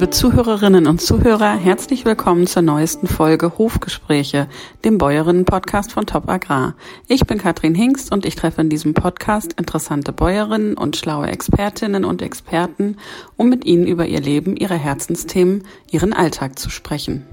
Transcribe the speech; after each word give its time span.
Liebe 0.00 0.12
Zuhörerinnen 0.12 0.86
und 0.86 1.02
Zuhörer, 1.02 1.54
herzlich 1.54 2.06
willkommen 2.06 2.46
zur 2.46 2.62
neuesten 2.62 3.06
Folge 3.06 3.58
Hofgespräche, 3.58 4.48
dem 4.82 4.96
Bäuerinnen-Podcast 4.96 5.92
von 5.92 6.06
Top 6.06 6.26
Agrar. 6.26 6.74
Ich 7.06 7.26
bin 7.26 7.36
Katrin 7.36 7.74
Hingst 7.74 8.10
und 8.10 8.24
ich 8.24 8.34
treffe 8.34 8.62
in 8.62 8.70
diesem 8.70 8.94
Podcast 8.94 9.52
interessante 9.58 10.12
Bäuerinnen 10.12 10.78
und 10.78 10.96
schlaue 10.96 11.26
Expertinnen 11.26 12.06
und 12.06 12.22
Experten, 12.22 12.96
um 13.36 13.50
mit 13.50 13.66
ihnen 13.66 13.86
über 13.86 14.06
ihr 14.06 14.22
Leben, 14.22 14.56
ihre 14.56 14.76
Herzensthemen, 14.76 15.64
ihren 15.90 16.14
Alltag 16.14 16.58
zu 16.58 16.70
sprechen. 16.70 17.26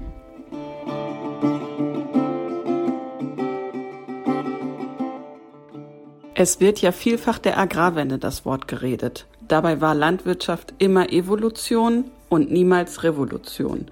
Es 6.34 6.60
wird 6.60 6.82
ja 6.82 6.92
vielfach 6.92 7.38
der 7.38 7.56
Agrarwende 7.58 8.18
das 8.18 8.44
Wort 8.44 8.68
geredet. 8.68 9.24
Dabei 9.48 9.80
war 9.80 9.94
Landwirtschaft 9.94 10.74
immer 10.76 11.10
Evolution 11.10 12.10
und 12.28 12.50
niemals 12.50 13.02
Revolution. 13.02 13.86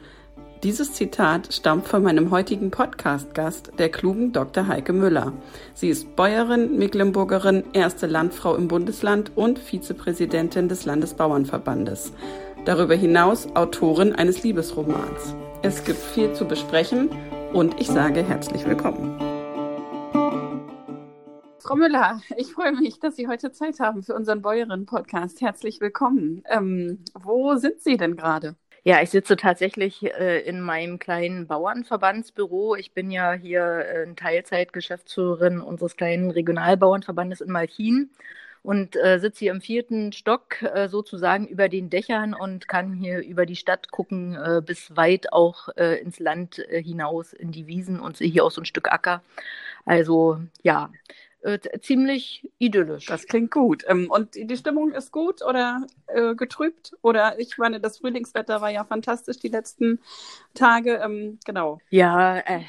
Dieses 0.62 0.94
Zitat 0.94 1.52
stammt 1.52 1.86
von 1.86 2.02
meinem 2.02 2.30
heutigen 2.30 2.70
Podcast-Gast, 2.70 3.72
der 3.78 3.90
klugen 3.90 4.32
Dr. 4.32 4.66
Heike 4.66 4.92
Müller. 4.92 5.32
Sie 5.74 5.88
ist 5.88 6.16
Bäuerin, 6.16 6.78
Mecklenburgerin, 6.78 7.62
erste 7.72 8.06
Landfrau 8.06 8.56
im 8.56 8.66
Bundesland 8.66 9.32
und 9.36 9.58
Vizepräsidentin 9.58 10.68
des 10.68 10.86
Landesbauernverbandes. 10.86 12.12
Darüber 12.64 12.94
hinaus 12.94 13.46
Autorin 13.54 14.14
eines 14.14 14.42
Liebesromans. 14.42 15.36
Es 15.62 15.84
gibt 15.84 15.98
viel 15.98 16.32
zu 16.32 16.46
besprechen 16.46 17.10
und 17.52 17.80
ich 17.80 17.88
sage 17.88 18.24
herzlich 18.24 18.66
willkommen. 18.66 19.35
Frau 21.66 21.74
Müller, 21.74 22.20
ich 22.36 22.52
freue 22.52 22.70
mich, 22.70 23.00
dass 23.00 23.16
Sie 23.16 23.26
heute 23.26 23.50
Zeit 23.50 23.80
haben 23.80 24.04
für 24.04 24.14
unseren 24.14 24.40
Bäuerinnen-Podcast. 24.40 25.40
Herzlich 25.40 25.80
willkommen. 25.80 26.44
Ähm, 26.48 27.02
wo 27.12 27.56
sind 27.56 27.80
Sie 27.80 27.96
denn 27.96 28.16
gerade? 28.16 28.54
Ja, 28.84 29.02
ich 29.02 29.10
sitze 29.10 29.36
tatsächlich 29.36 30.04
äh, 30.04 30.42
in 30.42 30.60
meinem 30.60 31.00
kleinen 31.00 31.48
Bauernverbandsbüro. 31.48 32.76
Ich 32.76 32.92
bin 32.92 33.10
ja 33.10 33.32
hier 33.32 33.64
äh, 33.64 34.04
in 34.04 34.14
Teilzeit 34.14 34.72
Geschäftsführerin 34.72 35.60
unseres 35.60 35.96
kleinen 35.96 36.30
Regionalbauernverbandes 36.30 37.40
in 37.40 37.50
Malchin 37.50 38.10
und 38.62 38.94
äh, 38.94 39.18
sitze 39.18 39.40
hier 39.40 39.50
im 39.50 39.60
vierten 39.60 40.12
Stock 40.12 40.62
äh, 40.62 40.88
sozusagen 40.88 41.48
über 41.48 41.68
den 41.68 41.90
Dächern 41.90 42.32
und 42.32 42.68
kann 42.68 42.92
hier 42.92 43.24
über 43.24 43.44
die 43.44 43.56
Stadt 43.56 43.90
gucken, 43.90 44.36
äh, 44.36 44.62
bis 44.64 44.96
weit 44.96 45.32
auch 45.32 45.68
äh, 45.76 46.00
ins 46.00 46.20
Land 46.20 46.64
hinaus, 46.70 47.32
in 47.32 47.50
die 47.50 47.66
Wiesen 47.66 47.98
und 47.98 48.16
sehe 48.16 48.30
hier 48.30 48.44
auch 48.44 48.52
so 48.52 48.60
ein 48.60 48.66
Stück 48.66 48.92
Acker. 48.92 49.20
Also 49.84 50.38
ja, 50.62 50.90
äh, 51.42 51.58
ziemlich 51.80 52.50
idyllisch. 52.58 53.06
Das 53.06 53.26
klingt 53.26 53.52
gut. 53.52 53.84
Ähm, 53.86 54.10
und 54.10 54.34
die 54.34 54.56
Stimmung 54.56 54.92
ist 54.92 55.12
gut 55.12 55.42
oder 55.42 55.86
äh, 56.08 56.34
getrübt? 56.34 56.92
Oder 57.02 57.38
ich 57.38 57.58
meine, 57.58 57.80
das 57.80 57.98
Frühlingswetter 57.98 58.60
war 58.60 58.70
ja 58.70 58.84
fantastisch 58.84 59.38
die 59.38 59.48
letzten 59.48 60.00
Tage. 60.54 61.00
Ähm, 61.04 61.38
genau. 61.44 61.78
Ja, 61.90 62.38
äh, 62.38 62.62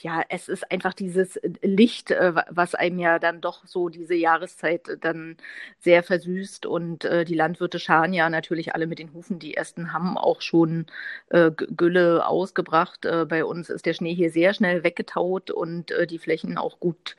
ja, 0.00 0.22
es 0.28 0.48
ist 0.48 0.70
einfach 0.70 0.94
dieses 0.94 1.38
Licht, 1.60 2.10
äh, 2.10 2.34
was 2.50 2.74
einem 2.74 2.98
ja 2.98 3.18
dann 3.18 3.40
doch 3.40 3.66
so 3.66 3.88
diese 3.88 4.14
Jahreszeit 4.14 4.98
dann 5.00 5.36
sehr 5.78 6.02
versüßt. 6.02 6.66
Und 6.66 7.02
die 7.02 7.34
Landwirte 7.34 7.78
scharen 7.78 8.12
ja 8.12 8.30
natürlich 8.30 8.74
alle 8.74 8.86
mit 8.86 8.98
den 8.98 9.12
Hufen. 9.12 9.38
Die 9.38 9.54
ersten 9.54 9.92
haben 9.92 10.16
auch 10.16 10.40
schon 10.40 10.86
Gülle 11.30 12.26
ausgebracht. 12.26 13.06
bei 13.28 13.44
uns 13.44 13.70
ist 13.70 13.86
der 13.86 13.94
Schnee 13.94 14.14
hier 14.14 14.30
sehr 14.30 14.54
schnell 14.54 14.84
weggetaut 14.84 15.50
und 15.50 15.92
die 16.08 16.18
Flächen 16.18 16.58
auch 16.58 16.78
gut 16.80 17.16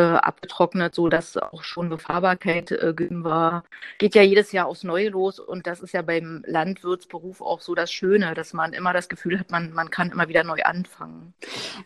abgetrocknet, 0.00 0.94
so 0.94 1.08
dass 1.08 1.36
auch 1.36 1.62
schon 1.62 1.88
Befahrbarkeit 1.88 2.70
äh, 2.70 2.94
war. 3.10 3.64
Geht 3.98 4.14
ja 4.14 4.22
jedes 4.22 4.52
Jahr 4.52 4.66
aufs 4.66 4.84
Neue 4.84 5.10
los 5.10 5.38
und 5.38 5.66
das 5.66 5.80
ist 5.80 5.92
ja 5.92 6.02
beim 6.02 6.42
Landwirtsberuf 6.46 7.40
auch 7.40 7.60
so 7.60 7.74
das 7.74 7.92
Schöne, 7.92 8.34
dass 8.34 8.52
man 8.52 8.72
immer 8.72 8.92
das 8.92 9.08
Gefühl 9.08 9.38
hat, 9.38 9.50
man, 9.50 9.72
man 9.72 9.90
kann 9.90 10.10
immer 10.10 10.28
wieder 10.28 10.44
neu 10.44 10.62
anfangen. 10.62 11.34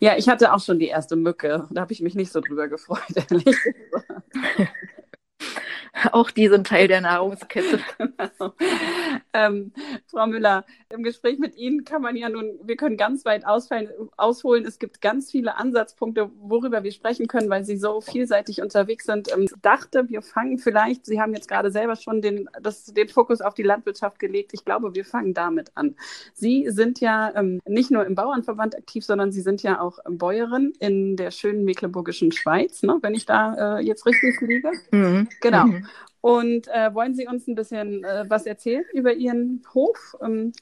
Ja, 0.01 0.17
ich 0.17 0.29
hatte 0.29 0.53
auch 0.53 0.61
schon 0.61 0.79
die 0.79 0.89
erste 0.89 1.17
Mücke. 1.17 1.67
Da 1.71 1.81
habe 1.81 1.93
ich 1.93 2.01
mich 2.01 2.15
nicht 2.15 2.33
so 2.33 2.41
drüber 2.41 2.69
gefreut, 2.69 3.01
ehrlich 3.31 3.45
gesagt. 3.45 4.23
Auch 6.13 6.31
die 6.31 6.49
sind 6.49 6.67
Teil 6.67 6.89
der 6.89 7.01
Nahrungskette. 7.01 7.81
Genau. 8.39 8.53
Ähm, 9.33 9.73
Frau 10.07 10.27
Müller, 10.27 10.65
im 10.89 11.03
Gespräch 11.03 11.39
mit 11.39 11.57
Ihnen 11.57 11.85
kann 11.85 12.03
man 12.03 12.17
ja 12.17 12.29
nun, 12.29 12.59
wir 12.63 12.77
können 12.77 12.97
ganz 12.97 13.25
weit 13.25 13.47
ausfallen, 13.47 13.89
ausholen. 14.17 14.65
Es 14.65 14.79
gibt 14.79 15.01
ganz 15.01 15.31
viele 15.31 15.57
Ansatzpunkte, 15.57 16.31
worüber 16.39 16.83
wir 16.83 16.93
sprechen 16.93 17.27
können, 17.27 17.51
weil 17.51 17.65
Sie 17.65 17.77
so 17.77 18.01
vielseitig 18.01 18.63
unterwegs 18.63 19.05
sind. 19.05 19.33
Ähm, 19.33 19.43
ich 19.43 19.53
dachte, 19.63 20.09
wir 20.09 20.23
fangen 20.23 20.59
vielleicht, 20.59 21.07
Sie 21.07 21.21
haben 21.21 21.35
jetzt 21.35 21.49
gerade 21.49 21.71
selber 21.71 21.97
schon 21.97 22.23
den, 22.23 22.49
das, 22.63 22.87
den 22.87 23.09
Fokus 23.09 23.41
auf 23.41 23.55
die 23.55 23.63
Landwirtschaft 23.63 24.19
gelegt. 24.19 24.53
Ich 24.55 24.65
glaube, 24.65 24.95
wir 24.95 25.05
fangen 25.05 25.35
damit 25.35 25.71
an. 25.75 25.97
Sie 26.35 26.69
sind 26.71 27.01
ja 27.01 27.33
ähm, 27.35 27.61
nicht 27.67 27.91
nur 27.91 28.07
im 28.07 28.15
Bauernverband 28.15 28.77
aktiv, 28.77 29.05
sondern 29.05 29.33
Sie 29.33 29.43
sind 29.43 29.63
ja 29.63 29.81
auch 29.81 29.99
Bäuerin 30.09 30.73
in 30.79 31.17
der 31.17 31.31
schönen 31.31 31.65
mecklenburgischen 31.65 32.33
Schweiz, 32.33 32.83
ne, 32.83 32.99
wenn 33.03 33.15
ich 33.15 33.27
da 33.27 33.79
äh, 33.79 33.83
jetzt 33.83 34.07
richtig 34.07 34.41
liege. 34.41 34.71
Mhm. 34.91 35.29
Genau. 35.41 35.67
Mhm. 35.67 35.86
Und 36.21 36.67
äh, 36.69 36.93
wollen 36.93 37.15
Sie 37.15 37.29
uns 37.29 37.47
ein 37.47 37.55
bisschen 37.55 38.03
äh, 38.03 38.25
was 38.29 38.47
erzählen 38.47 38.85
über 38.93 39.13
Ihren 39.13 39.63
Hof? 39.73 40.17
Ähm, 40.21 40.53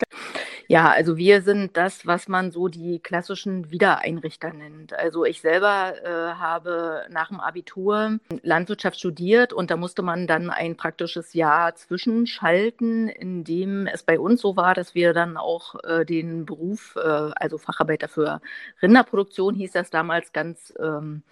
ja, 0.66 0.90
also 0.90 1.16
wir 1.16 1.42
sind 1.42 1.76
das, 1.76 2.06
was 2.06 2.28
man 2.28 2.50
so 2.50 2.68
die 2.68 2.98
klassischen 2.98 3.70
Wiedereinrichter 3.70 4.52
nennt. 4.52 4.94
Also 4.94 5.24
ich 5.24 5.40
selber 5.40 5.94
äh, 6.02 6.34
habe 6.34 7.06
nach 7.10 7.28
dem 7.28 7.40
Abitur 7.40 8.18
Landwirtschaft 8.42 8.98
studiert 8.98 9.52
und 9.52 9.70
da 9.70 9.76
musste 9.76 10.02
man 10.02 10.26
dann 10.26 10.50
ein 10.50 10.76
praktisches 10.76 11.34
Jahr 11.34 11.74
zwischenschalten, 11.74 13.08
in 13.08 13.44
dem 13.44 13.86
es 13.86 14.02
bei 14.02 14.18
uns 14.18 14.40
so 14.40 14.56
war, 14.56 14.74
dass 14.74 14.94
wir 14.94 15.12
dann 15.12 15.36
auch 15.36 15.76
äh, 15.84 16.04
den 16.04 16.46
Beruf, 16.46 16.96
äh, 16.96 17.00
also 17.00 17.58
Facharbeiter 17.58 18.08
für 18.08 18.40
Rinderproduktion 18.82 19.54
hieß 19.54 19.72
das 19.72 19.90
damals 19.90 20.32
ganz 20.32 20.72
ähm, 20.78 21.22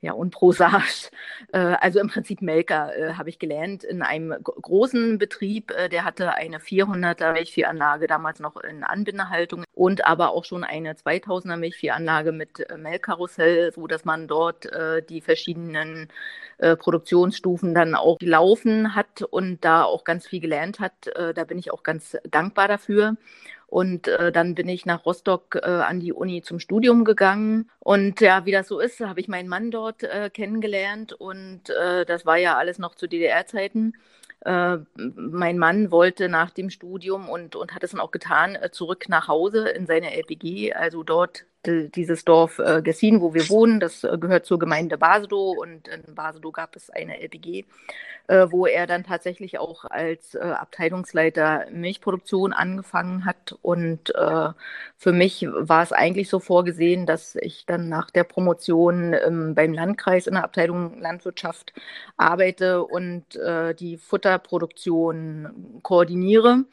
ja, 0.00 0.12
und 0.12 0.30
Prosage, 0.30 1.10
äh, 1.52 1.58
also 1.58 1.98
im 1.98 2.08
Prinzip 2.08 2.40
Melker, 2.40 2.96
äh, 2.96 3.14
habe 3.14 3.28
ich 3.30 3.38
gelernt 3.38 3.82
in 3.82 4.02
einem 4.02 4.34
großen 4.42 5.18
Betrieb. 5.18 5.72
Äh, 5.72 5.88
der 5.88 6.04
hatte 6.04 6.34
eine 6.34 6.58
400er 6.58 7.32
Milchviehanlage, 7.32 8.06
damals 8.06 8.38
noch 8.38 8.56
in 8.56 8.84
Anbindehaltung 8.84 9.64
und 9.74 10.06
aber 10.06 10.30
auch 10.30 10.44
schon 10.44 10.62
eine 10.62 10.94
2000er 10.94 11.56
Milchviehanlage 11.56 12.32
mit 12.32 12.70
äh, 12.70 12.76
Melkkarussell, 12.76 13.72
so 13.72 13.88
dass 13.88 14.04
man 14.04 14.28
dort 14.28 14.66
äh, 14.66 15.02
die 15.02 15.20
verschiedenen 15.20 16.08
äh, 16.58 16.76
Produktionsstufen 16.76 17.74
dann 17.74 17.94
auch 17.96 18.18
laufen 18.20 18.94
hat 18.94 19.22
und 19.22 19.64
da 19.64 19.82
auch 19.82 20.04
ganz 20.04 20.26
viel 20.28 20.40
gelernt 20.40 20.78
hat. 20.78 21.08
Äh, 21.08 21.34
da 21.34 21.44
bin 21.44 21.58
ich 21.58 21.72
auch 21.72 21.82
ganz 21.82 22.16
dankbar 22.30 22.68
dafür. 22.68 23.16
Und 23.68 24.08
äh, 24.08 24.32
dann 24.32 24.54
bin 24.54 24.66
ich 24.68 24.86
nach 24.86 25.04
Rostock 25.04 25.56
äh, 25.56 25.66
an 25.68 26.00
die 26.00 26.14
Uni 26.14 26.40
zum 26.40 26.58
Studium 26.58 27.04
gegangen. 27.04 27.70
Und 27.80 28.20
ja, 28.22 28.46
wie 28.46 28.52
das 28.52 28.66
so 28.66 28.80
ist, 28.80 29.00
habe 29.00 29.20
ich 29.20 29.28
meinen 29.28 29.48
Mann 29.48 29.70
dort 29.70 30.02
äh, 30.02 30.30
kennengelernt. 30.30 31.12
Und 31.12 31.68
äh, 31.68 32.06
das 32.06 32.24
war 32.24 32.38
ja 32.38 32.56
alles 32.56 32.78
noch 32.78 32.94
zu 32.94 33.06
DDR-Zeiten. 33.06 33.92
Äh, 34.40 34.78
mein 34.96 35.58
Mann 35.58 35.90
wollte 35.90 36.30
nach 36.30 36.50
dem 36.50 36.70
Studium 36.70 37.28
und, 37.28 37.56
und 37.56 37.74
hat 37.74 37.84
es 37.84 37.90
dann 37.90 38.00
auch 38.00 38.10
getan, 38.10 38.54
äh, 38.54 38.70
zurück 38.70 39.08
nach 39.08 39.28
Hause 39.28 39.68
in 39.68 39.86
seine 39.86 40.16
LPG, 40.16 40.72
also 40.72 41.02
dort 41.02 41.44
dieses 41.66 42.24
Dorf 42.24 42.58
äh, 42.58 42.82
Gessin, 42.82 43.20
wo 43.20 43.34
wir 43.34 43.48
wohnen, 43.48 43.80
das 43.80 44.04
äh, 44.04 44.16
gehört 44.18 44.46
zur 44.46 44.58
Gemeinde 44.58 44.96
Basedow 44.96 45.56
und 45.60 45.88
in 45.88 46.14
Basedow 46.14 46.52
gab 46.52 46.76
es 46.76 46.88
eine 46.88 47.20
LPG, 47.20 47.64
äh, 48.28 48.46
wo 48.50 48.66
er 48.66 48.86
dann 48.86 49.04
tatsächlich 49.04 49.58
auch 49.58 49.84
als 49.84 50.34
äh, 50.34 50.38
Abteilungsleiter 50.38 51.66
Milchproduktion 51.72 52.52
angefangen 52.52 53.24
hat. 53.24 53.56
Und 53.60 54.14
äh, 54.14 54.50
für 54.96 55.12
mich 55.12 55.46
war 55.50 55.82
es 55.82 55.92
eigentlich 55.92 56.28
so 56.28 56.38
vorgesehen, 56.38 57.06
dass 57.06 57.34
ich 57.36 57.66
dann 57.66 57.88
nach 57.88 58.10
der 58.10 58.24
Promotion 58.24 59.14
ähm, 59.14 59.54
beim 59.54 59.72
Landkreis 59.72 60.26
in 60.26 60.34
der 60.34 60.44
Abteilung 60.44 61.00
Landwirtschaft 61.00 61.72
arbeite 62.16 62.84
und 62.84 63.36
äh, 63.36 63.74
die 63.74 63.96
Futterproduktion 63.96 65.80
koordiniere. 65.82 66.64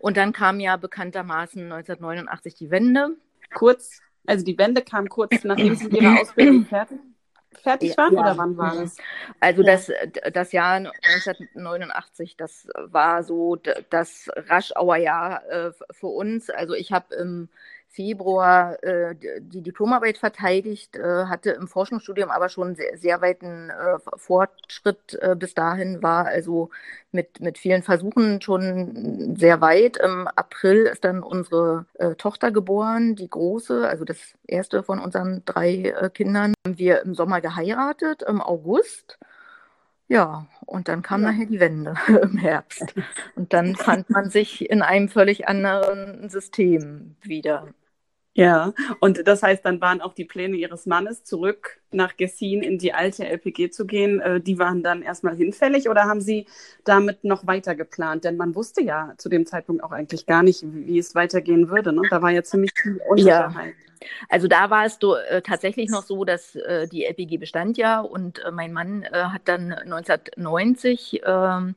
Und 0.00 0.16
dann 0.16 0.32
kam 0.32 0.60
ja 0.60 0.76
bekanntermaßen 0.76 1.62
1989 1.64 2.54
die 2.54 2.70
Wende. 2.70 3.16
Kurz 3.52 4.00
also 4.26 4.44
die 4.44 4.58
Wende 4.58 4.82
kam 4.82 5.08
kurz 5.08 5.44
nachdem 5.44 5.74
Sie 5.74 5.88
Ihre 5.88 6.20
Ausbildung 6.20 6.64
fertig, 6.66 6.98
fertig 7.62 7.96
waren 7.96 8.14
ja. 8.14 8.20
oder 8.20 8.38
wann 8.38 8.56
war 8.56 8.76
das? 8.76 8.96
Also 9.40 9.62
das, 9.62 9.90
das 10.32 10.52
Jahr 10.52 10.74
1989, 10.74 12.36
das 12.36 12.68
war 12.74 13.22
so 13.22 13.56
das 13.90 14.30
Raschauer 14.34 14.96
Jahr 14.96 15.48
äh, 15.48 15.72
für 15.90 16.08
uns. 16.08 16.50
Also 16.50 16.74
ich 16.74 16.92
habe 16.92 17.14
im 17.14 17.48
Februar 17.92 18.82
äh, 18.84 19.16
die 19.40 19.62
Diplomarbeit 19.62 20.16
verteidigt, 20.16 20.96
äh, 20.96 21.24
hatte 21.24 21.50
im 21.50 21.66
Forschungsstudium 21.66 22.30
aber 22.30 22.48
schon 22.48 22.76
sehr, 22.76 22.96
sehr 22.96 23.20
weiten 23.20 23.70
äh, 23.70 23.98
Fortschritt 24.16 25.18
äh, 25.20 25.34
bis 25.34 25.54
dahin, 25.54 26.00
war 26.00 26.26
also 26.26 26.70
mit, 27.10 27.40
mit 27.40 27.58
vielen 27.58 27.82
Versuchen 27.82 28.40
schon 28.40 29.34
sehr 29.36 29.60
weit. 29.60 29.96
Im 29.96 30.28
April 30.28 30.86
ist 30.86 31.04
dann 31.04 31.22
unsere 31.22 31.86
äh, 31.94 32.14
Tochter 32.14 32.52
geboren, 32.52 33.16
die 33.16 33.28
große, 33.28 33.88
also 33.88 34.04
das 34.04 34.34
erste 34.46 34.84
von 34.84 35.00
unseren 35.00 35.42
drei 35.44 35.92
äh, 36.00 36.10
Kindern. 36.10 36.54
Haben 36.64 36.78
wir 36.78 37.02
im 37.02 37.14
Sommer 37.14 37.40
geheiratet, 37.40 38.22
im 38.22 38.40
August. 38.40 39.18
Ja, 40.06 40.46
und 40.66 40.86
dann 40.86 41.02
kam 41.02 41.22
ja. 41.22 41.32
nachher 41.32 41.46
die 41.46 41.60
Wende 41.60 41.94
im 42.22 42.36
Herbst. 42.36 42.94
Und 43.34 43.52
dann 43.52 43.74
fand 43.74 44.10
man 44.10 44.30
sich 44.30 44.70
in 44.70 44.82
einem 44.82 45.08
völlig 45.08 45.48
anderen 45.48 46.28
System 46.28 47.16
wieder. 47.22 47.66
Ja, 48.40 48.72
und 49.00 49.26
das 49.28 49.42
heißt, 49.42 49.66
dann 49.66 49.82
waren 49.82 50.00
auch 50.00 50.14
die 50.14 50.24
Pläne 50.24 50.56
Ihres 50.56 50.86
Mannes, 50.86 51.24
zurück 51.24 51.78
nach 51.90 52.16
Gessin 52.16 52.62
in 52.62 52.78
die 52.78 52.94
alte 52.94 53.26
LPG 53.26 53.68
zu 53.68 53.84
gehen, 53.84 54.18
äh, 54.20 54.40
die 54.40 54.58
waren 54.58 54.82
dann 54.82 55.02
erstmal 55.02 55.36
hinfällig 55.36 55.90
oder 55.90 56.04
haben 56.04 56.22
Sie 56.22 56.46
damit 56.84 57.22
noch 57.22 57.46
weiter 57.46 57.74
geplant? 57.74 58.24
Denn 58.24 58.38
man 58.38 58.54
wusste 58.54 58.80
ja 58.80 59.12
zu 59.18 59.28
dem 59.28 59.44
Zeitpunkt 59.44 59.84
auch 59.84 59.92
eigentlich 59.92 60.24
gar 60.24 60.42
nicht, 60.42 60.64
wie 60.64 60.98
es 60.98 61.14
weitergehen 61.14 61.68
würde. 61.68 61.92
Ne? 61.92 62.00
Da 62.08 62.22
war 62.22 62.30
ja 62.30 62.42
ziemlich 62.42 62.72
viel 62.74 62.98
Unsicherheit. 63.10 63.74
Ja. 64.00 64.06
Also 64.30 64.48
da 64.48 64.70
war 64.70 64.86
es 64.86 64.98
do, 64.98 65.16
äh, 65.16 65.42
tatsächlich 65.42 65.90
noch 65.90 66.04
so, 66.04 66.24
dass 66.24 66.56
äh, 66.56 66.88
die 66.88 67.04
LPG 67.04 67.36
bestand 67.36 67.76
ja 67.76 68.00
und 68.00 68.42
äh, 68.42 68.50
mein 68.50 68.72
Mann 68.72 69.02
äh, 69.02 69.24
hat 69.24 69.42
dann 69.44 69.70
1990 69.74 71.20
ähm, 71.26 71.74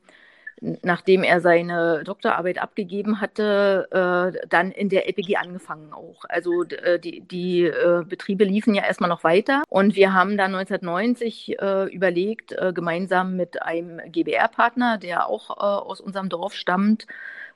nachdem 0.82 1.22
er 1.22 1.40
seine 1.40 2.02
Doktorarbeit 2.04 2.60
abgegeben 2.60 3.20
hatte, 3.20 3.88
äh, 3.90 4.46
dann 4.48 4.70
in 4.70 4.88
der 4.88 5.06
LPG 5.06 5.36
angefangen 5.36 5.92
auch. 5.92 6.24
Also 6.28 6.64
äh, 6.64 6.98
die, 6.98 7.20
die 7.20 7.64
äh, 7.64 8.02
Betriebe 8.06 8.44
liefen 8.44 8.74
ja 8.74 8.84
erstmal 8.84 9.10
noch 9.10 9.24
weiter 9.24 9.62
und 9.68 9.94
wir 9.94 10.14
haben 10.14 10.36
dann 10.36 10.54
1990 10.54 11.60
äh, 11.60 11.84
überlegt, 11.92 12.52
äh, 12.52 12.72
gemeinsam 12.72 13.36
mit 13.36 13.62
einem 13.62 14.00
GBR-Partner, 14.10 14.98
der 14.98 15.28
auch 15.28 15.50
äh, 15.50 15.60
aus 15.60 16.00
unserem 16.00 16.28
Dorf 16.28 16.54
stammt, 16.54 17.06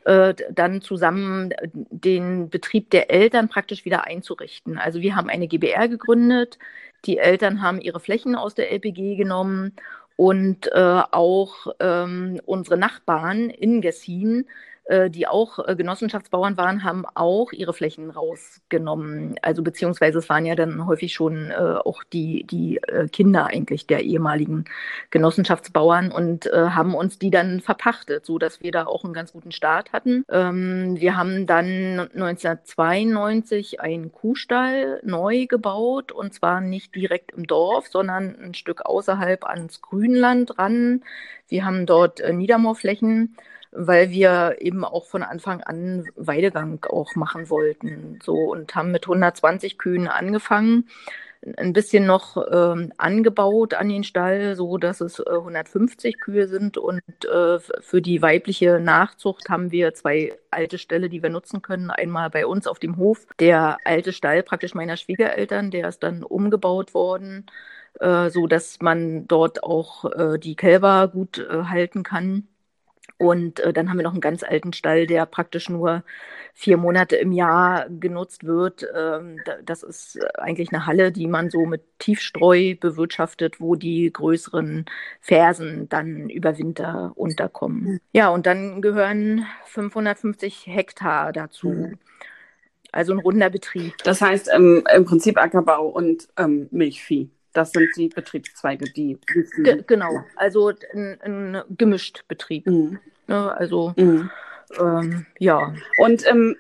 dann 0.04 0.80
zusammen 0.80 1.52
den 1.74 2.48
Betrieb 2.48 2.88
der 2.90 3.10
Eltern 3.10 3.50
praktisch 3.50 3.84
wieder 3.84 4.06
einzurichten. 4.06 4.78
Also 4.78 5.02
wir 5.02 5.16
haben 5.16 5.28
eine 5.28 5.48
GBR 5.48 5.88
gegründet, 5.88 6.56
die 7.04 7.18
Eltern 7.18 7.62
haben 7.62 7.80
ihre 7.80 8.00
Flächen 8.00 8.34
aus 8.34 8.54
der 8.54 8.72
LPG 8.72 9.16
genommen 9.16 9.72
und 10.18 10.66
äh, 10.72 11.02
auch 11.12 11.68
ähm, 11.78 12.40
unsere 12.44 12.76
Nachbarn 12.76 13.50
in 13.50 13.80
Gessin 13.80 14.46
die 15.10 15.26
auch 15.26 15.58
äh, 15.66 15.76
Genossenschaftsbauern 15.76 16.56
waren, 16.56 16.84
haben 16.84 17.04
auch 17.14 17.52
ihre 17.52 17.74
Flächen 17.74 18.10
rausgenommen. 18.10 19.36
Also 19.42 19.62
beziehungsweise 19.62 20.18
es 20.18 20.28
waren 20.28 20.46
ja 20.46 20.54
dann 20.54 20.86
häufig 20.86 21.12
schon 21.12 21.50
äh, 21.50 21.54
auch 21.54 22.02
die, 22.04 22.44
die 22.44 22.80
Kinder 23.12 23.46
eigentlich 23.46 23.86
der 23.86 24.02
ehemaligen 24.02 24.64
Genossenschaftsbauern 25.10 26.10
und 26.10 26.46
haben 26.52 26.94
uns 26.94 27.18
die 27.18 27.30
dann 27.30 27.60
verpachtet, 27.60 28.24
so 28.24 28.38
dass 28.38 28.62
wir 28.62 28.72
da 28.72 28.86
auch 28.86 29.04
einen 29.04 29.12
ganz 29.12 29.32
guten 29.32 29.52
Start 29.52 29.92
hatten. 29.92 30.24
Ähm, 30.30 30.96
wir 30.98 31.16
haben 31.16 31.46
dann 31.46 32.08
1992 32.14 33.80
einen 33.80 34.12
Kuhstall 34.12 35.00
neu 35.04 35.46
gebaut 35.46 36.12
und 36.12 36.34
zwar 36.34 36.60
nicht 36.60 36.94
direkt 36.94 37.32
im 37.32 37.46
Dorf, 37.46 37.88
sondern 37.88 38.36
ein 38.40 38.54
Stück 38.54 38.86
außerhalb 38.86 39.44
ans 39.44 39.82
Grünland 39.82 40.58
ran. 40.58 41.02
Wir 41.48 41.64
haben 41.64 41.86
dort 41.86 42.22
Niedermoorflächen 42.30 43.36
weil 43.72 44.10
wir 44.10 44.56
eben 44.60 44.84
auch 44.84 45.06
von 45.06 45.22
Anfang 45.22 45.62
an 45.62 46.08
Weidegang 46.16 46.84
auch 46.88 47.14
machen 47.14 47.50
wollten. 47.50 48.18
So 48.22 48.34
und 48.34 48.74
haben 48.74 48.92
mit 48.92 49.04
120 49.04 49.78
Kühen 49.78 50.08
angefangen, 50.08 50.88
ein 51.56 51.72
bisschen 51.72 52.04
noch 52.06 52.36
ähm, 52.50 52.92
angebaut 52.96 53.74
an 53.74 53.88
den 53.88 54.04
Stall, 54.04 54.56
so 54.56 54.76
dass 54.76 55.00
es 55.00 55.20
äh, 55.20 55.30
150 55.30 56.20
Kühe 56.20 56.48
sind 56.48 56.78
und 56.78 57.02
äh, 57.24 57.58
für 57.80 58.02
die 58.02 58.22
weibliche 58.22 58.80
Nachzucht 58.80 59.48
haben 59.48 59.70
wir 59.70 59.94
zwei 59.94 60.36
alte 60.50 60.78
Ställe, 60.78 61.08
die 61.08 61.22
wir 61.22 61.30
nutzen 61.30 61.62
können. 61.62 61.90
Einmal 61.90 62.30
bei 62.30 62.46
uns 62.46 62.66
auf 62.66 62.78
dem 62.78 62.96
Hof, 62.96 63.26
der 63.38 63.78
alte 63.84 64.12
Stall 64.12 64.42
praktisch 64.42 64.74
meiner 64.74 64.96
Schwiegereltern, 64.96 65.70
der 65.70 65.88
ist 65.88 66.02
dann 66.02 66.24
umgebaut 66.24 66.92
worden, 66.94 67.46
äh, 68.00 68.30
so 68.30 68.46
dass 68.46 68.80
man 68.80 69.28
dort 69.28 69.62
auch 69.62 70.04
äh, 70.12 70.38
die 70.38 70.56
Kälber 70.56 71.08
gut 71.08 71.38
äh, 71.38 71.64
halten 71.64 72.02
kann. 72.02 72.48
Und 73.18 73.58
äh, 73.60 73.72
dann 73.72 73.90
haben 73.90 73.96
wir 73.96 74.04
noch 74.04 74.12
einen 74.12 74.20
ganz 74.20 74.44
alten 74.44 74.72
Stall, 74.72 75.06
der 75.06 75.26
praktisch 75.26 75.68
nur 75.68 76.04
vier 76.54 76.76
Monate 76.76 77.16
im 77.16 77.32
Jahr 77.32 77.86
genutzt 77.88 78.44
wird. 78.44 78.86
Ähm, 78.96 79.38
das 79.64 79.82
ist 79.82 80.18
eigentlich 80.38 80.72
eine 80.72 80.86
Halle, 80.86 81.10
die 81.10 81.26
man 81.26 81.50
so 81.50 81.66
mit 81.66 81.82
Tiefstreu 81.98 82.74
bewirtschaftet, 82.78 83.60
wo 83.60 83.74
die 83.74 84.12
größeren 84.12 84.86
Fersen 85.20 85.88
dann 85.88 86.30
über 86.30 86.58
Winter 86.58 87.12
unterkommen. 87.16 87.80
Mhm. 87.80 88.00
Ja, 88.12 88.28
und 88.28 88.46
dann 88.46 88.80
gehören 88.82 89.46
550 89.66 90.66
Hektar 90.66 91.32
dazu. 91.32 91.68
Mhm. 91.68 91.98
Also 92.92 93.12
ein 93.12 93.18
runder 93.18 93.50
Betrieb. 93.50 93.94
Das 94.04 94.20
heißt 94.20 94.48
ähm, 94.54 94.84
im 94.94 95.04
Prinzip 95.04 95.38
Ackerbau 95.38 95.88
und 95.88 96.28
ähm, 96.36 96.68
Milchvieh. 96.70 97.30
Das 97.58 97.72
sind 97.72 97.88
die 97.96 98.06
Betriebszweige, 98.06 98.84
die. 98.84 99.18
Ge 99.64 99.82
genau, 99.84 100.24
also 100.36 100.70
ein, 100.94 101.20
ein 101.20 101.62
gemischt 101.76 102.22
Betrieb. 102.28 102.68
Mhm. 102.68 103.00
Ne, 103.26 103.52
also 103.52 103.94
mhm. 103.96 104.30
ähm, 104.78 105.26
ja. 105.40 105.74
Und 105.96 106.24
ähm, 106.28 106.54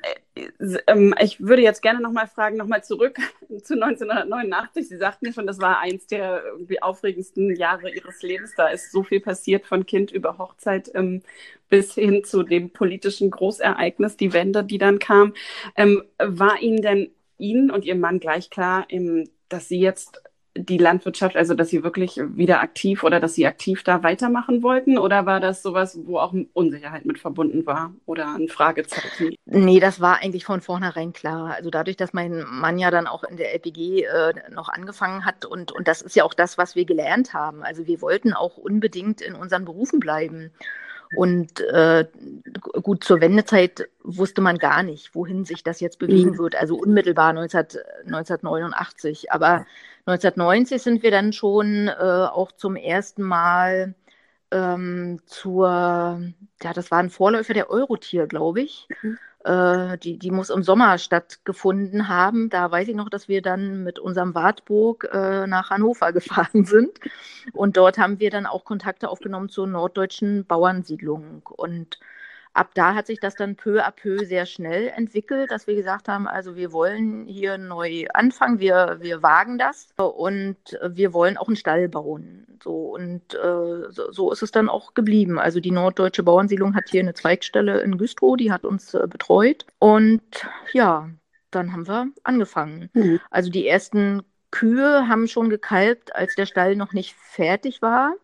ähm, 0.88 1.14
ich 1.20 1.40
würde 1.40 1.62
jetzt 1.62 1.82
gerne 1.82 2.00
nochmal 2.00 2.26
fragen, 2.26 2.56
nochmal 2.56 2.82
zurück 2.82 3.16
zu 3.62 3.74
1989. 3.74 4.88
Sie 4.88 4.96
sagten 4.96 5.26
ja 5.26 5.32
schon, 5.32 5.46
das 5.46 5.60
war 5.60 5.78
eins 5.78 6.08
der 6.08 6.42
aufregendsten 6.80 7.54
Jahre 7.54 7.94
Ihres 7.94 8.20
Lebens. 8.22 8.54
Da 8.56 8.66
ist 8.66 8.90
so 8.90 9.04
viel 9.04 9.20
passiert 9.20 9.66
von 9.66 9.86
Kind 9.86 10.10
über 10.10 10.36
Hochzeit 10.36 10.90
ähm, 10.96 11.22
bis 11.68 11.94
hin 11.94 12.24
zu 12.24 12.42
dem 12.42 12.70
politischen 12.70 13.30
Großereignis, 13.30 14.16
die 14.16 14.32
Wende, 14.32 14.64
die 14.64 14.78
dann 14.78 14.98
kam. 14.98 15.32
Ähm, 15.76 16.02
war 16.18 16.60
Ihnen 16.60 16.82
denn 16.82 17.10
Ihnen 17.38 17.70
und 17.70 17.84
Ihrem 17.84 18.00
Mann 18.00 18.18
gleich 18.18 18.50
klar, 18.50 18.88
dass 19.48 19.68
Sie 19.68 19.78
jetzt 19.78 20.20
die 20.64 20.78
Landwirtschaft, 20.78 21.36
also 21.36 21.54
dass 21.54 21.68
Sie 21.68 21.82
wirklich 21.82 22.20
wieder 22.34 22.60
aktiv 22.60 23.04
oder 23.04 23.20
dass 23.20 23.34
Sie 23.34 23.46
aktiv 23.46 23.82
da 23.82 24.02
weitermachen 24.02 24.62
wollten? 24.62 24.98
Oder 24.98 25.26
war 25.26 25.40
das 25.40 25.62
sowas, 25.62 25.98
wo 26.04 26.18
auch 26.18 26.34
Unsicherheit 26.52 27.04
mit 27.04 27.18
verbunden 27.18 27.66
war 27.66 27.92
oder 28.06 28.34
ein 28.34 28.48
Fragezeichen? 28.48 29.34
Nee, 29.46 29.80
das 29.80 30.00
war 30.00 30.22
eigentlich 30.22 30.44
von 30.44 30.60
vornherein 30.60 31.12
klar. 31.12 31.54
Also 31.54 31.70
dadurch, 31.70 31.96
dass 31.96 32.12
mein 32.12 32.44
Mann 32.48 32.78
ja 32.78 32.90
dann 32.90 33.06
auch 33.06 33.24
in 33.24 33.36
der 33.36 33.54
LPG 33.54 34.02
äh, 34.04 34.34
noch 34.52 34.68
angefangen 34.68 35.24
hat 35.24 35.44
und, 35.44 35.72
und 35.72 35.88
das 35.88 36.02
ist 36.02 36.16
ja 36.16 36.24
auch 36.24 36.34
das, 36.34 36.58
was 36.58 36.74
wir 36.74 36.84
gelernt 36.84 37.34
haben. 37.34 37.62
Also 37.62 37.86
wir 37.86 38.00
wollten 38.00 38.32
auch 38.32 38.56
unbedingt 38.56 39.20
in 39.20 39.34
unseren 39.34 39.64
Berufen 39.64 40.00
bleiben. 40.00 40.50
Und 41.16 41.60
äh, 41.60 42.06
gut, 42.82 43.04
zur 43.04 43.20
Wendezeit 43.20 43.88
wusste 44.02 44.40
man 44.40 44.58
gar 44.58 44.82
nicht, 44.82 45.14
wohin 45.14 45.44
sich 45.44 45.62
das 45.62 45.80
jetzt 45.80 45.98
bewegen 45.98 46.32
mhm. 46.32 46.38
wird. 46.38 46.56
Also 46.56 46.76
unmittelbar 46.76 47.32
19, 47.32 47.66
1989. 48.06 49.32
Aber 49.32 49.64
1990 50.08 50.82
sind 50.82 51.02
wir 51.02 51.10
dann 51.10 51.34
schon 51.34 51.88
äh, 51.88 51.92
auch 51.92 52.52
zum 52.52 52.76
ersten 52.76 53.22
Mal 53.22 53.94
ähm, 54.50 55.20
zur, 55.26 55.68
ja, 55.68 56.72
das 56.72 56.90
war 56.90 56.98
ein 56.98 57.10
Vorläufer 57.10 57.52
der 57.52 57.68
Eurotier, 57.68 58.26
glaube 58.26 58.62
ich. 58.62 58.88
Mhm. 59.02 59.18
Äh, 59.44 59.98
die, 59.98 60.18
die 60.18 60.30
muss 60.30 60.48
im 60.48 60.62
Sommer 60.62 60.96
stattgefunden 60.96 62.08
haben. 62.08 62.48
Da 62.48 62.70
weiß 62.70 62.88
ich 62.88 62.94
noch, 62.94 63.10
dass 63.10 63.28
wir 63.28 63.42
dann 63.42 63.84
mit 63.84 63.98
unserem 63.98 64.34
Wartburg 64.34 65.08
äh, 65.12 65.46
nach 65.46 65.68
Hannover 65.68 66.12
gefahren 66.14 66.64
sind. 66.64 66.98
Und 67.52 67.76
dort 67.76 67.98
haben 67.98 68.18
wir 68.18 68.30
dann 68.30 68.46
auch 68.46 68.64
Kontakte 68.64 69.10
aufgenommen 69.10 69.50
zur 69.50 69.66
norddeutschen 69.66 70.46
Bauernsiedlung. 70.46 71.42
Und 71.44 71.98
ab 72.58 72.70
da 72.74 72.94
hat 72.94 73.06
sich 73.06 73.20
das 73.20 73.34
dann 73.34 73.56
peu 73.56 73.84
à 73.84 73.90
peu 73.90 74.24
sehr 74.24 74.44
schnell 74.44 74.88
entwickelt, 74.88 75.50
dass 75.50 75.66
wir 75.66 75.74
gesagt 75.74 76.08
haben, 76.08 76.26
also 76.26 76.56
wir 76.56 76.72
wollen 76.72 77.26
hier 77.26 77.56
neu 77.56 78.06
anfangen, 78.12 78.58
wir, 78.58 78.98
wir 79.00 79.22
wagen 79.22 79.58
das 79.58 79.88
und 79.96 80.56
wir 80.82 81.12
wollen 81.12 81.38
auch 81.38 81.46
einen 81.46 81.56
Stall 81.56 81.88
bauen. 81.88 82.46
So, 82.62 82.94
und 82.94 83.34
äh, 83.34 83.90
so, 83.90 84.10
so, 84.10 84.32
ist 84.32 84.42
es 84.42 84.50
dann 84.50 84.68
auch 84.68 84.94
geblieben. 84.94 85.38
Also 85.38 85.60
die 85.60 85.70
Norddeutsche 85.70 86.24
Bauernsiedlung 86.24 86.74
hat 86.74 86.88
hier 86.90 87.00
eine 87.00 87.14
Zweigstelle 87.14 87.80
in 87.80 87.96
Güstrow, 87.96 88.36
die 88.36 88.50
hat 88.50 88.64
uns 88.64 88.94
äh, 88.94 89.06
betreut. 89.08 89.64
Und 89.78 90.22
ja, 90.72 91.08
dann 91.52 91.72
haben 91.72 91.86
wir 91.86 92.08
angefangen. 92.24 92.90
Mhm. 92.94 93.20
Also 93.30 93.50
die 93.50 93.68
ersten 93.68 94.22
Kühe 94.50 95.06
haben 95.08 95.28
schon 95.28 95.50
gekalbt, 95.50 96.14
als 96.16 96.34
der 96.34 96.46
Stall 96.46 96.74
noch 96.74 96.92
nicht 96.92 97.14
fertig 97.14 97.80
war. 97.80 98.14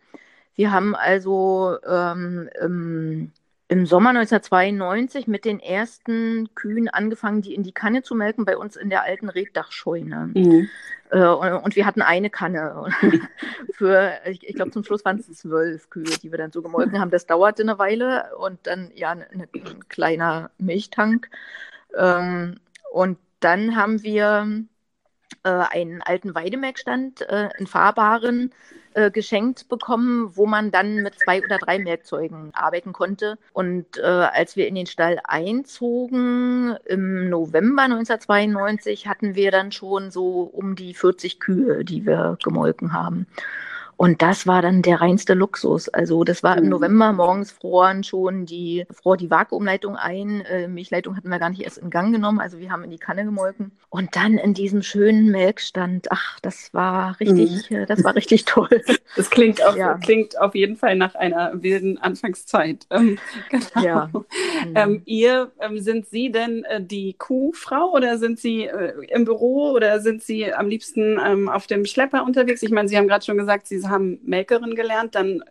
Wir 0.57 0.73
haben 0.73 0.95
also 0.95 1.77
ähm, 1.87 2.49
im 2.61 3.33
im 3.75 3.87
Sommer 3.87 4.11
1992 4.11 5.27
mit 5.27 5.45
den 5.45 5.59
ersten 5.59 6.49
Kühen 6.55 6.89
angefangen, 6.89 7.43
die 7.43 7.55
in 7.55 7.65
die 7.65 7.73
Kanne 7.73 8.03
zu 8.05 8.15
melken, 8.15 8.45
bei 8.45 8.57
uns 8.57 8.77
in 8.77 8.89
der 8.89 9.03
alten 9.03 9.29
Reddachscheune. 9.29 10.31
Mhm. 10.33 10.69
Äh, 11.11 11.27
und, 11.27 11.75
wir 11.75 11.85
hatten 11.85 12.01
eine 12.01 12.31
Kanne. 12.31 12.87
Für, 13.73 14.13
ich, 14.27 14.47
ich 14.47 14.55
glaube, 14.55 14.71
zum 14.71 14.85
Schluss 14.85 15.05
waren 15.05 15.19
es 15.19 15.27
zwölf 15.27 15.91
Kühe, 15.91 16.05
die 16.23 16.31
wir 16.31 16.39
dann 16.39 16.53
so 16.53 16.63
gemolken 16.63 17.01
haben. 17.01 17.11
Das 17.11 17.27
dauerte 17.27 17.63
eine 17.63 17.77
Weile 17.81 18.37
und 18.39 18.61
dann 18.63 18.93
ja 18.95 19.11
ein, 19.11 19.25
ein 19.33 19.89
kleiner 19.89 20.51
Milchtank. 20.59 21.29
Ähm, 21.97 22.61
und 22.93 23.19
dann 23.41 23.75
haben 23.75 24.05
wir 24.05 24.65
äh, 25.45 25.49
einen 25.49 26.03
alten 26.03 26.35
Weidemelkstand, 26.35 27.23
äh, 27.23 27.49
einen 27.57 27.67
fahrbaren, 27.67 28.53
äh, 28.95 29.11
geschenkt 29.11 29.69
bekommen, 29.69 30.37
wo 30.37 30.47
man 30.47 30.71
dann 30.71 31.03
mit 31.03 31.19
zwei 31.19 31.43
oder 31.43 31.59
drei 31.59 31.85
Werkzeugen 31.85 32.51
arbeiten 32.55 32.93
konnte. 32.93 33.39
Und 33.53 33.99
äh, 33.99 34.03
als 34.03 34.57
wir 34.57 34.69
in 34.69 34.75
den 34.75 34.87
Stall 34.87 35.21
einzogen 35.25 36.77
im 36.85 37.29
November 37.29 37.83
1992, 37.83 39.07
hatten 39.07 39.35
wir 39.35 39.51
dann 39.51 39.73
schon 39.73 40.11
so 40.11 40.43
um 40.43 40.77
die 40.77 40.95
40 40.95 41.41
Kühe, 41.41 41.85
die 41.85 42.07
wir 42.07 42.39
gemolken 42.43 42.93
haben. 42.93 43.27
Und 43.97 44.23
das 44.23 44.47
war 44.47 44.63
dann 44.63 44.83
der 44.83 45.01
reinste 45.01 45.35
Luxus. 45.35 45.89
Also 45.89 46.25
das 46.25 46.43
war 46.43 46.57
im 46.57 46.65
mhm. 46.65 46.71
November 46.71 47.13
morgens 47.13 47.53
froren 47.53 48.03
schon 48.03 48.47
die, 48.47 48.87
fror 48.91 49.17
die 49.17 49.31
Vakuumleitung 49.31 49.97
ein. 49.97 50.41
Äh, 50.43 50.69
Milchleitung 50.69 51.17
hatten 51.17 51.29
wir 51.29 51.39
gar 51.39 51.51
nicht 51.51 51.63
erst 51.63 51.79
in 51.79 51.91
Gang 51.91 52.13
genommen. 52.13 52.41
Also 52.41 52.59
wir 52.59 52.71
haben 52.71 52.85
in 52.85 52.91
die 52.91 52.99
Kanne 52.99 53.25
gemolken. 53.25 53.73
Und 53.91 54.17
dann 54.17 54.39
in 54.39 54.55
diesem 54.55 54.83
schönen 54.83 55.31
Melkstand, 55.31 56.09
ach, 56.11 56.41
das 56.41 56.75
war 56.75 57.19
richtig, 57.21 57.71
mhm. 57.71 57.77
Äh, 57.77 57.87
das 57.87 58.03
war 58.05 58.15
richtig 58.15 58.45
toll. 58.45 58.69
Das 59.17 59.31
klingt 59.31 59.65
auf, 59.65 59.77
ja. 59.77 59.95
klingt 59.99 60.37
auf 60.41 60.57
jeden 60.57 60.77
Fall 60.77 60.97
nach 60.97 61.15
einer 61.15 61.53
wilden 61.63 61.99
Anfangszeit. 61.99 62.87
Ähm, 62.95 63.19
genau. 63.51 63.85
Ja. 63.85 64.11
Mhm. 64.13 64.73
Ähm, 64.75 65.03
ihr, 65.05 65.53
ähm, 65.61 65.81
sind 65.81 66.07
Sie 66.07 66.31
denn 66.31 66.65
äh, 66.65 66.81
die 66.83 67.15
Kuhfrau 67.15 67.93
oder 67.93 68.19
sind 68.19 68.39
Sie 68.39 68.65
äh, 68.65 68.93
im 69.09 69.25
Büro 69.25 69.73
oder 69.73 70.01
sind 70.01 70.23
Sie 70.23 70.53
am 70.53 70.69
liebsten 70.69 71.19
ähm, 71.25 71.49
auf 71.49 71.67
dem 71.67 71.85
Schlepper 71.87 72.25
unterwegs? 72.25 72.63
Ich 72.63 72.71
meine, 72.71 72.89
Sie 72.89 72.97
haben 72.97 73.09
gerade 73.09 73.25
schon 73.25 73.37
gesagt, 73.37 73.67
Sie 73.67 73.79
haben 73.89 74.21
Melkerin 74.25 74.75
gelernt, 74.75 75.15
dann 75.15 75.43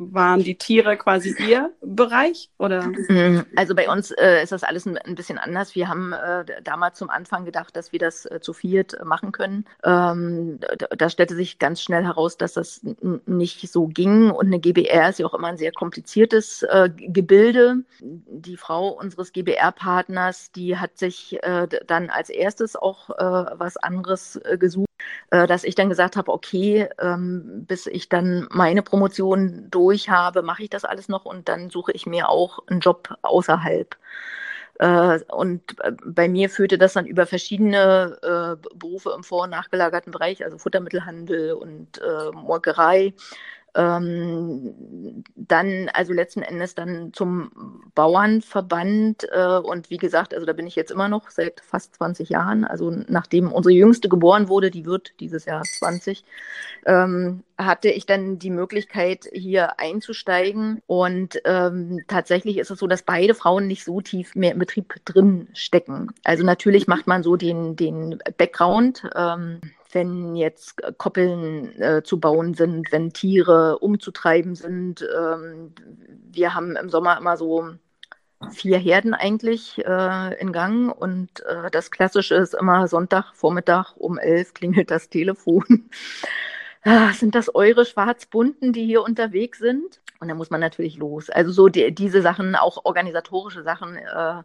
waren 0.00 0.42
die 0.42 0.56
Tiere 0.56 0.96
quasi 0.96 1.34
ihr 1.38 1.72
Bereich 1.82 2.50
oder? 2.58 2.82
Mhm. 2.82 3.44
Also 3.54 3.74
bei 3.74 3.88
uns 3.88 4.10
äh, 4.12 4.42
ist 4.42 4.52
das 4.52 4.64
alles 4.64 4.86
ein, 4.86 4.96
ein, 4.96 5.14
bisschen 5.14 5.38
anders. 5.38 5.74
Wir 5.74 5.88
haben 5.88 6.12
äh, 6.12 6.44
damals 6.62 6.98
zum 6.98 7.10
Anfang 7.10 7.44
gedacht, 7.44 7.76
dass 7.76 7.92
wir 7.92 7.98
das 7.98 8.24
äh, 8.24 8.40
zu 8.40 8.54
viert 8.54 8.94
äh, 8.94 9.04
machen 9.04 9.32
können. 9.32 9.66
Ähm, 9.84 10.58
da, 10.60 10.86
da, 10.86 11.10
stellte 11.10 11.34
sich 11.34 11.58
ganz 11.58 11.82
schnell 11.82 12.02
heraus, 12.02 12.38
dass 12.38 12.54
das 12.54 12.80
nicht 13.26 13.70
so 13.70 13.88
ging 13.88 14.30
und 14.30 14.46
eine 14.46 14.58
GBR 14.58 15.10
ist 15.10 15.18
ja 15.18 15.26
auch 15.26 15.34
immer 15.34 15.48
ein 15.48 15.58
sehr 15.58 15.72
kompliziertes 15.72 16.62
äh, 16.62 16.88
Gebilde. 16.96 17.84
Die 18.00 18.56
Frau 18.56 18.88
unseres 18.88 19.32
GBR-Partners, 19.32 20.52
die 20.52 20.78
hat 20.78 20.96
sich 20.96 21.42
äh, 21.42 21.68
dann 21.86 22.08
als 22.08 22.30
erstes 22.30 22.76
auch 22.76 23.10
was 23.10 23.76
anderes 23.76 24.40
gesucht 24.58 24.89
dass 25.30 25.64
ich 25.64 25.74
dann 25.76 25.88
gesagt 25.88 26.16
habe, 26.16 26.32
okay, 26.32 26.88
ähm, 26.98 27.64
bis 27.66 27.86
ich 27.86 28.08
dann 28.08 28.48
meine 28.50 28.82
Promotion 28.82 29.68
durch 29.70 30.10
habe, 30.10 30.42
mache 30.42 30.64
ich 30.64 30.70
das 30.70 30.84
alles 30.84 31.08
noch 31.08 31.24
und 31.24 31.48
dann 31.48 31.70
suche 31.70 31.92
ich 31.92 32.06
mir 32.06 32.28
auch 32.28 32.60
einen 32.66 32.80
Job 32.80 33.14
außerhalb. 33.22 33.96
Äh, 34.80 35.20
und 35.28 35.78
äh, 35.80 35.92
bei 36.06 36.26
mir 36.26 36.48
führte 36.48 36.78
das 36.78 36.94
dann 36.94 37.04
über 37.04 37.26
verschiedene 37.26 38.16
äh, 38.22 38.68
Berufe 38.74 39.12
im 39.14 39.22
vor- 39.24 39.42
und 39.42 39.50
nachgelagerten 39.50 40.10
Bereich, 40.10 40.42
also 40.42 40.56
Futtermittelhandel 40.56 41.52
und 41.52 41.98
äh, 41.98 42.30
Molkerei, 42.32 43.12
ähm, 43.74 45.24
dann 45.36 45.88
also 45.92 46.12
letzten 46.12 46.42
Endes 46.42 46.74
dann 46.74 47.12
zum 47.12 47.82
Bauernverband 47.94 49.28
äh, 49.30 49.58
und 49.58 49.90
wie 49.90 49.96
gesagt, 49.96 50.34
also 50.34 50.46
da 50.46 50.52
bin 50.52 50.66
ich 50.66 50.76
jetzt 50.76 50.90
immer 50.90 51.08
noch 51.08 51.30
seit 51.30 51.60
fast 51.60 51.94
20 51.96 52.28
Jahren, 52.28 52.64
also 52.64 52.90
nachdem 53.08 53.52
unsere 53.52 53.72
Jüngste 53.74 54.08
geboren 54.08 54.48
wurde, 54.48 54.70
die 54.70 54.86
wird 54.86 55.12
dieses 55.20 55.44
Jahr 55.44 55.62
20, 55.62 56.24
ähm, 56.86 57.42
hatte 57.58 57.90
ich 57.90 58.06
dann 58.06 58.38
die 58.38 58.50
Möglichkeit 58.50 59.28
hier 59.32 59.78
einzusteigen 59.78 60.82
und 60.86 61.40
ähm, 61.44 62.00
tatsächlich 62.08 62.58
ist 62.58 62.70
es 62.70 62.78
so, 62.78 62.86
dass 62.86 63.02
beide 63.02 63.34
Frauen 63.34 63.66
nicht 63.66 63.84
so 63.84 64.00
tief 64.00 64.34
mehr 64.34 64.52
im 64.52 64.58
Betrieb 64.58 64.94
drin 65.04 65.48
stecken. 65.54 66.08
Also 66.24 66.44
natürlich 66.44 66.86
macht 66.86 67.06
man 67.06 67.22
so 67.22 67.36
den, 67.36 67.76
den 67.76 68.18
Background. 68.36 69.02
Ähm, 69.14 69.60
wenn 69.92 70.36
jetzt 70.36 70.82
äh, 70.82 70.92
Koppeln 70.96 71.80
äh, 71.80 72.02
zu 72.02 72.20
bauen 72.20 72.54
sind, 72.54 72.92
wenn 72.92 73.12
Tiere 73.12 73.78
umzutreiben 73.78 74.54
sind. 74.54 75.02
Ähm, 75.02 75.74
wir 76.30 76.54
haben 76.54 76.76
im 76.76 76.90
Sommer 76.90 77.18
immer 77.18 77.36
so 77.36 77.70
vier 78.50 78.78
Herden 78.78 79.14
eigentlich 79.14 79.78
äh, 79.84 80.40
in 80.40 80.52
Gang 80.52 80.96
und 80.96 81.44
äh, 81.44 81.70
das 81.70 81.90
Klassische 81.90 82.34
ist 82.36 82.54
immer 82.54 82.88
Sonntag, 82.88 83.32
Vormittag 83.34 83.94
um 83.96 84.18
elf 84.18 84.54
klingelt 84.54 84.90
das 84.90 85.10
Telefon. 85.10 85.90
ah, 86.84 87.12
sind 87.12 87.34
das 87.34 87.54
eure 87.54 87.84
Schwarzbunten, 87.84 88.72
die 88.72 88.86
hier 88.86 89.02
unterwegs 89.02 89.58
sind? 89.58 90.00
Und 90.20 90.28
da 90.28 90.34
muss 90.34 90.50
man 90.50 90.60
natürlich 90.60 90.96
los. 90.96 91.30
Also 91.30 91.50
so 91.50 91.68
die, 91.68 91.94
diese 91.94 92.22
Sachen, 92.22 92.54
auch 92.54 92.84
organisatorische 92.84 93.62
Sachen, 93.62 93.96
äh, 93.96 94.42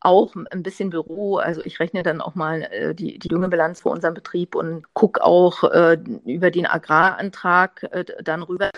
auch 0.00 0.34
ein 0.34 0.62
bisschen 0.62 0.90
Büro. 0.90 1.38
Also 1.38 1.62
ich 1.64 1.80
rechne 1.80 2.02
dann 2.02 2.20
auch 2.20 2.34
mal 2.34 2.62
äh, 2.70 2.94
die, 2.94 3.18
die 3.18 3.28
Düngebilanz 3.28 3.80
für 3.80 3.88
unseren 3.88 4.14
Betrieb 4.14 4.54
und 4.54 4.84
gucke 4.94 5.24
auch 5.24 5.64
äh, 5.64 5.98
über 6.24 6.50
den 6.50 6.66
Agrarantrag 6.66 7.82
äh, 7.90 8.04
dann 8.22 8.42
rüber. 8.42 8.70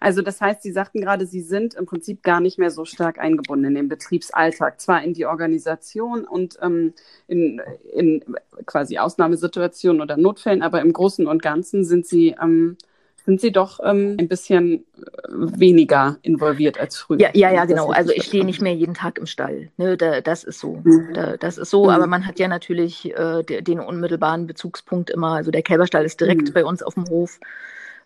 Also 0.00 0.22
das 0.22 0.40
heißt, 0.40 0.62
Sie 0.62 0.72
sagten 0.72 1.00
gerade, 1.00 1.26
Sie 1.26 1.42
sind 1.42 1.74
im 1.74 1.86
Prinzip 1.86 2.22
gar 2.22 2.40
nicht 2.40 2.58
mehr 2.58 2.70
so 2.70 2.84
stark 2.84 3.18
eingebunden 3.18 3.66
in 3.66 3.74
den 3.74 3.88
Betriebsalltag, 3.88 4.80
zwar 4.80 5.02
in 5.02 5.14
die 5.14 5.26
Organisation 5.26 6.24
und 6.24 6.58
ähm, 6.62 6.94
in, 7.28 7.60
in 7.92 8.24
quasi 8.66 8.98
Ausnahmesituationen 8.98 10.00
oder 10.00 10.16
Notfällen, 10.16 10.62
aber 10.62 10.80
im 10.80 10.92
Großen 10.92 11.26
und 11.26 11.42
Ganzen 11.42 11.84
sind 11.84 12.06
Sie 12.06 12.34
ähm, 12.42 12.76
sind 13.24 13.40
Sie 13.40 13.52
doch 13.52 13.80
ähm, 13.84 14.16
ein 14.18 14.28
bisschen 14.28 14.84
äh, 14.96 15.10
weniger 15.30 16.18
involviert 16.22 16.78
als 16.78 16.96
früher. 16.96 17.20
Ja, 17.20 17.30
ja, 17.34 17.52
ja 17.52 17.64
genau. 17.64 17.90
Also 17.90 18.12
ich 18.12 18.24
stehe 18.24 18.44
nicht 18.44 18.60
mehr 18.60 18.74
jeden 18.74 18.94
Tag 18.94 19.18
im 19.18 19.26
Stall. 19.26 19.70
Ne, 19.76 19.96
da, 19.96 20.20
das 20.20 20.44
ist 20.44 20.58
so. 20.58 20.80
Mhm. 20.82 21.10
Da, 21.14 21.36
das 21.36 21.58
ist 21.58 21.70
so, 21.70 21.84
mhm. 21.84 21.90
aber 21.90 22.06
man 22.06 22.26
hat 22.26 22.38
ja 22.38 22.48
natürlich 22.48 23.16
äh, 23.16 23.42
den 23.42 23.80
unmittelbaren 23.80 24.46
Bezugspunkt 24.46 25.10
immer. 25.10 25.32
Also 25.32 25.50
der 25.50 25.62
Kälberstall 25.62 26.04
ist 26.04 26.20
direkt 26.20 26.48
mhm. 26.48 26.52
bei 26.52 26.64
uns 26.64 26.82
auf 26.82 26.94
dem 26.94 27.04
Hof. 27.08 27.38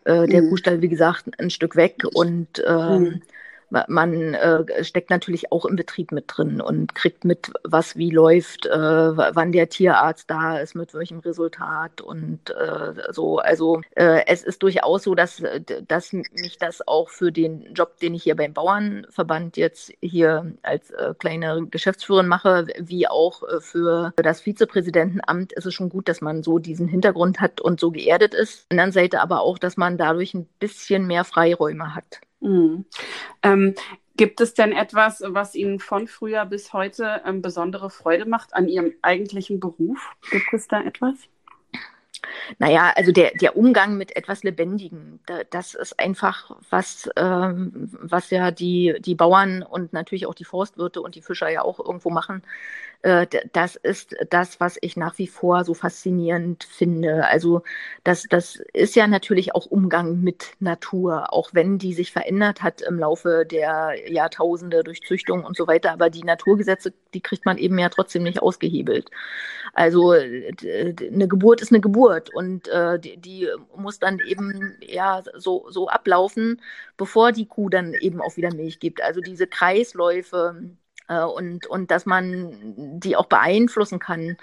Äh, 0.05 0.27
der 0.29 0.43
mhm. 0.43 0.51
Kuhstall, 0.51 0.83
wie 0.83 0.89
gesagt, 0.89 1.25
ein 1.39 1.51
Stück 1.51 1.77
weg. 1.77 2.03
Und 2.13 2.63
ähm, 2.67 3.03
mhm 3.03 3.23
man 3.71 4.35
äh, 4.35 4.85
steckt 4.85 5.11
natürlich 5.11 5.53
auch 5.53 5.65
im 5.65 5.77
Betrieb 5.77 6.13
mit 6.13 6.25
drin 6.29 6.61
und 6.61 6.95
kriegt 6.95 7.25
mit, 7.25 7.53
was 7.65 7.97
wie 7.97 8.11
läuft, 8.11 8.67
äh, 8.67 8.77
wann 8.77 9.53
der 9.53 9.69
Tierarzt 9.69 10.31
da 10.31 10.59
ist, 10.59 10.75
mit 10.75 10.95
welchem 10.95 11.19
Resultat 11.21 12.01
und 12.01 12.51
äh, 12.51 13.13
so. 13.13 13.39
Also 13.39 13.81
äh, 13.95 14.23
es 14.27 14.43
ist 14.43 14.63
durchaus 14.63 15.03
so, 15.03 15.15
dass, 15.15 15.43
dass 15.89 16.13
mich 16.13 16.59
das 16.59 16.87
auch 16.87 17.11
für 17.11 17.33
den 17.33 17.75
Job, 17.75 17.99
den 17.99 18.15
ich 18.15 18.23
hier 18.23 18.37
beim 18.37 18.53
Bauernverband 18.53 19.57
jetzt 19.57 19.93
hier 20.01 20.53
als 20.63 20.91
äh, 20.91 21.15
kleine 21.19 21.67
Geschäftsführerin 21.71 22.29
mache, 22.29 22.67
wie 22.79 23.09
auch 23.09 23.43
äh, 23.43 23.61
für 23.61 24.13
das 24.17 24.41
Vizepräsidentenamt, 24.41 25.53
ist 25.53 25.67
es 25.67 25.75
schon 25.75 25.89
gut, 25.89 26.09
dass 26.09 26.21
man 26.21 26.43
so 26.43 26.59
diesen 26.59 26.89
Hintergrund 26.89 27.41
hat 27.41 27.61
und 27.61 27.81
so 27.81 27.91
geerdet 27.91 28.35
ist. 28.35 28.67
Auf 28.71 29.15
aber 29.15 29.41
auch, 29.41 29.59
dass 29.59 29.77
man 29.77 29.99
dadurch 29.99 30.35
ein 30.35 30.47
bisschen 30.59 31.07
mehr 31.07 31.25
Freiräume 31.25 31.95
hat. 31.95 32.21
Mhm. 32.41 32.85
Ähm, 33.43 33.75
gibt 34.17 34.41
es 34.41 34.55
denn 34.55 34.73
etwas, 34.73 35.23
was 35.27 35.55
Ihnen 35.55 35.79
von 35.79 36.07
früher 36.07 36.45
bis 36.47 36.73
heute 36.73 37.23
ähm, 37.25 37.43
besondere 37.43 37.91
Freude 37.91 38.27
macht 38.27 38.55
an 38.55 38.69
Ihrem 38.69 38.95
eigentlichen 39.03 39.61
Beruf? 39.61 40.17
Gibt 40.31 40.53
es 40.53 40.69
da 40.69 40.83
etwas? 40.83 41.17
Naja, 42.59 42.93
also 42.97 43.13
der, 43.13 43.33
der 43.41 43.57
Umgang 43.57 43.97
mit 43.97 44.17
etwas 44.17 44.43
Lebendigem, 44.43 45.21
das 45.51 45.75
ist 45.75 45.99
einfach 45.99 46.57
was, 46.71 47.09
ähm, 47.17 47.91
was 48.01 48.31
ja 48.31 48.51
die, 48.51 48.97
die 49.01 49.15
Bauern 49.15 49.63
und 49.63 49.93
natürlich 49.93 50.27
auch 50.27 50.35
die 50.35 50.45
Forstwirte 50.45 51.01
und 51.03 51.15
die 51.15 51.23
Fischer 51.23 51.49
ja 51.49 51.63
auch 51.63 51.79
irgendwo 51.79 52.11
machen. 52.11 52.43
Äh, 53.03 53.27
das 53.53 53.77
ist 53.77 54.17
das, 54.31 54.61
was 54.61 54.79
ich 54.81 54.97
nach 54.97 55.19
wie 55.19 55.27
vor 55.27 55.65
so 55.65 55.75
faszinierend 55.75 56.65
finde. 56.65 57.27
Also 57.27 57.63
das, 58.05 58.25
das 58.29 58.57
ist 58.73 58.97
ja 58.97 59.07
natürlich 59.07 59.55
auch 59.55 59.67
Umgang 59.67 60.21
mit 60.21 60.53
Natur, 60.61 61.33
auch 61.33 61.51
wenn 61.53 61.79
die 61.79 61.95
sich 61.95 62.13
verändert 62.13 62.63
hat 62.63 62.83
im 62.83 62.99
Laufe 62.99 63.45
der 63.49 63.95
Jahrtausende 64.11 64.83
durch 64.85 65.03
Züchtung 65.03 65.45
und 65.45 65.57
so 65.57 65.67
weiter. 65.67 65.93
Aber 65.93 66.11
die 66.11 66.25
Naturgesetze, 66.25 66.93
die 67.15 67.21
kriegt 67.21 67.45
man 67.47 67.59
eben 67.59 67.79
ja 67.79 67.89
trotzdem 67.89 68.23
nicht 68.23 68.43
ausgehebelt. 68.43 69.11
Also 69.73 70.11
eine 70.11 71.29
Geburt 71.29 71.61
ist 71.61 71.71
eine 71.73 71.81
Geburt 71.81 72.33
und 72.35 72.69
äh, 72.69 72.99
die, 72.99 73.19
die, 73.19 73.49
muss 73.77 73.99
dann 73.99 74.21
eben 74.21 74.77
ja 74.81 75.23
so, 75.35 75.67
so 75.71 75.89
ablaufen, 75.89 76.63
bevor 76.97 77.33
die 77.33 77.47
Kuh 77.47 77.69
dann 77.69 77.93
eben 77.95 78.21
auch 78.23 78.37
wieder 78.37 78.55
Milch 78.55 78.81
gibt. 78.81 79.03
Also 79.03 79.21
diese 79.21 79.47
Kreisläufe 79.47 80.63
äh, 81.09 81.23
und, 81.23 81.67
und 81.67 81.91
dass 81.91 82.07
man 82.07 82.75
die 83.01 83.17
auch 83.17 83.27
beeinflussen 83.27 83.99
kann. 83.99 84.37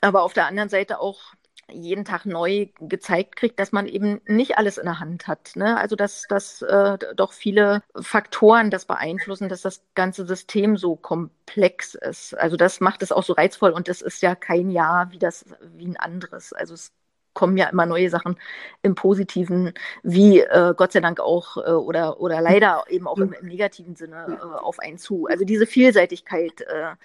Aber 0.00 0.22
auf 0.22 0.32
der 0.32 0.46
anderen 0.46 0.68
Seite 0.68 1.00
auch 1.00 1.34
jeden 1.70 2.04
Tag 2.04 2.24
neu 2.24 2.68
gezeigt 2.80 3.36
kriegt, 3.36 3.58
dass 3.60 3.72
man 3.72 3.86
eben 3.86 4.20
nicht 4.26 4.56
alles 4.56 4.78
in 4.78 4.86
der 4.86 5.00
Hand 5.00 5.26
hat. 5.26 5.52
Ne? 5.54 5.76
Also 5.76 5.96
dass, 5.96 6.22
dass 6.28 6.62
äh, 6.62 6.98
doch 7.14 7.32
viele 7.32 7.82
Faktoren 8.00 8.70
das 8.70 8.86
beeinflussen, 8.86 9.48
dass 9.48 9.62
das 9.62 9.82
ganze 9.94 10.26
System 10.26 10.76
so 10.76 10.96
komplex 10.96 11.94
ist. 11.94 12.34
Also 12.38 12.56
das 12.56 12.80
macht 12.80 13.02
es 13.02 13.12
auch 13.12 13.22
so 13.22 13.34
reizvoll 13.34 13.72
und 13.72 13.88
es 13.88 14.02
ist 14.02 14.22
ja 14.22 14.34
kein 14.34 14.70
Jahr 14.70 15.12
wie 15.12 15.18
das 15.18 15.44
wie 15.76 15.86
ein 15.86 15.96
anderes. 15.96 16.52
Also 16.52 16.74
es 16.74 16.92
kommen 17.38 17.56
ja 17.56 17.68
immer 17.68 17.86
neue 17.86 18.10
Sachen 18.10 18.36
im 18.82 18.96
Positiven, 18.96 19.72
wie 20.02 20.40
äh, 20.40 20.74
Gott 20.76 20.90
sei 20.90 20.98
Dank 20.98 21.20
auch 21.20 21.56
äh, 21.56 21.70
oder, 21.70 22.20
oder 22.20 22.40
leider 22.40 22.82
eben 22.88 23.06
auch 23.06 23.16
im, 23.18 23.32
im 23.32 23.46
negativen 23.46 23.94
Sinne 23.94 24.40
äh, 24.42 24.44
auf 24.44 24.80
einen 24.80 24.98
zu. 24.98 25.26
Also 25.26 25.44
diese 25.44 25.64
Vielseitigkeit, 25.64 26.62
äh, 26.62 26.96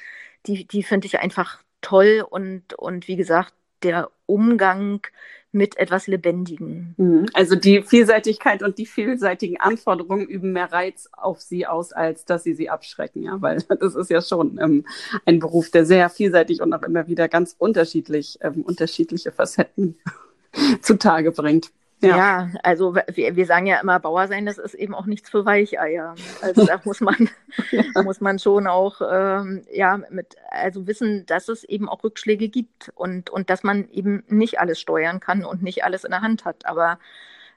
die, 0.48 0.66
die 0.66 0.82
finde 0.82 1.06
ich 1.06 1.20
einfach 1.20 1.62
toll 1.82 2.26
und, 2.28 2.74
und 2.74 3.08
wie 3.08 3.16
gesagt, 3.16 3.54
der 3.84 4.10
Umgang 4.26 5.06
mit 5.54 5.78
etwas 5.78 6.08
Lebendigen. 6.08 6.96
Mhm. 6.98 7.26
Also 7.34 7.56
die 7.56 7.84
Vielseitigkeit 7.84 8.64
und 8.64 8.78
die 8.80 8.86
vielseitigen 8.86 9.60
Anforderungen 9.60 10.28
üben 10.28 10.52
mehr 10.52 10.72
Reiz 10.72 11.08
auf 11.12 11.42
sie 11.42 11.68
aus, 11.68 11.94
als 11.94 12.26
dass 12.26 12.44
sie 12.44 12.56
sie 12.56 12.70
abschrecken, 12.70 13.24
ja, 13.24 13.42
weil 13.42 13.58
das 13.80 13.96
ist 13.96 14.10
ja 14.10 14.22
schon 14.22 14.60
ähm, 14.60 14.86
ein 15.26 15.40
Beruf, 15.40 15.70
der 15.70 15.86
sehr 15.86 16.10
vielseitig 16.10 16.62
und 16.62 16.74
auch 16.74 16.84
immer 16.84 17.08
wieder 17.08 17.30
ganz 17.30 17.56
unterschiedlich, 17.58 18.40
ähm, 18.42 18.64
unterschiedliche 18.64 19.32
Facetten 19.32 19.98
zutage 20.82 21.32
bringt. 21.32 21.72
Ja, 22.04 22.18
ja 22.18 22.50
also 22.64 22.96
wir, 22.96 23.36
wir, 23.36 23.46
sagen 23.46 23.66
ja 23.66 23.80
immer, 23.80 24.00
Bauer 24.00 24.28
sein, 24.28 24.46
das 24.46 24.58
ist 24.58 24.74
eben 24.74 24.94
auch 24.94 25.06
nichts 25.06 25.30
für 25.30 25.46
Weicheier. 25.46 26.16
Also 26.42 26.66
da 26.66 26.80
muss 26.84 27.02
man, 27.02 27.30
ja. 27.72 28.04
muss 28.04 28.22
man 28.22 28.40
schon 28.40 28.68
auch 28.68 29.02
ähm, 29.10 29.64
ja, 29.72 30.00
mit, 30.10 30.36
also 30.50 30.86
wissen, 30.88 31.26
dass 31.26 31.48
es 31.48 31.64
eben 31.64 31.90
auch 31.90 32.04
Rückschläge 32.04 32.50
gibt 32.50 32.92
und, 32.96 33.30
und 33.30 33.50
dass 33.50 33.64
man 33.64 33.90
eben 33.92 34.24
nicht 34.28 34.60
alles 34.60 34.80
steuern 34.80 35.20
kann 35.20 35.46
und 35.46 35.64
nicht 35.64 35.84
alles 35.84 36.04
in 36.04 36.12
der 36.12 36.22
Hand 36.22 36.46
hat. 36.46 36.66
Aber 36.66 37.00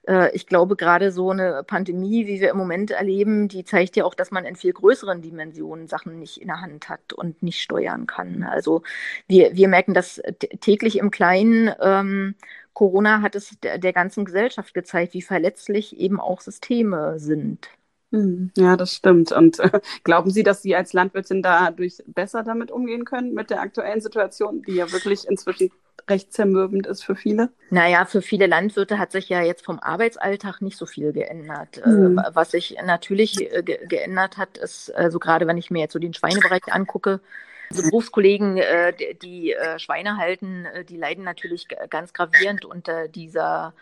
äh, 0.07 0.35
ich 0.35 0.47
glaube, 0.47 0.77
gerade 0.77 1.13
so 1.13 1.31
eine 1.31 1.63
Pandemie, 1.67 2.27
wie 2.27 2.41
wir 2.41 2.51
im 2.51 2.57
Moment 2.57 2.91
erleben, 2.91 3.49
die 3.49 3.65
zeigt 3.65 3.97
ja 3.97 4.05
auch, 4.05 4.15
dass 4.15 4.31
man 4.31 4.45
in 4.45 4.57
viel 4.57 4.73
größeren 4.73 5.23
Dimensionen 5.23 5.89
Sachen 5.89 6.19
nicht 6.19 6.41
in 6.41 6.49
der 6.49 6.61
Hand 6.61 6.89
hat 6.89 7.13
und 7.13 7.43
nicht 7.43 7.61
steuern 7.61 8.07
kann. 8.07 8.43
Also 8.43 8.83
wir, 9.27 9.55
wir 9.55 9.69
merken 9.69 9.95
das 9.95 10.23
täglich 10.61 10.99
im 10.99 11.11
Kleinen. 11.11 11.75
Ähm, 11.81 12.35
Corona 12.77 13.23
hat 13.23 13.35
es 13.35 13.59
der, 13.63 13.79
der 13.79 13.95
ganzen 13.95 14.27
Gesellschaft 14.27 14.75
gezeigt, 14.75 15.15
wie 15.15 15.23
verletzlich 15.23 15.99
eben 15.99 16.21
auch 16.21 16.43
Systeme 16.43 17.19
sind. 17.19 17.71
Hm, 18.13 18.51
ja, 18.55 18.77
das 18.77 18.93
stimmt. 18.93 19.33
Und 19.33 19.59
äh, 19.61 19.81
glauben 20.05 20.31
Sie, 20.31 20.43
dass 20.43 20.61
Sie 20.61 20.77
als 20.77 20.93
Landwirtin 20.93 21.41
dadurch 21.41 22.03
besser 22.07 22.43
damit 22.43 22.71
umgehen 22.71 23.07
können, 23.07 23.33
mit 23.33 23.49
der 23.49 23.63
aktuellen 23.63 24.03
Situation, 24.03 24.61
die 24.61 24.75
ja 24.75 24.93
wirklich 24.93 25.27
inzwischen 25.27 25.71
recht 26.07 26.35
zermürbend 26.35 26.87
ist 26.87 27.03
für 27.03 27.17
viele? 27.17 27.49
Naja, 27.71 28.05
für 28.05 28.21
viele 28.21 28.47
Landwirte 28.47 28.99
hat 28.99 29.11
sich 29.11 29.31
ja 29.31 29.41
jetzt 29.41 29.65
vom 29.65 29.79
Arbeitsalltag 29.81 30.61
nicht 30.61 30.77
so 30.77 30.85
viel 30.85 31.15
geändert. 31.15 31.81
Mhm. 31.83 32.21
was 32.35 32.51
sich 32.51 32.77
natürlich 32.85 33.41
äh, 33.41 33.63
ge 33.63 33.87
geändert 33.87 34.37
hat, 34.37 34.59
ist, 34.59 34.95
also 34.95 35.19
gerade 35.19 35.47
wenn 35.47 35.57
ich 35.57 35.71
mir 35.71 35.81
jetzt 35.81 35.95
so 35.95 35.99
den 35.99 36.13
Schweinebereich 36.13 36.71
angucke, 36.71 37.21
also 37.71 37.83
Berufskollegen, 37.83 38.57
äh, 38.59 38.93
die, 39.23 39.53
äh, 39.53 39.79
Schweine 39.79 40.17
halten, 40.17 40.67
äh, 40.67 40.85
die 40.85 40.97
leiden 40.97 41.25
natürlich 41.25 41.67
ganz 41.91 42.13
gravierend 42.13 42.65
unter 42.65 43.09
dieser 43.09 43.75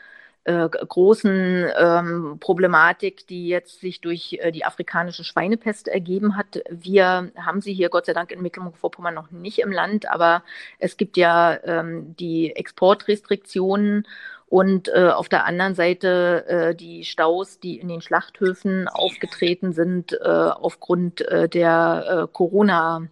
großen 0.46 1.70
ähm, 1.74 2.36
Problematik, 2.38 3.26
die 3.26 3.48
jetzt 3.48 3.80
sich 3.80 4.02
durch 4.02 4.36
äh, 4.42 4.52
die 4.52 4.66
afrikanische 4.66 5.24
Schweinepest 5.24 5.88
ergeben 5.88 6.36
hat. 6.36 6.60
Wir 6.68 7.32
haben 7.34 7.62
sie 7.62 7.72
hier 7.72 7.88
Gott 7.88 8.04
sei 8.04 8.12
Dank 8.12 8.30
in 8.30 8.42
Mecklenburg-Vorpommern 8.42 9.14
noch 9.14 9.30
nicht 9.30 9.60
im 9.60 9.72
Land, 9.72 10.06
aber 10.10 10.42
es 10.78 10.98
gibt 10.98 11.16
ja 11.16 11.58
ähm, 11.64 12.14
die 12.18 12.54
Exportrestriktionen 12.54 14.06
und 14.46 14.88
äh, 14.88 15.08
auf 15.08 15.30
der 15.30 15.46
anderen 15.46 15.74
Seite 15.74 16.44
äh, 16.46 16.74
die 16.74 17.06
Staus, 17.06 17.58
die 17.58 17.78
in 17.78 17.88
den 17.88 18.02
Schlachthöfen 18.02 18.86
aufgetreten 18.86 19.72
sind 19.72 20.20
aufgrund 20.20 21.20
der 21.20 22.26
äh, 22.28 22.30
Corona- 22.30 23.08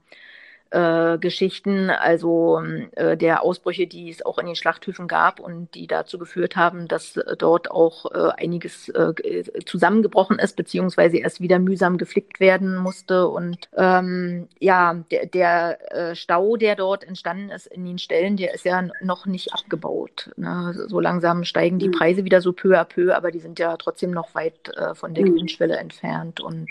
äh, 0.72 1.18
Geschichten, 1.18 1.90
also 1.90 2.62
äh, 2.92 3.16
der 3.16 3.42
Ausbrüche, 3.42 3.86
die 3.86 4.08
es 4.08 4.24
auch 4.24 4.38
in 4.38 4.46
den 4.46 4.56
Schlachthöfen 4.56 5.06
gab 5.06 5.38
und 5.38 5.74
die 5.74 5.86
dazu 5.86 6.18
geführt 6.18 6.56
haben, 6.56 6.88
dass 6.88 7.16
äh, 7.18 7.36
dort 7.36 7.70
auch 7.70 8.10
äh, 8.12 8.30
einiges 8.42 8.88
äh, 8.88 9.44
zusammengebrochen 9.66 10.38
ist, 10.38 10.56
beziehungsweise 10.56 11.18
erst 11.18 11.40
wieder 11.40 11.58
mühsam 11.58 11.98
geflickt 11.98 12.40
werden 12.40 12.76
musste. 12.76 13.28
Und 13.28 13.68
ähm, 13.76 14.48
ja, 14.60 14.94
der, 15.10 15.26
der 15.26 15.92
äh, 15.92 16.14
Stau, 16.16 16.56
der 16.56 16.74
dort 16.74 17.04
entstanden 17.04 17.50
ist 17.50 17.66
in 17.66 17.84
den 17.84 17.98
Stellen, 17.98 18.38
der 18.38 18.54
ist 18.54 18.64
ja 18.64 18.88
noch 19.02 19.26
nicht 19.26 19.52
abgebaut. 19.52 20.30
Ne? 20.36 20.86
So 20.88 21.00
langsam 21.00 21.44
steigen 21.44 21.78
die 21.78 21.88
mhm. 21.88 21.92
Preise 21.92 22.24
wieder 22.24 22.40
so 22.40 22.52
peu 22.52 22.80
à 22.80 22.84
peu, 22.84 23.14
aber 23.14 23.30
die 23.30 23.40
sind 23.40 23.58
ja 23.58 23.76
trotzdem 23.76 24.10
noch 24.10 24.34
weit 24.34 24.72
von 24.94 25.12
der 25.12 25.24
mhm. 25.24 25.34
Gewinnschwelle 25.34 25.76
entfernt. 25.76 26.40
Und 26.40 26.70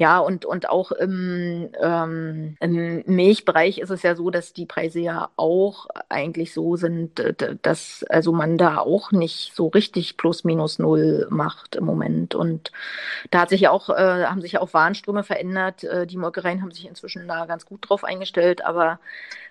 ja, 0.00 0.18
und, 0.18 0.46
und 0.46 0.70
auch 0.70 0.92
im, 0.92 1.68
ähm, 1.78 2.56
im 2.58 3.02
Milchbereich 3.04 3.76
ist 3.76 3.90
es 3.90 4.02
ja 4.02 4.16
so, 4.16 4.30
dass 4.30 4.54
die 4.54 4.64
Preise 4.64 4.98
ja 4.98 5.28
auch 5.36 5.88
eigentlich 6.08 6.54
so 6.54 6.76
sind, 6.76 7.22
dass 7.60 8.02
also 8.08 8.32
man 8.32 8.56
da 8.56 8.78
auch 8.78 9.12
nicht 9.12 9.54
so 9.54 9.66
richtig 9.68 10.16
plus 10.16 10.42
minus 10.42 10.78
null 10.78 11.26
macht 11.28 11.76
im 11.76 11.84
Moment. 11.84 12.34
Und 12.34 12.72
da 13.30 13.40
hat 13.40 13.50
sich 13.50 13.60
ja 13.60 13.72
auch, 13.72 13.90
äh, 13.90 14.24
haben 14.24 14.40
sich 14.40 14.52
ja 14.52 14.62
auch 14.62 14.72
Warenströme 14.72 15.22
verändert. 15.22 15.84
Äh, 15.84 16.06
die 16.06 16.16
Molkereien 16.16 16.62
haben 16.62 16.72
sich 16.72 16.88
inzwischen 16.88 17.28
da 17.28 17.44
ganz 17.44 17.66
gut 17.66 17.86
drauf 17.86 18.02
eingestellt, 18.02 18.64
aber 18.64 19.00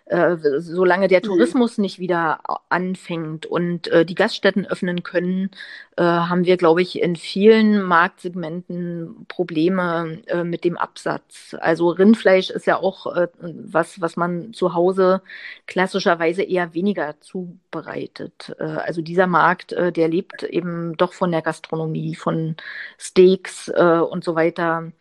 äh, 0.09 0.37
solange 0.59 1.07
der 1.07 1.19
mhm. 1.19 1.23
Tourismus 1.23 1.77
nicht 1.77 1.99
wieder 1.99 2.39
anfängt 2.69 3.45
und 3.45 3.87
äh, 3.89 4.05
die 4.05 4.15
Gaststätten 4.15 4.65
öffnen 4.65 5.03
können, 5.03 5.51
äh, 5.97 6.03
haben 6.03 6.45
wir, 6.45 6.57
glaube 6.57 6.81
ich, 6.81 6.99
in 6.99 7.15
vielen 7.15 7.81
Marktsegmenten 7.83 9.27
Probleme 9.27 10.19
äh, 10.25 10.43
mit 10.43 10.63
dem 10.63 10.77
Absatz. 10.77 11.55
Also 11.59 11.89
Rindfleisch 11.89 12.49
ist 12.49 12.65
ja 12.65 12.77
auch 12.77 13.15
äh, 13.15 13.27
was, 13.39 14.01
was 14.01 14.17
man 14.17 14.51
zu 14.53 14.73
Hause 14.73 15.21
klassischerweise 15.67 16.41
eher 16.41 16.73
weniger 16.73 17.19
zubereitet. 17.21 18.55
also 18.57 19.01
dieser 19.01 19.27
Markt, 19.27 19.71
der 19.71 20.07
lebt 20.07 20.43
eben 20.43 20.97
doch 20.97 21.13
von 21.13 21.31
der 21.31 21.41
Gastronomie, 21.41 22.15
von 22.15 22.55
Steaks 22.97 23.69
und 23.69 24.23
so 24.23 24.35
weiter. 24.35 24.91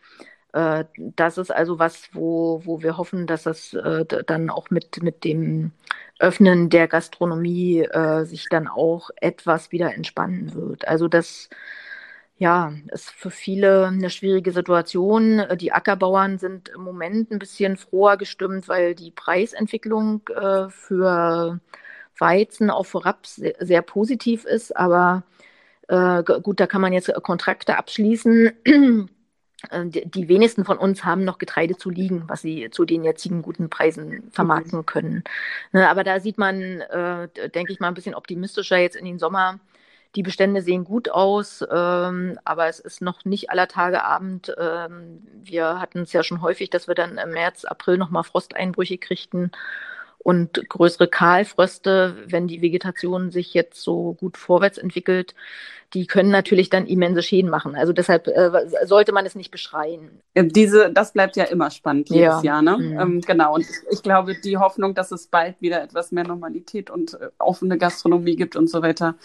Äh, 0.53 0.85
das 0.97 1.37
ist 1.37 1.51
also 1.51 1.79
was, 1.79 2.09
wo, 2.13 2.61
wo 2.65 2.81
wir 2.81 2.97
hoffen, 2.97 3.27
dass 3.27 3.43
das 3.43 3.73
äh, 3.73 4.05
dann 4.25 4.49
auch 4.49 4.69
mit, 4.69 5.01
mit 5.03 5.23
dem 5.23 5.71
Öffnen 6.19 6.69
der 6.69 6.87
Gastronomie 6.87 7.81
äh, 7.81 8.25
sich 8.25 8.47
dann 8.49 8.67
auch 8.67 9.09
etwas 9.17 9.71
wieder 9.71 9.93
entspannen 9.93 10.53
wird. 10.53 10.87
Also 10.87 11.07
das 11.07 11.49
ja, 12.37 12.73
ist 12.91 13.09
für 13.11 13.31
viele 13.31 13.87
eine 13.87 14.09
schwierige 14.09 14.51
Situation. 14.51 15.43
Die 15.57 15.73
Ackerbauern 15.73 16.37
sind 16.39 16.69
im 16.69 16.81
Moment 16.83 17.31
ein 17.31 17.39
bisschen 17.39 17.77
froher 17.77 18.17
gestimmt, 18.17 18.69
weil 18.69 18.95
die 18.95 19.11
Preisentwicklung 19.11 20.21
äh, 20.29 20.69
für 20.69 21.59
Weizen, 22.17 22.69
auch 22.69 22.85
für 22.85 23.05
Raps 23.05 23.35
sehr, 23.35 23.55
sehr 23.59 23.81
positiv 23.81 24.45
ist. 24.45 24.75
Aber 24.77 25.23
äh, 25.89 26.23
gut, 26.23 26.59
da 26.59 26.67
kann 26.67 26.81
man 26.81 26.93
jetzt 26.93 27.11
Kontrakte 27.23 27.77
abschließen 27.77 28.51
äh, 28.65 29.05
die 29.73 30.29
wenigsten 30.29 30.63
von 30.63 30.77
uns 30.77 31.03
haben 31.03 31.25
noch 31.25 31.37
Getreide 31.37 31.75
zu 31.75 31.89
liegen, 31.89 32.23
was 32.27 32.41
sie 32.41 32.69
zu 32.71 32.85
den 32.85 33.03
jetzigen 33.03 33.41
guten 33.41 33.69
Preisen 33.69 34.29
vermarkten 34.31 34.85
können. 34.85 35.23
Ne, 35.71 35.89
aber 35.89 36.03
da 36.03 36.19
sieht 36.19 36.37
man, 36.37 36.81
äh, 36.81 37.27
denke 37.49 37.73
ich 37.73 37.79
mal, 37.79 37.89
ein 37.89 37.93
bisschen 37.93 38.15
optimistischer 38.15 38.77
jetzt 38.77 38.95
in 38.95 39.05
den 39.05 39.19
Sommer. 39.19 39.59
Die 40.15 40.23
Bestände 40.23 40.61
sehen 40.61 40.85
gut 40.85 41.09
aus, 41.09 41.63
ähm, 41.71 42.39
aber 42.43 42.67
es 42.67 42.79
ist 42.79 43.01
noch 43.01 43.25
nicht 43.25 43.51
aller 43.51 43.67
Tage 43.67 44.03
Abend. 44.03 44.55
Ähm, 44.57 45.21
wir 45.43 45.79
hatten 45.79 45.99
es 45.99 46.13
ja 46.13 46.23
schon 46.23 46.41
häufig, 46.41 46.69
dass 46.71 46.87
wir 46.87 46.95
dann 46.95 47.17
im 47.17 47.31
März, 47.31 47.65
April 47.65 47.97
nochmal 47.97 48.23
Frosteinbrüche 48.23 48.97
kriegten 48.97 49.51
und 50.17 50.67
größere 50.67 51.07
Kahlfröste, 51.07 52.15
wenn 52.25 52.47
die 52.47 52.61
Vegetation 52.61 53.29
sich 53.29 53.53
jetzt 53.53 53.81
so 53.81 54.13
gut 54.15 54.37
vorwärts 54.37 54.77
entwickelt 54.77 55.35
die 55.93 56.05
können 56.05 56.29
natürlich 56.29 56.69
dann 56.69 56.85
immense 56.85 57.23
Schäden 57.23 57.49
machen. 57.49 57.75
Also 57.75 57.93
deshalb 57.93 58.27
äh, 58.27 58.51
sollte 58.85 59.11
man 59.11 59.25
es 59.25 59.33
nicht 59.33 59.49
beschreien. 59.49 60.21
Diese, 60.35 60.91
das 60.91 61.13
bleibt 61.13 61.35
ja 61.35 61.45
immer 61.45 61.71
spannend 61.71 62.09
jedes 62.09 62.43
ja. 62.43 62.43
Jahr, 62.43 62.61
ne? 62.61 62.77
Mhm. 62.77 62.99
Ähm, 62.99 63.21
genau. 63.21 63.55
Und 63.55 63.65
ich 63.89 64.03
glaube, 64.03 64.35
die 64.35 64.57
Hoffnung, 64.57 64.93
dass 64.93 65.11
es 65.11 65.27
bald 65.27 65.59
wieder 65.61 65.81
etwas 65.81 66.11
mehr 66.11 66.25
Normalität 66.25 66.91
und 66.91 67.15
äh, 67.15 67.29
offene 67.39 67.77
Gastronomie 67.77 68.35
gibt 68.35 68.55
und 68.55 68.69
so 68.69 68.83
weiter, 68.83 69.15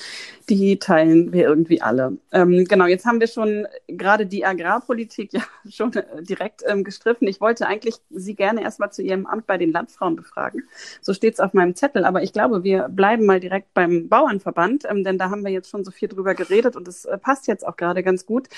die 0.48 0.78
teilen 0.78 1.32
wir 1.32 1.44
irgendwie 1.44 1.82
alle. 1.82 2.16
Ähm, 2.32 2.64
genau, 2.64 2.86
jetzt 2.86 3.04
haben 3.04 3.20
wir 3.20 3.26
schon 3.26 3.66
gerade 3.86 4.24
die 4.24 4.46
Agrarpolitik 4.46 5.32
ja 5.34 5.42
schon 5.68 5.92
äh, 5.92 6.22
direkt 6.22 6.62
ähm, 6.66 6.82
gestriffen. 6.82 7.28
Ich 7.28 7.42
wollte 7.42 7.66
eigentlich 7.66 7.96
Sie 8.10 8.34
gerne 8.34 8.62
erstmal 8.62 8.90
zu 8.90 9.02
Ihrem 9.02 9.26
Amt 9.26 9.46
bei 9.46 9.58
den 9.58 9.70
Landfrauen 9.70 10.16
befragen. 10.16 10.62
So 11.02 11.12
steht 11.12 11.34
es 11.34 11.40
auf 11.40 11.52
meinem 11.52 11.74
Zettel, 11.74 12.06
aber 12.06 12.22
ich 12.22 12.32
glaube, 12.32 12.64
wir 12.64 12.88
bleiben 12.88 13.26
mal 13.26 13.40
direkt 13.40 13.74
beim 13.74 14.08
Bauernverband, 14.08 14.84
ähm, 14.88 15.04
denn 15.04 15.18
da 15.18 15.28
haben 15.28 15.44
wir 15.44 15.50
jetzt 15.50 15.68
schon 15.68 15.84
so 15.84 15.90
viel 15.90 16.08
drüber 16.08 16.34
geredet 16.34 16.53
geredet 16.54 16.76
und 16.76 16.88
es 16.88 17.04
äh, 17.04 17.18
passt 17.18 17.46
jetzt 17.46 17.66
auch 17.66 17.76
gerade 17.76 18.02
ganz 18.02 18.26
gut, 18.26 18.48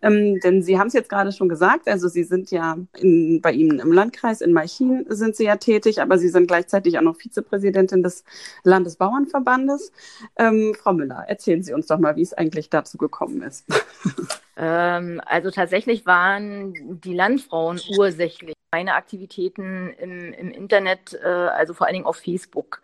ähm, 0.00 0.40
denn 0.40 0.62
Sie 0.62 0.78
haben 0.78 0.88
es 0.88 0.92
jetzt 0.92 1.08
gerade 1.08 1.32
schon 1.32 1.48
gesagt, 1.48 1.88
also 1.88 2.08
Sie 2.08 2.24
sind 2.24 2.50
ja 2.50 2.76
in, 2.98 3.40
bei 3.40 3.52
Ihnen 3.52 3.78
im 3.78 3.92
Landkreis 3.92 4.40
in 4.40 4.52
Malchin 4.52 5.04
sind 5.08 5.36
Sie 5.36 5.44
ja 5.44 5.56
tätig, 5.56 6.00
aber 6.00 6.18
Sie 6.18 6.28
sind 6.28 6.46
gleichzeitig 6.46 6.98
auch 6.98 7.02
noch 7.02 7.16
Vizepräsidentin 7.16 8.02
des 8.02 8.24
Landesbauernverbandes. 8.64 9.92
Ähm, 10.36 10.74
Frau 10.80 10.92
Müller, 10.92 11.24
erzählen 11.28 11.62
Sie 11.62 11.74
uns 11.74 11.86
doch 11.86 11.98
mal, 11.98 12.16
wie 12.16 12.22
es 12.22 12.34
eigentlich 12.34 12.70
dazu 12.70 12.98
gekommen 12.98 13.42
ist. 13.42 13.66
Ähm, 14.54 15.22
also 15.24 15.50
tatsächlich 15.50 16.04
waren 16.04 17.00
die 17.00 17.14
Landfrauen 17.14 17.80
ursächlich 17.96 18.52
meine 18.70 18.94
Aktivitäten 18.94 19.94
im, 19.98 20.32
im 20.34 20.50
Internet, 20.50 21.14
äh, 21.14 21.26
also 21.26 21.72
vor 21.72 21.86
allen 21.86 21.94
Dingen 21.94 22.06
auf 22.06 22.18
Facebook. 22.18 22.82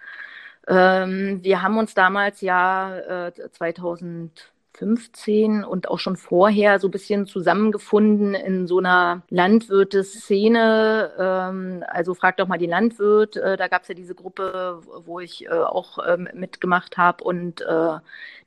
Ähm, 0.69 1.41
wir 1.43 1.63
haben 1.63 1.79
uns 1.79 1.95
damals 1.95 2.43
ja 2.43 3.29
äh, 3.29 3.33
2000 3.51 4.51
15 4.79 5.65
und 5.65 5.89
auch 5.89 5.99
schon 5.99 6.17
vorher 6.17 6.79
so 6.79 6.87
ein 6.89 6.93
bisschen 6.93 7.27
zusammengefunden 7.27 8.35
in 8.35 8.67
so 8.69 8.79
einer 8.79 9.23
Landwirteszene. 9.29 11.13
Ähm, 11.19 11.85
also 11.89 12.15
frag 12.15 12.37
doch 12.37 12.47
mal 12.47 12.59
die 12.59 12.67
Landwirt. 12.67 13.37
Äh, 13.37 13.57
da 13.57 13.69
gab 13.69 13.83
es 13.83 13.89
ja 13.89 13.95
diese 13.95 14.15
Gruppe, 14.15 14.81
wo 15.05 15.19
ich 15.21 15.47
äh, 15.47 15.51
auch 15.51 15.99
äh, 15.99 16.17
mitgemacht 16.17 16.97
habe 16.97 17.25
und 17.25 17.61
äh, 17.63 17.99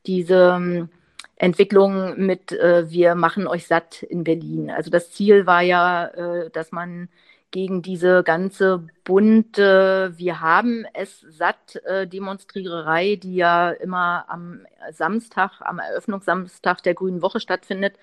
diese 0.07 0.53
ähm, 0.55 0.89
Entwicklung 1.35 2.17
mit 2.17 2.53
äh, 2.53 2.89
Wir 2.89 3.15
machen 3.15 3.47
euch 3.47 3.67
satt 3.67 4.03
in 4.03 4.23
Berlin. 4.23 4.71
Also 4.71 4.89
das 4.89 5.11
Ziel 5.11 5.45
war 5.45 5.61
ja, 5.61 6.47
dass 6.53 6.71
man 6.71 7.09
gegen 7.51 7.81
diese 7.81 8.23
ganze 8.23 8.87
bunte 9.03 10.13
Wir 10.15 10.39
haben 10.41 10.85
es 10.93 11.19
satt 11.29 11.75
äh, 11.85 12.07
Demonstriererei, 12.07 13.17
die 13.17 13.35
ja 13.35 13.71
immer 13.71 14.25
am 14.29 14.65
Samstag, 14.91 15.61
am 15.61 15.79
Eröffnungssamstag 15.79 16.81
der 16.83 16.93
Grünen 16.93 17.21
Woche 17.21 17.39
stattfindet, 17.39 17.95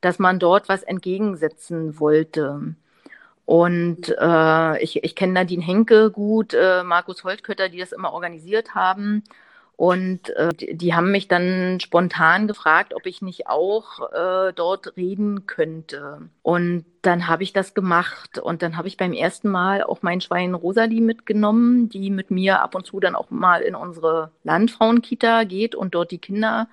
dass 0.00 0.18
man 0.18 0.38
dort 0.38 0.68
was 0.68 0.82
entgegensetzen 0.82 2.00
wollte. 2.00 2.74
Und 3.44 4.14
äh, 4.18 4.82
ich, 4.82 5.02
ich 5.04 5.14
kenne 5.14 5.32
Nadine 5.34 5.64
Henke 5.64 6.10
gut, 6.10 6.54
äh, 6.54 6.82
Markus 6.82 7.24
Holtkötter, 7.24 7.68
die 7.68 7.78
das 7.78 7.92
immer 7.92 8.12
organisiert 8.12 8.74
haben. 8.74 9.24
Und 9.78 10.30
äh, 10.30 10.48
die, 10.52 10.76
die, 10.76 10.94
haben 10.94 11.12
mich 11.12 11.28
dann 11.28 11.78
spontan 11.78 12.48
gefragt, 12.48 12.94
ob 12.94 13.06
ich 13.06 13.22
nicht 13.22 13.46
auch 13.46 14.10
äh, 14.10 14.52
dort 14.52 14.96
reden 14.96 15.46
könnte. 15.46 16.22
Und 16.42 16.84
dann 17.02 17.28
habe 17.28 17.44
ich 17.44 17.52
das 17.52 17.74
gemacht. 17.74 18.40
Und 18.40 18.62
dann 18.62 18.76
habe 18.76 18.88
ich 18.88 18.96
beim 18.96 19.12
ersten 19.12 19.48
Mal 19.48 19.84
auch 19.84 20.02
mein 20.02 20.20
Schwein 20.20 20.54
Rosalie 20.54 21.00
mitgenommen, 21.00 21.88
die 21.88 22.10
mit 22.10 22.32
mir 22.32 22.60
ab 22.60 22.74
und 22.74 22.86
zu 22.86 22.98
dann 22.98 23.14
auch 23.14 23.30
mal 23.30 23.60
in 23.60 23.76
unsere 23.76 24.32
Landfrauenkita 24.42 25.44
geht 25.44 25.76
und 25.76 25.94
dort 25.94 26.10
die 26.10 26.18
Kinder 26.18 26.66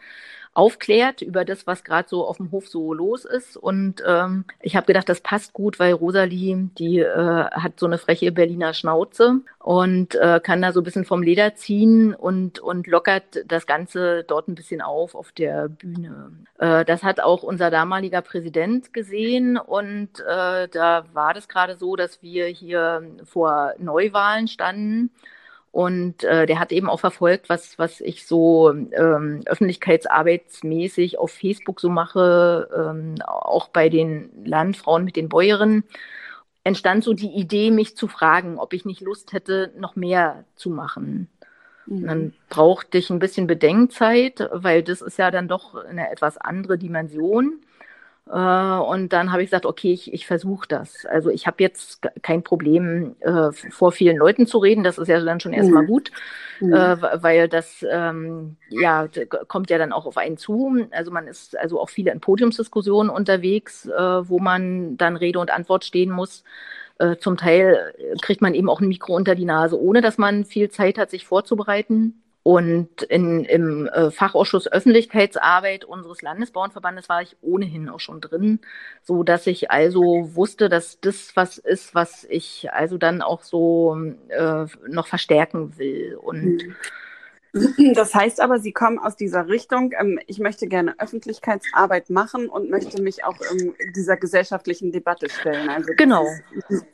aufklärt 0.55 1.21
über 1.21 1.43
das, 1.43 1.67
was 1.67 1.83
gerade 1.83 2.07
so 2.07 2.25
auf 2.25 2.37
dem 2.37 2.51
Hof 2.51 2.67
so 2.69 2.93
los 2.93 3.25
ist. 3.25 3.57
Und 3.57 4.01
ähm, 4.07 4.45
ich 4.61 4.75
habe 4.75 4.87
gedacht, 4.87 5.09
das 5.09 5.19
passt 5.19 5.51
gut, 5.53 5.79
weil 5.79 5.93
Rosalie, 5.93 6.69
die 6.77 6.99
äh, 6.99 7.45
hat 7.51 7.79
so 7.79 7.85
eine 7.85 7.97
freche 7.97 8.31
Berliner 8.31 8.73
Schnauze 8.73 9.41
und 9.59 10.15
äh, 10.15 10.39
kann 10.41 10.61
da 10.61 10.71
so 10.71 10.79
ein 10.79 10.83
bisschen 10.85 11.03
vom 11.03 11.21
Leder 11.21 11.55
ziehen 11.55 12.15
und, 12.15 12.59
und 12.59 12.87
lockert 12.87 13.43
das 13.45 13.67
Ganze 13.67 14.23
dort 14.23 14.47
ein 14.47 14.55
bisschen 14.55 14.81
auf 14.81 15.13
auf 15.13 15.33
der 15.33 15.67
Bühne. 15.67 16.31
Äh, 16.57 16.85
das 16.85 17.03
hat 17.03 17.19
auch 17.19 17.43
unser 17.43 17.69
damaliger 17.69 18.21
Präsident 18.21 18.93
gesehen 18.93 19.57
und 19.57 20.21
äh, 20.21 20.69
da 20.69 21.05
war 21.11 21.33
das 21.33 21.49
gerade 21.49 21.75
so, 21.75 21.97
dass 21.97 22.21
wir 22.21 22.45
hier 22.45 23.03
vor 23.25 23.73
Neuwahlen 23.77 24.47
standen. 24.47 25.11
Und 25.75 26.23
äh, 26.23 26.45
der 26.45 26.61
hat 26.61 26.71
eben 26.71 26.89
auch 26.89 27.01
verfolgt, 27.01 27.49
was, 27.49 27.77
was 27.77 27.99
ich 27.99 28.25
so 28.25 28.71
ähm, 28.71 29.41
öffentlichkeitsarbeitsmäßig 29.45 31.19
auf 31.19 31.31
Facebook 31.31 31.81
so 31.81 31.89
mache, 31.89 32.69
ähm, 32.73 33.15
auch 33.21 33.67
bei 33.67 33.89
den 33.89 34.29
Landfrauen 34.45 35.03
mit 35.03 35.17
den 35.17 35.27
Bäuerinnen. 35.27 35.83
Entstand 36.63 37.03
so 37.03 37.11
die 37.11 37.27
Idee, 37.27 37.71
mich 37.71 37.97
zu 37.97 38.07
fragen, 38.07 38.57
ob 38.57 38.71
ich 38.71 38.85
nicht 38.85 39.01
Lust 39.01 39.33
hätte, 39.33 39.73
noch 39.77 39.97
mehr 39.97 40.45
zu 40.55 40.69
machen. 40.69 41.27
Mhm. 41.87 42.07
Dann 42.07 42.33
brauchte 42.47 42.97
ich 42.97 43.09
ein 43.09 43.19
bisschen 43.19 43.45
Bedenkzeit, 43.45 44.49
weil 44.53 44.81
das 44.81 45.01
ist 45.01 45.19
ja 45.19 45.29
dann 45.29 45.49
doch 45.49 45.75
eine 45.75 46.09
etwas 46.09 46.37
andere 46.37 46.77
Dimension. 46.77 47.59
Äh, 48.27 48.33
und 48.33 49.09
dann 49.13 49.31
habe 49.31 49.43
ich 49.43 49.47
gesagt, 49.47 49.65
okay, 49.65 49.93
ich, 49.93 50.11
ich 50.13 50.25
versuche 50.25 50.67
das. 50.67 51.05
Also 51.05 51.29
ich 51.29 51.45
habe 51.45 51.57
jetzt 51.59 52.01
kein 52.23 52.43
Problem, 52.43 53.15
äh, 53.19 53.51
vor 53.51 53.91
vielen 53.91 54.17
Leuten 54.17 54.47
zu 54.47 54.57
reden. 54.57 54.83
Das 54.83 54.97
ist 54.97 55.07
ja 55.07 55.19
dann 55.23 55.39
schon 55.39 55.53
erstmal 55.53 55.83
mhm. 55.83 55.87
gut, 55.87 56.11
mhm. 56.59 56.73
Äh, 56.73 57.23
weil 57.23 57.47
das 57.47 57.85
ähm, 57.89 58.57
ja 58.69 59.07
kommt 59.47 59.69
ja 59.69 59.77
dann 59.77 59.93
auch 59.93 60.05
auf 60.05 60.17
einen 60.17 60.37
zu. 60.37 60.87
Also 60.91 61.11
man 61.11 61.27
ist 61.27 61.57
also 61.57 61.79
auch 61.79 61.89
viele 61.89 62.11
in 62.11 62.19
Podiumsdiskussionen 62.19 63.11
unterwegs, 63.11 63.85
äh, 63.85 63.91
wo 63.91 64.39
man 64.39 64.97
dann 64.97 65.17
Rede 65.17 65.39
und 65.39 65.51
Antwort 65.51 65.85
stehen 65.85 66.09
muss. 66.09 66.43
Äh, 66.97 67.17
zum 67.17 67.37
Teil 67.37 67.93
kriegt 68.21 68.41
man 68.41 68.55
eben 68.55 68.69
auch 68.69 68.81
ein 68.81 68.87
Mikro 68.87 69.15
unter 69.15 69.35
die 69.35 69.45
Nase, 69.45 69.79
ohne 69.79 70.01
dass 70.01 70.17
man 70.17 70.45
viel 70.45 70.69
Zeit 70.69 70.97
hat, 70.97 71.11
sich 71.11 71.25
vorzubereiten. 71.27 72.23
Und 72.47 73.01
in, 73.01 73.43
im 73.43 73.87
äh, 73.87 74.11
Fachausschuss 74.11 74.67
Öffentlichkeitsarbeit 74.67 75.83
unseres 75.83 76.21
Landesbauernverbandes 76.21 77.09
war 77.09 77.23
ich 77.23 77.35
ohnehin 77.41 77.89
auch 77.89 77.99
schon 77.99 78.21
drin, 78.21 78.59
so 79.01 79.23
dass 79.23 79.47
ich 79.47 79.71
also 79.71 80.29
wusste, 80.35 80.69
dass 80.69 80.99
das 80.99 81.35
was 81.35 81.57
ist, 81.57 81.95
was 81.95 82.23
ich 82.25 82.71
also 82.71 82.99
dann 82.99 83.23
auch 83.23 83.41
so 83.41 83.97
äh, 84.27 84.65
noch 84.87 85.07
verstärken 85.07 85.79
will. 85.79 86.19
Und 86.21 86.57
mhm. 86.57 86.75
Das 87.95 88.13
heißt 88.13 88.41
aber, 88.41 88.59
Sie 88.59 88.71
kommen 88.71 88.99
aus 88.99 89.15
dieser 89.15 89.47
Richtung, 89.47 89.93
ähm, 89.99 90.19
ich 90.27 90.39
möchte 90.39 90.67
gerne 90.67 90.95
Öffentlichkeitsarbeit 90.99 92.09
machen 92.09 92.49
und 92.49 92.69
möchte 92.69 93.01
mich 93.01 93.23
auch 93.23 93.37
in 93.51 93.73
dieser 93.95 94.17
gesellschaftlichen 94.17 94.91
Debatte 94.91 95.29
stellen. 95.29 95.69
Also 95.69 95.93
genau, 95.95 96.25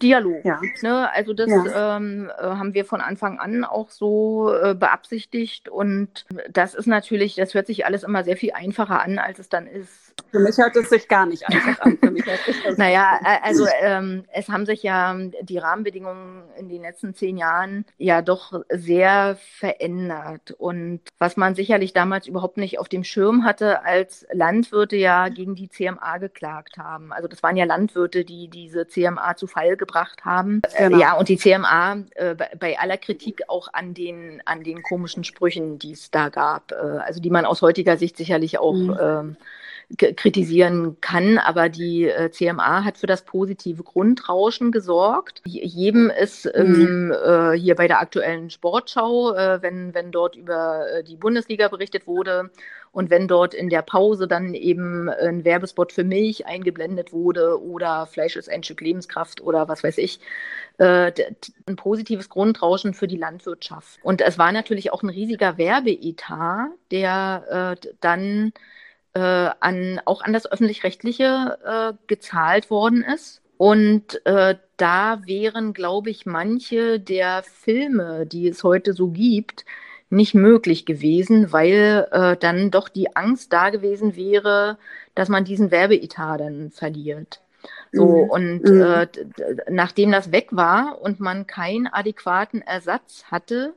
Dialog. 0.02 0.44
Ja. 0.46 0.62
Ne? 0.82 1.12
Also 1.14 1.34
das 1.34 1.50
ja. 1.50 1.98
ähm, 1.98 2.30
äh, 2.38 2.42
haben 2.42 2.74
wir 2.74 2.86
von 2.86 3.02
Anfang 3.02 3.40
an 3.40 3.64
auch 3.64 3.90
so 3.90 4.54
äh, 4.54 4.76
beabsichtigt 4.76 5.70
und 5.70 6.26
das 6.50 6.76
ist 6.76 6.88
natürlich, 6.88 7.36
das 7.36 7.54
hört 7.54 7.68
sich 7.68 7.86
alles 7.86 8.04
immer 8.04 8.24
sehr 8.24 8.38
viel 8.38 8.52
einfacher 8.52 9.02
an, 9.02 9.18
als 9.18 9.40
es 9.40 9.50
dann 9.50 9.68
ist. 9.68 10.01
Für 10.30 10.40
mich 10.40 10.58
hört 10.58 10.76
es 10.76 10.90
sich 10.90 11.08
gar 11.08 11.26
nicht 11.26 11.48
einfach 11.48 11.80
an. 11.82 11.98
Für 11.98 12.12
mich 12.12 12.26
hört 12.26 12.40
es 12.48 12.78
naja, 12.78 13.20
also 13.44 13.66
ähm, 13.82 14.26
es 14.34 14.50
haben 14.50 14.66
sich 14.66 14.84
ja 14.84 15.16
die 15.42 15.58
Rahmenbedingungen 15.58 16.44
in 16.58 16.70
den 16.70 16.82
letzten 16.82 17.14
zehn 17.14 17.38
Jahren 17.38 17.86
ja 17.98 18.22
doch 18.22 18.62
sehr 18.70 19.38
verändert. 19.58 20.52
Und 20.58 21.02
was 21.18 21.38
man 21.38 21.56
sicherlich 21.56 21.94
damals 21.94 22.28
überhaupt 22.28 22.58
nicht 22.58 22.80
auf 22.80 22.90
dem 22.90 23.04
Schirm 23.04 23.44
hatte, 23.44 23.84
als 23.84 24.26
Landwirte 24.32 24.96
ja 24.96 25.30
gegen 25.30 25.56
die 25.56 25.70
CMA 25.70 26.18
geklagt 26.18 26.78
haben. 26.78 27.12
Also 27.12 27.28
das 27.28 27.44
waren 27.44 27.58
ja 27.58 27.66
Landwirte, 27.66 28.26
die 28.26 28.48
diese 28.48 28.88
CMA 28.88 29.36
zu 29.36 29.48
Fall 29.48 29.78
gebracht 29.78 30.26
haben. 30.26 30.62
Genau. 30.78 30.98
Ja, 30.98 31.14
und 31.14 31.30
die 31.30 31.38
CMA 31.38 31.98
äh, 32.16 32.36
bei 32.60 32.80
aller 32.80 32.98
Kritik 32.98 33.44
auch 33.48 33.68
an 33.74 33.94
den, 33.94 34.42
an 34.46 34.64
den 34.64 34.84
komischen 34.84 35.24
Sprüchen, 35.24 35.80
die 35.80 35.94
es 35.94 36.12
da 36.12 36.30
gab, 36.30 36.72
äh, 36.72 36.76
also 36.76 37.22
die 37.22 37.30
man 37.30 37.46
aus 37.46 37.62
heutiger 37.62 37.98
Sicht 37.98 38.18
sicherlich 38.18 38.60
auch 38.60 38.74
mhm. 38.74 38.98
ähm, 39.02 39.38
kritisieren 39.98 40.98
kann, 41.02 41.38
aber 41.38 41.70
die 41.70 42.06
äh, 42.08 42.32
CMA 42.32 42.84
hat 42.84 42.98
für 42.98 43.08
das 43.08 43.24
positive 43.24 43.84
Grundrauschen 43.84 44.72
gesorgt. 44.72 45.42
Jedem 45.46 46.10
ist 46.10 46.50
ähm, 46.54 47.08
mhm. 47.08 47.12
äh, 47.12 47.58
hier 47.58 47.76
bei 47.76 47.88
der 47.88 48.00
aktuellen 48.00 48.50
Sportschau, 48.50 49.36
äh, 49.36 49.62
wenn, 49.62 49.94
wenn 49.94 50.12
dort 50.12 50.36
über 50.36 50.86
äh, 50.92 51.04
die 51.04 51.16
Bundesliga 51.16 51.68
berichtet 51.68 52.08
wurde 52.08 52.52
und 52.92 53.10
wenn 53.10 53.28
dort 53.28 53.54
in 53.54 53.70
der 53.70 53.82
Pause 53.82 54.28
dann 54.28 54.54
eben 54.54 55.10
ein 55.10 55.46
Werbespot 55.46 55.94
für 55.94 56.04
Milch 56.04 56.46
eingeblendet 56.46 57.14
wurde 57.14 57.62
oder 57.62 58.06
Fleisch 58.06 58.36
ist 58.36 58.50
ein 58.50 58.64
Stück 58.64 58.82
Lebenskraft 58.82 59.42
oder 59.42 59.68
was 59.68 59.84
weiß 59.84 59.98
ich, 59.98 60.20
äh, 60.78 61.12
ein 61.66 61.76
positives 61.76 62.30
Grundrauschen 62.30 62.94
für 62.94 63.08
die 63.08 63.18
Landwirtschaft. 63.18 64.00
Und 64.04 64.22
es 64.22 64.38
war 64.38 64.52
natürlich 64.52 64.92
auch 64.92 65.04
ein 65.04 65.10
riesiger 65.10 65.58
Werbeetat, 65.58 66.70
der 66.92 67.78
äh, 67.82 67.88
dann 68.02 68.54
an, 69.20 70.02
auch 70.06 70.22
an 70.22 70.34
das 70.34 70.52
öffentlich-rechtliche 70.52 71.58
äh, 71.66 71.94
gezahlt 72.08 72.70
worden 72.70 73.04
ist. 73.04 73.42
Und 73.58 74.26
äh, 74.26 74.56
da 74.78 75.22
wären, 75.26 75.74
glaube 75.74 76.10
ich, 76.10 76.26
manche 76.26 77.00
der 77.00 77.44
Filme, 77.44 78.26
die 78.26 78.48
es 78.48 78.64
heute 78.64 78.94
so 78.94 79.10
gibt, 79.10 79.66
nicht 80.10 80.34
möglich 80.34 80.86
gewesen, 80.86 81.52
weil 81.52 82.08
äh, 82.12 82.36
dann 82.38 82.72
doch 82.72 82.90
die 82.90 83.16
Angst 83.16 83.54
da 83.54 83.70
gewesen 83.70 84.16
wäre, 84.16 84.78
dass 85.16 85.30
man 85.30 85.46
diesen 85.46 85.72
Werbeetat 85.72 86.40
dann 86.40 86.72
verliert. 86.72 87.42
So, 87.92 88.24
mhm. 88.24 88.30
und 88.30 88.64
mhm. 88.64 88.82
Äh, 88.82 89.08
nachdem 89.70 90.12
das 90.12 90.32
weg 90.32 90.48
war 90.52 91.00
und 91.02 91.20
man 91.20 91.48
keinen 91.48 91.88
adäquaten 91.88 92.62
Ersatz 92.62 93.26
hatte, 93.30 93.74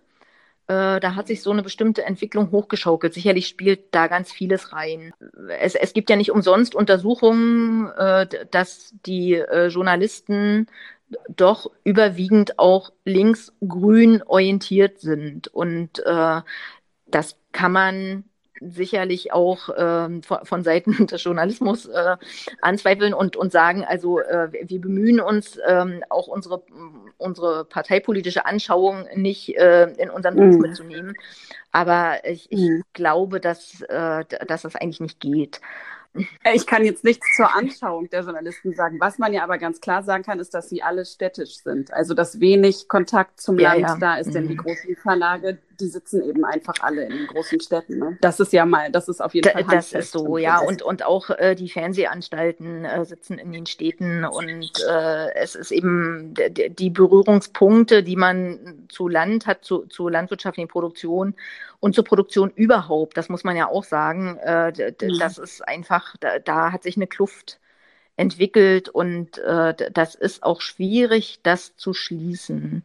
äh, 0.67 1.01
da 1.01 1.15
hat 1.15 1.27
sich 1.27 1.43
so 1.43 1.51
eine 1.51 1.63
bestimmte 1.63 2.05
Entwicklung 2.05 2.51
hochgeschaukelt. 2.51 3.13
Sicherlich 3.13 3.49
spielt 3.49 3.95
da 3.95 4.07
ganz 4.07 4.33
vieles 4.33 4.73
rein. 4.73 5.13
Es, 5.61 5.75
es 5.75 5.93
gibt 5.93 6.09
ja 6.11 6.17
nicht 6.17 6.31
umsonst 6.31 6.75
Untersuchungen, 6.75 7.91
äh, 7.97 8.27
dass 8.51 8.95
die 9.05 9.35
äh, 9.35 9.67
Journalisten 9.69 10.67
doch 11.29 11.71
überwiegend 11.85 12.59
auch 12.59 12.93
links-grün 13.05 14.23
orientiert 14.23 15.01
sind. 15.01 15.49
Und 15.49 16.01
äh, 16.05 16.41
das 17.07 17.37
kann 17.53 17.73
man 17.73 18.25
sicherlich 18.67 19.33
auch 19.33 19.69
äh, 19.69 20.23
von, 20.23 20.45
von, 20.45 20.65
Seiten 20.65 21.07
des 21.07 21.23
Journalismus 21.23 21.87
äh, 21.87 22.17
anzweifeln 22.61 23.15
und, 23.15 23.37
und 23.37 23.53
sagen, 23.53 23.85
also 23.85 24.21
äh, 24.21 24.49
wir 24.53 24.81
bemühen 24.81 25.21
uns 25.21 25.59
ähm, 25.67 26.03
auch 26.11 26.27
unsere, 26.27 26.63
unsere 27.19 27.65
parteipolitische 27.65 28.47
Anschauung 28.47 29.07
nicht 29.15 29.57
äh, 29.57 29.91
in 29.93 30.11
unseren 30.11 30.37
Beruf 30.37 30.57
mm. 30.57 30.61
mitzunehmen. 30.61 31.15
Aber 31.73 32.25
ich, 32.25 32.51
ich 32.51 32.71
mm. 32.71 32.81
glaube, 32.93 33.41
dass, 33.41 33.81
äh, 33.83 34.25
dass 34.47 34.63
das 34.63 34.77
eigentlich 34.77 35.01
nicht 35.01 35.21
geht. 35.21 35.61
Ich 36.53 36.67
kann 36.67 36.85
jetzt 36.85 37.03
nichts 37.03 37.27
zur 37.37 37.53
Anschauung 37.53 38.09
der 38.09 38.23
Journalisten 38.23 38.73
sagen. 38.75 39.01
Was 39.01 39.19
man 39.19 39.33
ja 39.33 39.43
aber 39.43 39.59
ganz 39.59 39.81
klar 39.81 40.05
sagen 40.05 40.23
kann, 40.23 40.39
ist, 40.39 40.55
dass 40.55 40.69
sie 40.69 40.81
alle 40.81 41.05
städtisch 41.05 41.57
sind. 41.57 41.93
Also 41.93 42.15
dass 42.15 42.39
wenig 42.39 42.87
Kontakt 42.87 43.41
zum 43.41 43.59
ja, 43.59 43.73
Land 43.73 43.81
ja. 43.81 43.97
da 43.97 44.15
ist, 44.17 44.33
denn 44.33 44.45
mhm. 44.45 44.49
die 44.49 44.57
großen 44.57 44.97
Verlage, 44.97 45.59
die 45.81 45.87
sitzen 45.87 46.23
eben 46.23 46.45
einfach 46.45 46.75
alle 46.81 47.05
in 47.05 47.11
den 47.11 47.27
großen 47.27 47.61
Städten. 47.61 47.99
Ne? 47.99 48.19
Das 48.21 48.41
ist 48.41 48.53
ja 48.53 48.67
mal, 48.67 48.91
das 48.91 49.09
ist 49.09 49.21
auf 49.21 49.35
jeden 49.35 49.53
da, 49.53 49.53
Fall. 49.53 49.77
Das 49.77 49.93
ist 49.93 50.13
so, 50.13 50.39
ja. 50.39 50.59
Und, 50.59 50.83
und 50.83 51.05
auch 51.05 51.31
äh, 51.31 51.55
die 51.55 51.69
Fernsehanstalten 51.69 52.85
äh, 52.85 53.05
sitzen 53.05 53.39
in 53.39 53.53
den 53.53 53.67
Städten 53.67 54.25
und 54.25 54.71
äh, 54.89 55.35
es 55.35 55.55
ist 55.55 55.71
eben 55.71 56.35
die 56.35 56.91
Berührungspunkte, 56.91 58.03
die 58.03 58.17
man 58.17 58.87
zu 58.89 59.09
Land 59.09 59.47
hat, 59.47 59.65
zu, 59.65 59.87
zu 59.87 60.09
landwirtschaftlichen 60.09 60.69
Produktion 60.69 61.35
und 61.81 61.95
zur 61.95 62.05
Produktion 62.05 62.51
überhaupt, 62.55 63.17
das 63.17 63.29
muss 63.29 63.45
man 63.45 63.57
ja 63.57 63.69
auch 63.69 63.85
sagen, 63.85 64.39
äh, 64.43 64.71
mhm. 64.71 65.19
das 65.19 65.39
ist 65.39 65.67
einfach, 65.69 66.17
da, 66.19 66.39
da, 66.39 66.73
hat 66.73 66.83
sich 66.83 66.97
eine 66.97 67.07
Kluft 67.07 67.61
entwickelt 68.17 68.89
und 68.89 69.39
äh, 69.39 69.75
das 69.93 70.15
ist 70.15 70.43
auch 70.43 70.61
schwierig, 70.61 71.41
das 71.43 71.77
zu 71.77 71.95
schließen. 71.95 72.85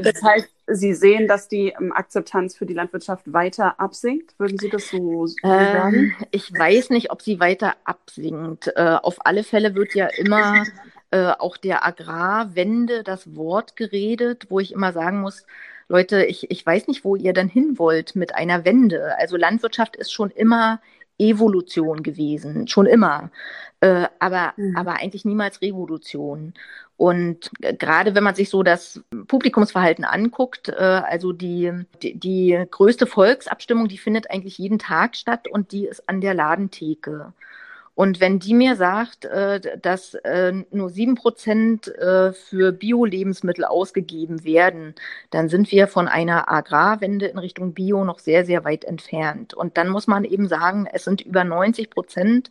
Das 0.00 0.22
heißt, 0.22 0.48
Sie 0.66 0.94
sehen, 0.94 1.28
dass 1.28 1.48
die 1.48 1.74
ähm, 1.78 1.92
Akzeptanz 1.92 2.56
für 2.56 2.64
die 2.64 2.72
Landwirtschaft 2.72 3.30
weiter 3.30 3.78
absinkt? 3.78 4.34
Würden 4.38 4.58
Sie 4.58 4.70
das 4.70 4.88
so, 4.88 5.26
ähm, 5.42 5.50
sagen? 5.50 6.16
Ich 6.30 6.50
weiß 6.52 6.90
nicht, 6.90 7.10
ob 7.10 7.20
sie 7.20 7.38
weiter 7.38 7.74
absinkt. 7.84 8.72
Äh, 8.74 8.96
auf 9.02 9.26
alle 9.26 9.44
Fälle 9.44 9.74
wird 9.74 9.94
ja 9.94 10.06
immer 10.06 10.64
äh, 11.10 11.32
auch 11.38 11.58
der 11.58 11.84
Agrarwende 11.84 13.02
das 13.02 13.36
Wort 13.36 13.76
geredet, 13.76 14.46
wo 14.48 14.58
ich 14.60 14.72
immer 14.72 14.92
sagen 14.92 15.20
muss, 15.20 15.44
Leute, 15.88 16.24
ich, 16.24 16.50
ich 16.50 16.64
weiß 16.64 16.88
nicht, 16.88 17.04
wo 17.04 17.14
ihr 17.14 17.34
dann 17.34 17.48
hin 17.48 17.78
wollt 17.78 18.16
mit 18.16 18.34
einer 18.34 18.64
Wende. 18.64 19.16
Also 19.18 19.36
Landwirtschaft 19.36 19.96
ist 19.96 20.12
schon 20.12 20.30
immer 20.30 20.80
Evolution 21.18 22.02
gewesen, 22.02 22.66
schon 22.66 22.86
immer, 22.86 23.30
äh, 23.80 24.08
aber, 24.18 24.54
mhm. 24.56 24.76
aber 24.76 24.94
eigentlich 24.94 25.24
niemals 25.24 25.62
Revolution. 25.62 26.54
Und 26.96 27.50
gerade 27.60 28.14
wenn 28.14 28.24
man 28.24 28.34
sich 28.34 28.50
so 28.50 28.62
das 28.62 29.02
Publikumsverhalten 29.26 30.04
anguckt, 30.04 30.68
äh, 30.68 30.72
also 30.72 31.32
die, 31.32 31.72
die, 32.02 32.18
die 32.18 32.64
größte 32.70 33.06
Volksabstimmung, 33.06 33.88
die 33.88 33.98
findet 33.98 34.30
eigentlich 34.30 34.58
jeden 34.58 34.78
Tag 34.78 35.16
statt 35.16 35.48
und 35.48 35.72
die 35.72 35.86
ist 35.86 36.08
an 36.08 36.20
der 36.20 36.34
Ladentheke. 36.34 37.32
Und 37.94 38.20
wenn 38.20 38.40
die 38.40 38.54
mir 38.54 38.74
sagt, 38.74 39.24
äh, 39.24 39.78
dass 39.78 40.14
äh, 40.14 40.52
nur 40.70 40.90
sieben 40.90 41.14
Prozent 41.14 41.86
äh, 41.88 42.32
für 42.32 42.72
Bio-Lebensmittel 42.72 43.64
ausgegeben 43.64 44.42
werden, 44.42 44.94
dann 45.30 45.48
sind 45.48 45.70
wir 45.70 45.86
von 45.86 46.08
einer 46.08 46.50
Agrarwende 46.50 47.26
in 47.26 47.38
Richtung 47.38 47.72
Bio 47.72 48.04
noch 48.04 48.18
sehr, 48.18 48.44
sehr 48.44 48.64
weit 48.64 48.84
entfernt. 48.84 49.54
Und 49.54 49.76
dann 49.76 49.88
muss 49.88 50.08
man 50.08 50.24
eben 50.24 50.48
sagen, 50.48 50.88
es 50.92 51.04
sind 51.04 51.20
über 51.20 51.44
90 51.44 51.90
Prozent 51.90 52.50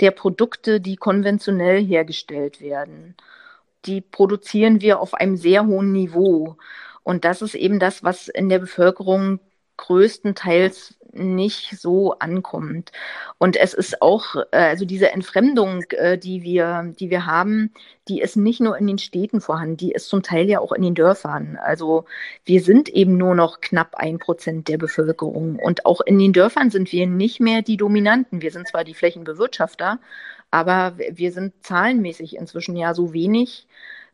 der 0.00 0.10
Produkte, 0.10 0.80
die 0.80 0.96
konventionell 0.96 1.84
hergestellt 1.84 2.60
werden. 2.60 3.16
Die 3.86 4.00
produzieren 4.00 4.80
wir 4.80 5.00
auf 5.00 5.14
einem 5.14 5.36
sehr 5.36 5.66
hohen 5.66 5.92
Niveau. 5.92 6.56
Und 7.04 7.24
das 7.24 7.42
ist 7.42 7.54
eben 7.54 7.78
das, 7.78 8.02
was 8.02 8.28
in 8.28 8.48
der 8.48 8.58
Bevölkerung 8.58 9.40
größtenteils 9.76 10.96
nicht 11.12 11.78
so 11.78 12.18
ankommt. 12.18 12.92
Und 13.38 13.56
es 13.56 13.74
ist 13.74 14.00
auch, 14.02 14.36
äh, 14.52 14.58
also 14.58 14.84
diese 14.84 15.10
Entfremdung, 15.10 15.82
äh, 15.90 16.18
die 16.18 16.42
wir, 16.42 16.92
die 16.98 17.10
wir 17.10 17.26
haben, 17.26 17.72
die 18.08 18.20
ist 18.20 18.36
nicht 18.36 18.60
nur 18.60 18.78
in 18.78 18.86
den 18.86 18.98
Städten 18.98 19.40
vorhanden, 19.40 19.76
die 19.76 19.92
ist 19.92 20.08
zum 20.08 20.22
Teil 20.22 20.48
ja 20.48 20.60
auch 20.60 20.72
in 20.72 20.82
den 20.82 20.94
Dörfern. 20.94 21.58
Also 21.62 22.04
wir 22.44 22.62
sind 22.62 22.88
eben 22.88 23.16
nur 23.16 23.34
noch 23.34 23.60
knapp 23.60 23.96
ein 23.96 24.18
Prozent 24.18 24.68
der 24.68 24.78
Bevölkerung. 24.78 25.58
Und 25.58 25.86
auch 25.86 26.00
in 26.00 26.18
den 26.18 26.32
Dörfern 26.32 26.70
sind 26.70 26.92
wir 26.92 27.06
nicht 27.06 27.40
mehr 27.40 27.62
die 27.62 27.76
Dominanten. 27.76 28.42
Wir 28.42 28.50
sind 28.52 28.68
zwar 28.68 28.84
die 28.84 28.94
Flächenbewirtschafter, 28.94 29.98
aber 30.50 30.94
wir 30.96 31.32
sind 31.32 31.54
zahlenmäßig 31.64 32.36
inzwischen 32.36 32.76
ja 32.76 32.94
so 32.94 33.12
wenig, 33.12 33.66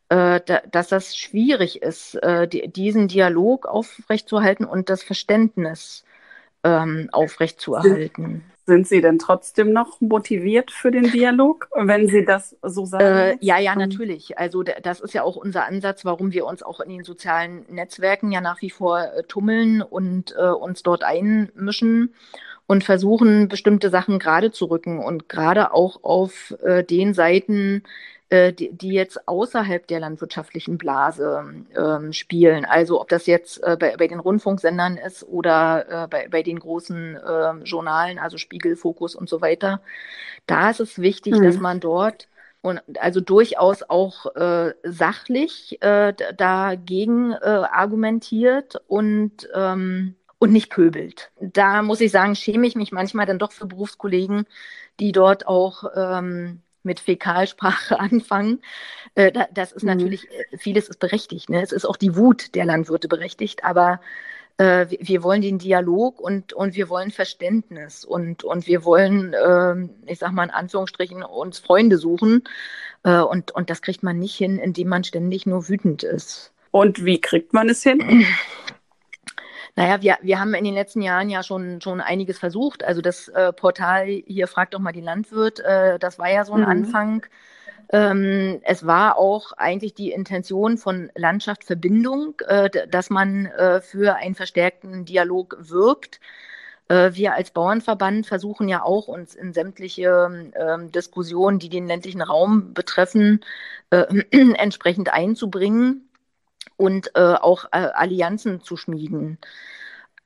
äh, 0.09 0.41
dass 0.71 0.89
das 0.89 1.17
schwierig 1.17 1.83
ist, 1.83 2.19
diesen 2.49 3.09
Dialog 3.09 3.67
aufrechtzuerhalten 3.67 4.65
und 4.65 4.89
das 4.91 5.03
Verständnis 5.03 6.05
ähm, 6.67 7.09
aufrechtzuerhalten. 7.13 8.43
Sind 8.69 8.89
Sie 8.89 9.01
denn 9.01 9.21
trotzdem 9.21 9.73
noch 9.73 10.01
motiviert 10.01 10.73
für 10.73 10.91
den 10.91 11.13
Dialog, 11.13 11.69
wenn 11.77 12.09
Sie 12.09 12.25
das 12.25 12.57
so 12.63 12.85
sagen? 12.85 13.05
Äh, 13.05 13.37
ja, 13.41 13.59
ja, 13.61 13.77
natürlich. 13.77 14.39
Also 14.39 14.65
das 14.65 15.01
ist 15.01 15.15
ja 15.15 15.23
auch 15.23 15.37
unser 15.37 15.67
Ansatz, 15.67 16.05
warum 16.05 16.33
wir 16.33 16.45
uns 16.47 16.65
auch 16.65 16.81
in 16.81 16.91
den 16.91 17.05
sozialen 17.05 17.65
Netzwerken 17.71 18.33
ja 18.33 18.41
nach 18.41 18.61
wie 18.63 18.71
vor 18.71 19.01
äh, 19.01 19.23
tummeln 19.23 19.83
und 19.83 20.35
äh, 20.37 20.49
uns 20.49 20.83
dort 20.83 21.05
einmischen 21.05 22.13
und 22.67 22.83
versuchen, 22.83 23.47
bestimmte 23.47 23.89
Sachen 23.89 24.19
gerade 24.19 24.51
zu 24.51 24.65
rücken 24.65 24.99
und 24.99 25.29
gerade 25.29 25.73
auch 25.73 26.03
auf 26.03 26.53
äh, 26.65 26.83
den 26.83 27.15
Seiten, 27.15 27.85
äh, 28.29 28.53
die, 28.53 28.73
die, 28.73 28.93
jetzt 28.93 29.29
außerhalb 29.29 29.87
der 29.87 30.01
landwirtschaftlichen 30.01 30.79
Blase 30.79 31.45
ähm, 31.77 32.12
spielen. 32.12 32.65
Also 32.65 33.01
ob 33.01 33.09
das 33.09 33.27
jetzt 33.27 33.62
äh, 33.62 33.77
bei, 33.79 33.97
bei, 33.97 34.09
den 34.09 34.19
Rundfunksendern 34.19 34.97
ist 34.97 35.23
oder 35.23 36.05
äh, 36.05 36.09
bei, 36.09 36.29
bei, 36.29 36.43
den 36.43 36.59
großen 36.59 37.19
ähm, 37.25 37.62
Journalen, 37.65 38.19
also 38.19 38.37
Spiegel, 38.37 38.77
Fokus 38.77 39.15
und 39.15 39.29
so 39.29 39.41
weiter. 39.41 39.81
Da 40.47 40.71
ist 40.71 40.81
es 40.81 40.99
wichtig, 40.99 41.35
mhm. 41.35 41.45
dass 41.45 41.59
man 41.59 41.81
dort 41.81 42.29
und 42.62 42.81
also 42.99 43.21
durchaus 43.21 43.85
auch 43.85 44.35
äh, 44.35 44.73
sachlich 44.83 45.81
äh, 45.83 46.12
dagegen 46.37 47.33
äh, 47.33 47.37
argumentiert 47.45 48.83
und 48.89 49.49
ähm, 49.55 50.17
und 50.39 50.53
nicht 50.53 50.71
pöbelt. 50.71 51.31
Da 51.41 51.83
muss 51.83 52.01
ich 52.01 52.11
sagen, 52.11 52.35
schäme 52.35 52.67
ich 52.67 52.75
mich 52.75 52.93
manchmal 52.93 53.25
dann 53.25 53.39
doch 53.39 53.53
für 53.53 53.67
Berufskollegen, 53.67 54.47
die 55.01 55.12
dort 55.12 55.47
auch 55.47 55.85
ähm, 55.95 56.61
mit 56.87 57.01
Fäkalsprache 57.01 58.01
anfangen. 58.01 58.62
Äh, 59.14 59.33
das 59.53 59.72
ist 59.72 59.83
mhm. 59.83 59.90
natürlich, 59.90 60.31
äh, 60.31 60.57
vieles 60.57 60.88
ist 60.88 60.99
berechtigt. 60.99 61.51
Ne? 61.51 61.61
Es 61.61 61.72
ist 61.72 61.85
auch 61.85 61.96
die 61.96 62.16
Wut 62.16 62.55
der 62.55 62.64
Landwirte 62.64 63.09
berechtigt, 63.09 63.64
aber 63.64 64.01
äh, 64.59 64.87
wir 65.01 65.22
wollen 65.22 65.42
den 65.42 65.59
Dialog 65.59 66.18
und, 66.18 66.55
und 66.55 66.75
wir 66.75 66.88
wollen 66.88 67.11
Verständnis 67.11 68.05
und, 68.05 68.42
und 68.42 68.66
wir 68.66 68.85
wollen, 68.85 69.35
äh, 69.35 70.11
ich 70.11 70.18
sag 70.18 70.33
mal 70.33 70.44
in 70.44 70.51
Anführungsstrichen, 70.51 71.22
uns 71.22 71.59
Freunde 71.59 71.99
suchen. 71.99 72.44
Äh, 73.03 73.20
und, 73.20 73.51
und 73.51 73.68
das 73.68 73.83
kriegt 73.83 74.03
man 74.03 74.18
nicht 74.18 74.37
hin, 74.37 74.59
indem 74.59 74.88
man 74.88 75.05
ständig 75.05 75.44
nur 75.44 75.68
wütend 75.68 76.03
ist. 76.03 76.53
Und 76.70 77.05
wie 77.05 77.20
kriegt 77.20 77.53
man 77.53 77.68
es 77.68 77.83
hin? 77.83 78.27
Naja, 79.77 80.01
wir, 80.01 80.17
wir 80.23 80.41
haben 80.41 80.55
in 80.55 80.65
den 80.65 80.75
letzten 80.75 81.03
Jahren 81.03 81.29
ja 81.29 81.43
schon, 81.43 81.83
schon 81.83 82.01
einiges 82.01 82.39
versucht. 82.39 82.83
Also 82.83 83.03
das 83.03 83.29
äh, 83.29 83.53
Portal 83.53 84.07
hier 84.07 84.49
fragt 84.49 84.73
doch 84.73 84.79
mal 84.79 84.93
die 84.93 85.03
Landwirt, 85.03 85.61
äh, 85.61 85.99
das 85.99 86.19
war 86.19 86.31
ja 86.31 86.45
so 86.47 86.55
ein 86.55 86.62
mhm. 86.62 86.67
Anfang. 86.67 87.27
Ähm, 87.91 88.61
es 88.62 88.87
war 88.87 89.19
auch 89.19 89.53
eigentlich 89.53 89.95
die 89.95 90.11
Intention 90.12 90.79
von 90.79 91.11
Landschaft 91.15 91.62
Verbindung, 91.65 92.35
äh, 92.49 92.71
dass 92.89 93.11
man 93.11 93.47
äh, 93.47 93.81
für 93.83 94.17
einen 94.17 94.35
verstärkten 94.35 95.05
Dialog 95.05 95.57
wirkt. 95.61 96.21
Äh, 96.89 97.11
wir 97.12 97.35
als 97.35 97.51
Bauernverband 97.51 98.27
versuchen 98.27 98.69
ja 98.69 98.83
auch, 98.83 99.09
uns 99.09 99.35
in 99.35 99.53
sämtliche 99.53 100.51
ähm, 100.57 100.91
Diskussionen, 100.91 101.59
die 101.59 101.69
den 101.69 101.87
ländlichen 101.87 102.23
Raum 102.23 102.73
betreffen, 102.73 103.45
äh, 103.91 104.05
entsprechend 104.57 105.12
einzubringen 105.12 106.06
und 106.77 107.11
äh, 107.15 107.21
auch 107.21 107.67
äh, 107.67 107.89
Allianzen 107.95 108.61
zu 108.61 108.77
schmieden. 108.77 109.39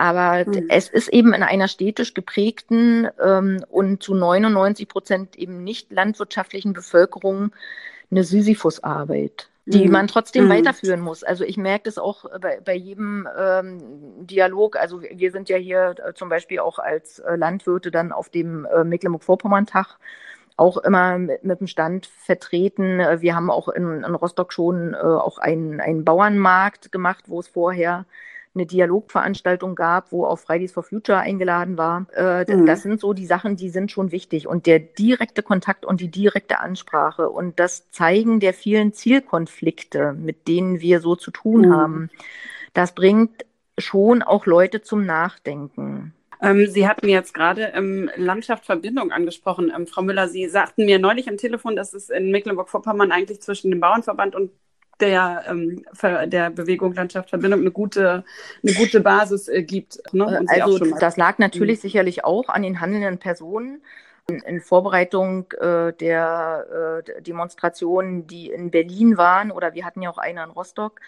Aber 0.01 0.49
mhm. 0.49 0.67
es 0.71 0.89
ist 0.89 1.09
eben 1.09 1.35
in 1.35 1.43
einer 1.43 1.69
städtisch 1.69 2.15
geprägten 2.15 3.09
ähm, 3.23 3.63
und 3.69 4.03
zu 4.03 4.15
99 4.15 4.89
Prozent 4.89 5.37
eben 5.37 5.63
nicht 5.63 5.93
landwirtschaftlichen 5.93 6.73
Bevölkerung 6.73 7.53
eine 8.11 8.25
Sisyphusarbeit, 8.25 9.51
die 9.67 9.85
mhm. 9.85 9.93
man 9.93 10.09
trotzdem 10.09 10.47
mhm. 10.47 10.51
weiterführen 10.51 11.01
muss. 11.01 11.23
Also 11.23 11.45
ich 11.45 11.59
merke 11.59 11.85
das 11.85 11.99
auch 11.99 12.25
bei, 12.41 12.61
bei 12.65 12.75
jedem 12.75 13.29
ähm, 13.39 13.83
Dialog. 14.27 14.77
Also 14.77 15.03
wir 15.03 15.31
sind 15.33 15.51
ja 15.51 15.59
hier 15.59 15.95
äh, 16.03 16.15
zum 16.15 16.31
Beispiel 16.31 16.61
auch 16.61 16.79
als 16.79 17.19
äh, 17.19 17.37
Landwirte 17.37 17.91
dann 17.91 18.11
auf 18.11 18.31
dem 18.31 18.65
äh, 18.65 18.85
Mecklenburg-Vorpommern-Tag 18.85 19.99
auch 20.61 20.77
immer 20.77 21.19
mit, 21.19 21.43
mit 21.43 21.59
dem 21.61 21.67
Stand 21.67 22.07
vertreten. 22.07 23.01
Äh, 23.01 23.23
wir 23.23 23.35
haben 23.35 23.51
auch 23.51 23.69
in, 23.69 24.05
in 24.05 24.15
Rostock 24.15 24.53
schon 24.53 24.95
äh, 24.95 24.99
auch 24.99 25.39
einen, 25.39 25.81
einen 25.81 26.05
Bauernmarkt 26.05 26.93
gemacht, 26.93 27.25
wo 27.29 27.41
es 27.41 27.49
vorher 27.49 28.05
eine 28.55 28.67
Dialogveranstaltung 28.67 29.75
gab, 29.75 30.13
wo 30.13 30.27
auch 30.27 30.39
Fridays 30.39 30.73
for 30.73 30.83
Future 30.83 31.19
eingeladen 31.19 31.79
war. 31.79 32.07
Äh, 32.15 32.53
mhm. 32.53 32.67
Das 32.67 32.83
sind 32.83 33.01
so 33.01 33.13
die 33.13 33.27
Sachen, 33.27 33.57
die 33.57 33.71
sind 33.71 33.91
schon 33.91 34.13
wichtig. 34.13 34.47
Und 34.47 34.67
der 34.67 34.81
direkte 34.81 35.43
Kontakt 35.43 35.87
und 35.87 36.01
die 36.01 36.11
direkte 36.11 36.59
Ansprache 36.59 37.31
und 37.31 37.59
das 37.59 37.91
Zeigen 37.91 38.39
der 38.41 38.53
vielen 38.53 38.93
Zielkonflikte, 38.93 40.13
mit 40.13 40.47
denen 40.47 40.81
wir 40.81 41.01
so 41.01 41.17
zu 41.17 41.31
tun 41.31 41.69
mhm. 41.69 41.73
haben, 41.73 42.11
das 42.75 42.95
bringt 42.95 43.47
schon 43.79 44.23
auch 44.23 44.47
Leute 44.47 44.83
zum 44.83 45.07
Nachdenken. 45.07 46.13
Ähm, 46.43 46.67
Sie 46.69 46.89
hatten 46.89 47.09
jetzt 47.09 47.35
gerade 47.35 47.73
ähm, 47.75 48.11
Landschaft 48.17 48.65
Verbindung 48.65 49.13
angesprochen, 49.13 49.73
ähm, 49.75 49.87
Frau 49.87 50.03
Müller. 50.03 50.29
Sie 50.29 50.49
sagten 50.49 50.87
mir 50.87 50.99
neulich 50.99 51.29
am 51.29 51.37
Telefon, 51.37 51.77
dass 51.77 51.93
es 51.93 52.09
in 52.11 52.31
Mecklenburg-Vorpommern 52.31 53.13
eigentlich 53.13 53.41
zwischen 53.41 53.71
dem 53.71 53.81
Bauernverband 53.81 54.35
und 54.35 54.51
der, 55.01 55.45
ähm, 55.49 55.85
der 56.27 56.51
Bewegung 56.51 56.95
Landschaft 56.95 57.31
Verbindung 57.31 57.61
eine 57.61 57.71
gute, 57.71 58.25
eine 58.63 58.75
gute 58.75 59.01
Basis 59.01 59.49
äh, 59.49 59.63
gibt. 59.63 59.99
Ne? 60.13 60.45
also 60.49 60.79
das 60.79 61.17
lag 61.17 61.39
natürlich 61.39 61.79
mhm. 61.79 61.83
sicherlich 61.83 62.25
auch 62.25 62.49
an 62.49 62.63
den 62.63 62.81
handelnden 62.81 63.19
Personen. 63.19 63.83
In, 64.29 64.39
in 64.41 64.61
Vorbereitung 64.61 65.51
äh, 65.61 65.93
der 65.95 67.03
äh, 67.07 67.23
Demonstrationen, 67.23 68.27
die 68.27 68.51
in 68.51 68.71
Berlin 68.71 69.17
waren, 69.17 69.51
oder 69.51 69.75
wir 69.75 69.85
hatten 69.85 70.03
ja 70.03 70.11
auch 70.11 70.19
eine 70.19 70.45
in 70.45 70.51
Rostock, 70.51 71.01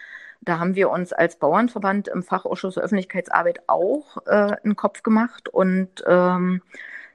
da 0.43 0.59
haben 0.59 0.75
wir 0.75 0.91
uns 0.91 1.13
als 1.13 1.37
Bauernverband 1.37 2.09
im 2.09 2.23
Fachausschuss 2.23 2.79
Öffentlichkeitsarbeit 2.79 3.63
auch 3.69 4.19
äh, 4.27 4.57
einen 4.63 4.77
Kopf 4.77 5.03
gemacht 5.03 5.49
und 5.49 6.03
ähm, 6.07 6.63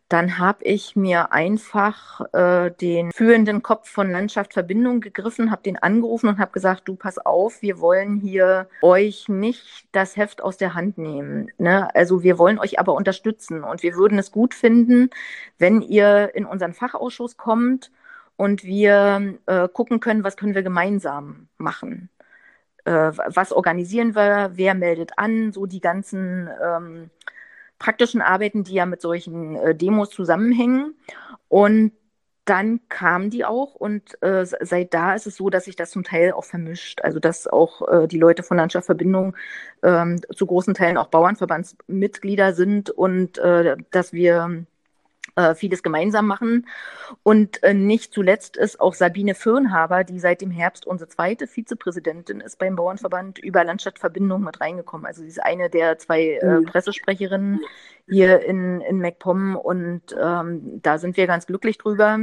dann 0.09 0.37
habe 0.37 0.63
ich 0.63 0.95
mir 0.95 1.33
einfach 1.33 2.21
äh, 2.33 2.71
den 2.71 3.11
führenden 3.11 3.61
Kopf 3.61 3.89
von 3.89 4.09
Landschaft 4.09 4.53
Verbindung 4.53 5.01
gegriffen, 5.01 5.51
habe 5.51 5.63
den 5.63 5.77
angerufen 5.77 6.29
und 6.29 6.39
habe 6.39 6.53
gesagt, 6.53 6.87
du 6.87 6.95
pass 6.95 7.17
auf, 7.17 7.61
wir 7.61 7.81
wollen 7.81 8.15
hier 8.15 8.69
euch 8.81 9.27
nicht 9.27 9.85
das 9.91 10.15
Heft 10.15 10.41
aus 10.41 10.55
der 10.55 10.75
Hand 10.75 10.97
nehmen. 10.97 11.51
Ne? 11.57 11.93
Also 11.93 12.23
wir 12.23 12.37
wollen 12.37 12.57
euch 12.57 12.79
aber 12.79 12.93
unterstützen 12.93 13.65
und 13.65 13.83
wir 13.83 13.95
würden 13.95 14.17
es 14.17 14.31
gut 14.31 14.53
finden, 14.53 15.09
wenn 15.57 15.81
ihr 15.81 16.33
in 16.35 16.45
unseren 16.45 16.73
Fachausschuss 16.73 17.35
kommt 17.35 17.91
und 18.37 18.63
wir 18.63 19.37
äh, 19.45 19.67
gucken 19.67 19.99
können, 19.99 20.23
was 20.23 20.37
können 20.37 20.55
wir 20.55 20.63
gemeinsam 20.63 21.49
machen. 21.57 22.09
Äh, 22.87 23.11
was 23.35 23.51
organisieren 23.51 24.15
wir, 24.15 24.51
wer 24.53 24.73
meldet 24.73 25.11
an, 25.17 25.51
so 25.51 25.65
die 25.65 25.81
ganzen 25.81 26.49
ähm, 26.63 27.09
praktischen 27.79 28.21
Arbeiten, 28.21 28.63
die 28.63 28.75
ja 28.75 28.85
mit 28.85 29.01
solchen 29.01 29.57
äh, 29.57 29.75
Demos 29.75 30.09
zusammenhängen. 30.09 30.95
Und 31.49 31.91
dann 32.45 32.79
kamen 32.87 33.29
die 33.29 33.43
auch 33.43 33.75
und 33.75 34.23
äh, 34.23 34.45
seit 34.45 34.93
da 34.93 35.15
ist 35.15 35.27
es 35.27 35.35
so, 35.35 35.49
dass 35.49 35.65
sich 35.65 35.75
das 35.75 35.91
zum 35.91 36.05
Teil 36.05 36.31
auch 36.31 36.45
vermischt. 36.45 37.01
Also 37.01 37.19
dass 37.19 37.45
auch 37.45 37.85
äh, 37.89 38.07
die 38.07 38.19
Leute 38.19 38.41
von 38.41 38.55
Landschaftsverbindung 38.55 39.35
ähm, 39.83 40.21
zu 40.33 40.45
großen 40.45 40.73
Teilen 40.73 40.95
auch 40.97 41.07
Bauernverbandsmitglieder 41.07 42.53
sind 42.53 42.89
und 42.89 43.37
äh, 43.37 43.75
dass 43.91 44.13
wir 44.13 44.65
vieles 45.55 45.83
gemeinsam 45.83 46.25
machen. 46.25 46.65
Und 47.23 47.61
äh, 47.63 47.73
nicht 47.73 48.13
zuletzt 48.13 48.57
ist 48.57 48.79
auch 48.79 48.93
Sabine 48.93 49.35
Firnhaber, 49.35 50.03
die 50.03 50.19
seit 50.19 50.41
dem 50.41 50.51
Herbst 50.51 50.87
unsere 50.87 51.09
zweite 51.09 51.47
Vizepräsidentin 51.47 52.41
ist 52.41 52.57
beim 52.57 52.75
Bauernverband, 52.75 53.39
über 53.39 53.63
Landstadtverbindung 53.63 54.43
mit 54.43 54.59
reingekommen. 54.59 55.05
Also 55.05 55.21
sie 55.21 55.27
ist 55.27 55.43
eine 55.43 55.69
der 55.69 55.97
zwei 55.99 56.39
äh, 56.41 56.59
mhm. 56.59 56.65
Pressesprecherinnen 56.65 57.61
hier 58.09 58.43
in, 58.43 58.81
in 58.81 58.99
MacPom 58.99 59.55
und 59.55 60.15
ähm, 60.19 60.81
da 60.81 60.97
sind 60.97 61.17
wir 61.17 61.27
ganz 61.27 61.45
glücklich 61.45 61.77
drüber. 61.77 62.19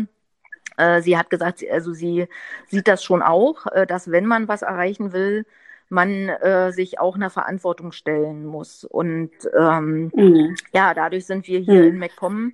Äh, 0.76 1.02
sie 1.02 1.16
hat 1.16 1.30
gesagt, 1.30 1.64
also 1.70 1.92
sie 1.92 2.26
sieht 2.66 2.88
das 2.88 3.04
schon 3.04 3.22
auch, 3.22 3.66
äh, 3.66 3.86
dass 3.86 4.10
wenn 4.10 4.26
man 4.26 4.48
was 4.48 4.62
erreichen 4.62 5.12
will, 5.12 5.46
man 5.88 6.28
äh, 6.28 6.72
sich 6.72 6.98
auch 6.98 7.14
einer 7.14 7.30
Verantwortung 7.30 7.92
stellen 7.92 8.44
muss. 8.44 8.84
Und 8.84 9.30
ähm, 9.56 10.10
mhm. 10.14 10.56
ja, 10.72 10.94
dadurch 10.94 11.26
sind 11.26 11.46
wir 11.46 11.60
hier 11.60 11.82
mhm. 11.82 11.88
in 11.88 11.98
MacPom 11.98 12.52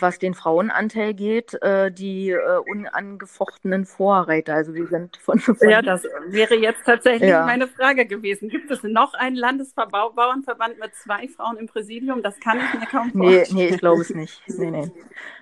was 0.00 0.18
den 0.18 0.34
Frauenanteil 0.34 1.14
geht, 1.14 1.54
äh, 1.62 1.90
die 1.90 2.30
äh, 2.30 2.38
unangefochtenen 2.70 3.84
Vorreiter. 3.84 4.54
Also 4.54 4.74
wir 4.74 4.86
sind 4.86 5.16
von, 5.16 5.38
von 5.38 5.56
Ja, 5.68 5.82
das 5.82 6.04
wäre 6.26 6.54
jetzt 6.54 6.84
tatsächlich 6.84 7.30
ja. 7.30 7.44
meine 7.44 7.68
Frage 7.68 8.06
gewesen. 8.06 8.48
Gibt 8.48 8.70
es 8.70 8.82
noch 8.82 9.14
einen 9.14 9.36
Landesbauernverband 9.36 10.78
mit 10.78 10.94
zwei 10.94 11.28
Frauen 11.28 11.56
im 11.58 11.66
Präsidium? 11.66 12.22
Das 12.22 12.38
kann 12.40 12.58
ich 12.58 12.80
mir 12.80 12.86
kaum 12.86 13.10
vorstellen. 13.12 13.46
Nee, 13.50 13.66
nee 13.66 13.68
ich 13.68 13.78
glaube 13.78 14.00
es 14.00 14.10
nicht. 14.10 14.42
Nee, 14.46 14.70
nee. 14.70 14.90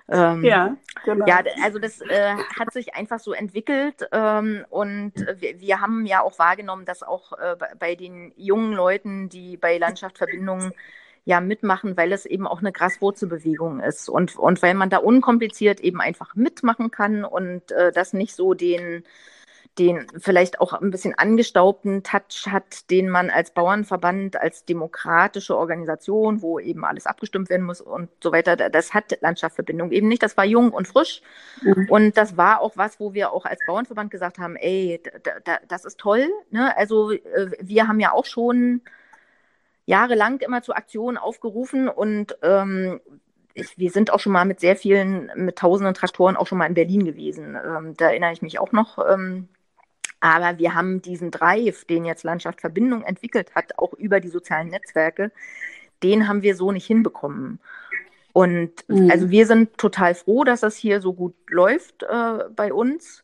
Ähm, 0.09 0.43
ja, 0.43 0.75
genau. 1.05 1.25
Ja, 1.25 1.41
also 1.63 1.79
das 1.79 2.01
äh, 2.01 2.35
hat 2.59 2.73
sich 2.73 2.95
einfach 2.95 3.19
so 3.19 3.31
entwickelt 3.31 4.07
ähm, 4.11 4.65
und 4.69 5.13
wir, 5.39 5.59
wir, 5.59 5.79
haben 5.79 6.05
ja 6.05 6.21
auch 6.21 6.37
wahrgenommen, 6.37 6.83
dass 6.85 7.01
auch 7.01 7.31
äh, 7.33 7.55
bei 7.79 7.95
den 7.95 8.33
jungen 8.35 8.73
Leuten, 8.73 9.29
die 9.29 9.55
bei 9.55 9.77
Landschaftsverbindungen 9.77 10.73
ja 11.23 11.39
mitmachen, 11.39 11.97
weil 11.97 12.11
es 12.11 12.25
eben 12.25 12.47
auch 12.47 12.59
eine 12.59 12.71
Graswurzelbewegung 12.71 13.79
ist 13.79 14.09
und, 14.09 14.35
und 14.37 14.61
weil 14.61 14.73
man 14.73 14.89
da 14.89 14.97
unkompliziert 14.97 15.79
eben 15.79 16.01
einfach 16.01 16.35
mitmachen 16.35 16.91
kann 16.91 17.23
und 17.23 17.71
äh, 17.71 17.91
das 17.91 18.13
nicht 18.13 18.35
so 18.35 18.53
den, 18.53 19.03
den 19.77 20.07
vielleicht 20.17 20.59
auch 20.59 20.73
ein 20.73 20.91
bisschen 20.91 21.13
angestaubten 21.13 22.03
Touch 22.03 22.47
hat, 22.47 22.89
den 22.89 23.07
man 23.07 23.29
als 23.29 23.51
Bauernverband, 23.51 24.35
als 24.35 24.65
demokratische 24.65 25.55
Organisation, 25.55 26.41
wo 26.41 26.59
eben 26.59 26.83
alles 26.83 27.05
abgestimmt 27.05 27.49
werden 27.49 27.65
muss 27.65 27.81
und 27.81 28.09
so 28.21 28.31
weiter, 28.31 28.55
das 28.57 28.93
hat 28.93 29.17
Landschaftsverbindung 29.21 29.91
eben 29.91 30.07
nicht. 30.07 30.23
Das 30.23 30.35
war 30.35 30.43
jung 30.43 30.71
und 30.71 30.87
frisch. 30.87 31.21
Mhm. 31.61 31.87
Und 31.89 32.17
das 32.17 32.35
war 32.35 32.61
auch 32.61 32.75
was, 32.75 32.99
wo 32.99 33.13
wir 33.13 33.31
auch 33.31 33.45
als 33.45 33.59
Bauernverband 33.65 34.11
gesagt 34.11 34.39
haben, 34.39 34.55
ey, 34.55 35.01
das 35.67 35.85
ist 35.85 35.99
toll. 35.99 36.27
Ne? 36.49 36.75
Also 36.75 37.11
äh, 37.11 37.51
wir 37.61 37.87
haben 37.87 37.99
ja 37.99 38.11
auch 38.11 38.25
schon 38.25 38.81
jahrelang 39.85 40.39
immer 40.39 40.61
zu 40.61 40.73
Aktionen 40.73 41.17
aufgerufen 41.17 41.89
und 41.89 42.37
ähm, 42.41 42.99
ich, 43.53 43.77
wir 43.77 43.91
sind 43.91 44.11
auch 44.11 44.19
schon 44.19 44.33
mal 44.33 44.45
mit 44.45 44.59
sehr 44.59 44.75
vielen, 44.75 45.31
mit 45.35 45.57
tausenden 45.57 45.93
Traktoren 45.93 46.37
auch 46.37 46.47
schon 46.47 46.57
mal 46.57 46.67
in 46.67 46.73
Berlin 46.73 47.05
gewesen. 47.05 47.55
Ähm, 47.55 47.95
da 47.97 48.09
erinnere 48.09 48.31
ich 48.31 48.41
mich 48.41 48.59
auch 48.59 48.71
noch. 48.71 48.97
Ähm, 48.97 49.49
aber 50.21 50.59
wir 50.59 50.75
haben 50.75 51.01
diesen 51.01 51.31
Drive, 51.31 51.85
den 51.85 52.05
jetzt 52.05 52.23
Landschaft 52.23 52.61
Verbindung 52.61 53.03
entwickelt 53.03 53.55
hat, 53.55 53.77
auch 53.77 53.93
über 53.93 54.19
die 54.19 54.29
sozialen 54.29 54.69
Netzwerke, 54.69 55.31
den 56.03 56.27
haben 56.27 56.43
wir 56.43 56.55
so 56.55 56.71
nicht 56.71 56.85
hinbekommen. 56.85 57.59
Und 58.33 58.71
mhm. 58.87 59.09
also 59.11 59.29
wir 59.29 59.45
sind 59.45 59.77
total 59.77 60.15
froh, 60.15 60.43
dass 60.43 60.61
das 60.61 60.77
hier 60.77 61.01
so 61.01 61.13
gut 61.13 61.35
läuft 61.49 62.03
äh, 62.03 62.45
bei 62.55 62.71
uns 62.71 63.23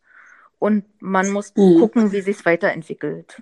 und 0.59 0.85
man 0.99 1.29
muss 1.31 1.53
mhm. 1.55 1.79
gucken, 1.79 2.11
wie 2.11 2.21
sich 2.21 2.37
es 2.37 2.45
weiterentwickelt. 2.45 3.37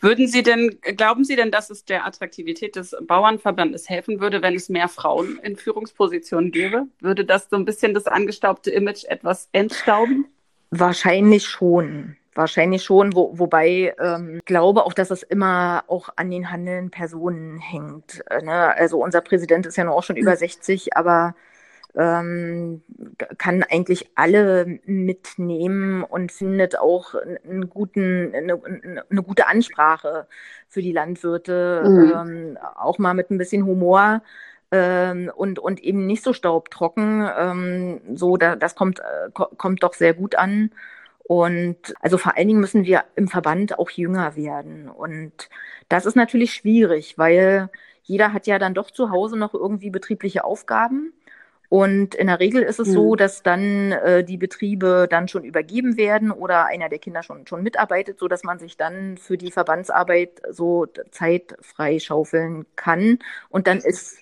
Würden 0.00 0.28
Sie 0.28 0.42
denn, 0.42 0.78
glauben 0.96 1.24
Sie 1.24 1.36
denn, 1.36 1.50
dass 1.50 1.70
es 1.70 1.84
der 1.84 2.06
Attraktivität 2.06 2.76
des 2.76 2.96
Bauernverbandes 3.02 3.88
helfen 3.88 4.20
würde, 4.20 4.42
wenn 4.42 4.54
es 4.54 4.68
mehr 4.68 4.88
Frauen 4.88 5.38
in 5.42 5.56
Führungspositionen 5.56 6.52
gäbe? 6.52 6.86
Würde 7.00 7.24
das 7.24 7.48
so 7.50 7.56
ein 7.56 7.64
bisschen 7.64 7.94
das 7.94 8.06
angestaubte 8.06 8.70
Image 8.70 9.04
etwas 9.04 9.48
entstauben? 9.52 10.26
Wahrscheinlich 10.70 11.46
schon. 11.46 12.16
Wahrscheinlich 12.34 12.82
schon, 12.82 13.14
wo, 13.14 13.38
wobei 13.38 13.94
ähm, 14.00 14.36
ich 14.36 14.44
glaube 14.46 14.86
auch, 14.86 14.94
dass 14.94 15.10
es 15.10 15.22
immer 15.22 15.84
auch 15.86 16.08
an 16.16 16.30
den 16.30 16.50
handelnden 16.50 16.90
Personen 16.90 17.58
hängt. 17.58 18.22
Äh, 18.30 18.42
ne? 18.42 18.74
Also 18.74 19.02
unser 19.02 19.20
Präsident 19.20 19.66
ist 19.66 19.76
ja 19.76 19.84
noch 19.84 19.96
auch 19.96 20.02
schon 20.02 20.16
mhm. 20.16 20.22
über 20.22 20.36
60, 20.36 20.96
aber 20.96 21.34
ähm, 21.94 22.82
kann 23.38 23.62
eigentlich 23.62 24.10
alle 24.14 24.80
mitnehmen 24.86 26.04
und 26.04 26.32
findet 26.32 26.78
auch 26.78 27.14
einen 27.14 27.68
guten, 27.68 28.34
eine, 28.34 28.60
eine 29.10 29.22
gute 29.22 29.46
Ansprache 29.46 30.26
für 30.68 30.82
die 30.82 30.92
Landwirte, 30.92 31.82
mhm. 31.86 32.12
ähm, 32.14 32.58
auch 32.76 32.98
mal 32.98 33.14
mit 33.14 33.30
ein 33.30 33.38
bisschen 33.38 33.66
Humor 33.66 34.22
ähm, 34.70 35.30
und, 35.34 35.58
und 35.58 35.80
eben 35.80 36.06
nicht 36.06 36.24
so 36.24 36.32
staubtrocken. 36.32 37.28
Ähm, 37.38 38.00
so, 38.14 38.36
da, 38.38 38.56
das 38.56 38.74
kommt, 38.74 39.00
äh, 39.00 39.30
kommt 39.30 39.82
doch 39.82 39.94
sehr 39.94 40.14
gut 40.14 40.34
an. 40.34 40.70
Und 41.24 41.94
also 42.00 42.18
vor 42.18 42.36
allen 42.36 42.48
Dingen 42.48 42.60
müssen 42.60 42.84
wir 42.84 43.04
im 43.14 43.28
Verband 43.28 43.78
auch 43.78 43.90
jünger 43.90 44.34
werden. 44.34 44.88
Und 44.88 45.50
das 45.88 46.06
ist 46.06 46.16
natürlich 46.16 46.54
schwierig, 46.54 47.16
weil 47.18 47.70
jeder 48.02 48.32
hat 48.32 48.46
ja 48.46 48.58
dann 48.58 48.74
doch 48.74 48.90
zu 48.90 49.10
Hause 49.10 49.38
noch 49.38 49.54
irgendwie 49.54 49.90
betriebliche 49.90 50.44
Aufgaben. 50.44 51.12
Und 51.72 52.14
in 52.14 52.26
der 52.26 52.38
Regel 52.38 52.62
ist 52.62 52.80
es 52.80 52.88
mhm. 52.88 52.92
so, 52.92 53.16
dass 53.16 53.42
dann 53.42 53.92
äh, 53.92 54.22
die 54.22 54.36
Betriebe 54.36 55.06
dann 55.08 55.26
schon 55.26 55.42
übergeben 55.42 55.96
werden 55.96 56.30
oder 56.30 56.66
einer 56.66 56.90
der 56.90 56.98
Kinder 56.98 57.22
schon, 57.22 57.46
schon 57.46 57.62
mitarbeitet, 57.62 58.18
sodass 58.18 58.44
man 58.44 58.58
sich 58.58 58.76
dann 58.76 59.16
für 59.16 59.38
die 59.38 59.50
Verbandsarbeit 59.50 60.42
so 60.50 60.84
Zeit 61.12 61.56
freischaufeln 61.62 62.66
kann. 62.76 63.20
Und 63.48 63.68
dann 63.68 63.78
ist 63.78 64.18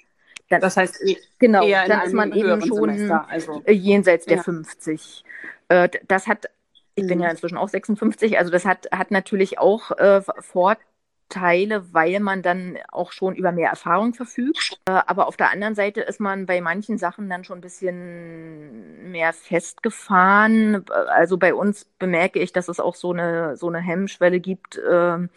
dann, 0.49 0.61
das 0.61 0.77
heißt, 0.77 1.03
e-, 1.05 1.17
genau, 1.41 1.69
dann 1.69 2.07
ist 2.07 2.13
man 2.13 2.33
eben 2.33 2.65
schon 2.65 3.11
also. 3.11 3.63
Äh, 3.65 3.73
jenseits 3.73 4.27
der 4.27 4.37
ja. 4.37 4.43
50. 4.45 5.25
Äh, 5.71 5.89
das 6.07 6.29
hat, 6.29 6.47
ich 6.95 7.09
bin 7.09 7.19
ja 7.19 7.27
mhm. 7.27 7.33
inzwischen 7.33 7.59
auch 7.59 7.69
56, 7.69 8.39
also 8.39 8.53
das 8.53 8.65
hat, 8.65 8.87
hat 8.93 9.11
natürlich 9.11 9.59
auch 9.59 9.91
äh, 9.99 10.23
Vorteile 10.39 10.87
Teile, 11.31 11.95
weil 11.95 12.21
man 12.21 12.43
dann 12.43 12.77
auch 12.93 13.13
schon 13.13 13.35
über 13.35 13.53
mehr 13.53 13.71
Erfahrung 13.71 14.13
verfügt. 14.13 14.79
Äh, 14.87 15.01
aber 15.07 15.27
auf 15.27 15.39
der 15.39 15.51
anderen 15.51 15.75
Seite 15.75 16.03
ist 16.03 16.21
man 16.21 16.45
bei 16.45 16.61
manchen 16.61 16.99
Sachen 16.99 17.31
dann 17.31 17.45
schon 17.45 17.59
ein 17.59 17.63
bisschen 17.63 19.11
mehr 19.11 19.33
festgefahren. 19.33 20.85
Also 21.09 21.39
bei 21.39 21.55
uns 21.55 21.87
bemerke 21.99 22.39
ich, 22.39 22.53
dass 22.53 22.69
es 22.69 22.81
auch 22.81 22.95
so 22.95 23.13
eine, 23.13 23.57
so 23.57 23.69
eine 23.69 23.79
Hemmschwelle 23.79 24.41
gibt, 24.41 24.79
ähm, 24.91 25.31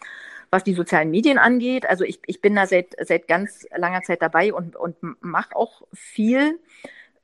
was 0.50 0.64
die 0.64 0.74
sozialen 0.74 1.10
Medien 1.10 1.38
angeht. 1.38 1.88
Also 1.88 2.04
ich, 2.04 2.20
ich 2.26 2.40
bin 2.40 2.54
da 2.54 2.66
seit, 2.66 2.94
seit 3.00 3.26
ganz 3.26 3.66
langer 3.74 4.02
Zeit 4.02 4.20
dabei 4.20 4.52
und, 4.52 4.76
und 4.76 4.96
mache 5.20 5.56
auch 5.56 5.82
viel. 5.92 6.60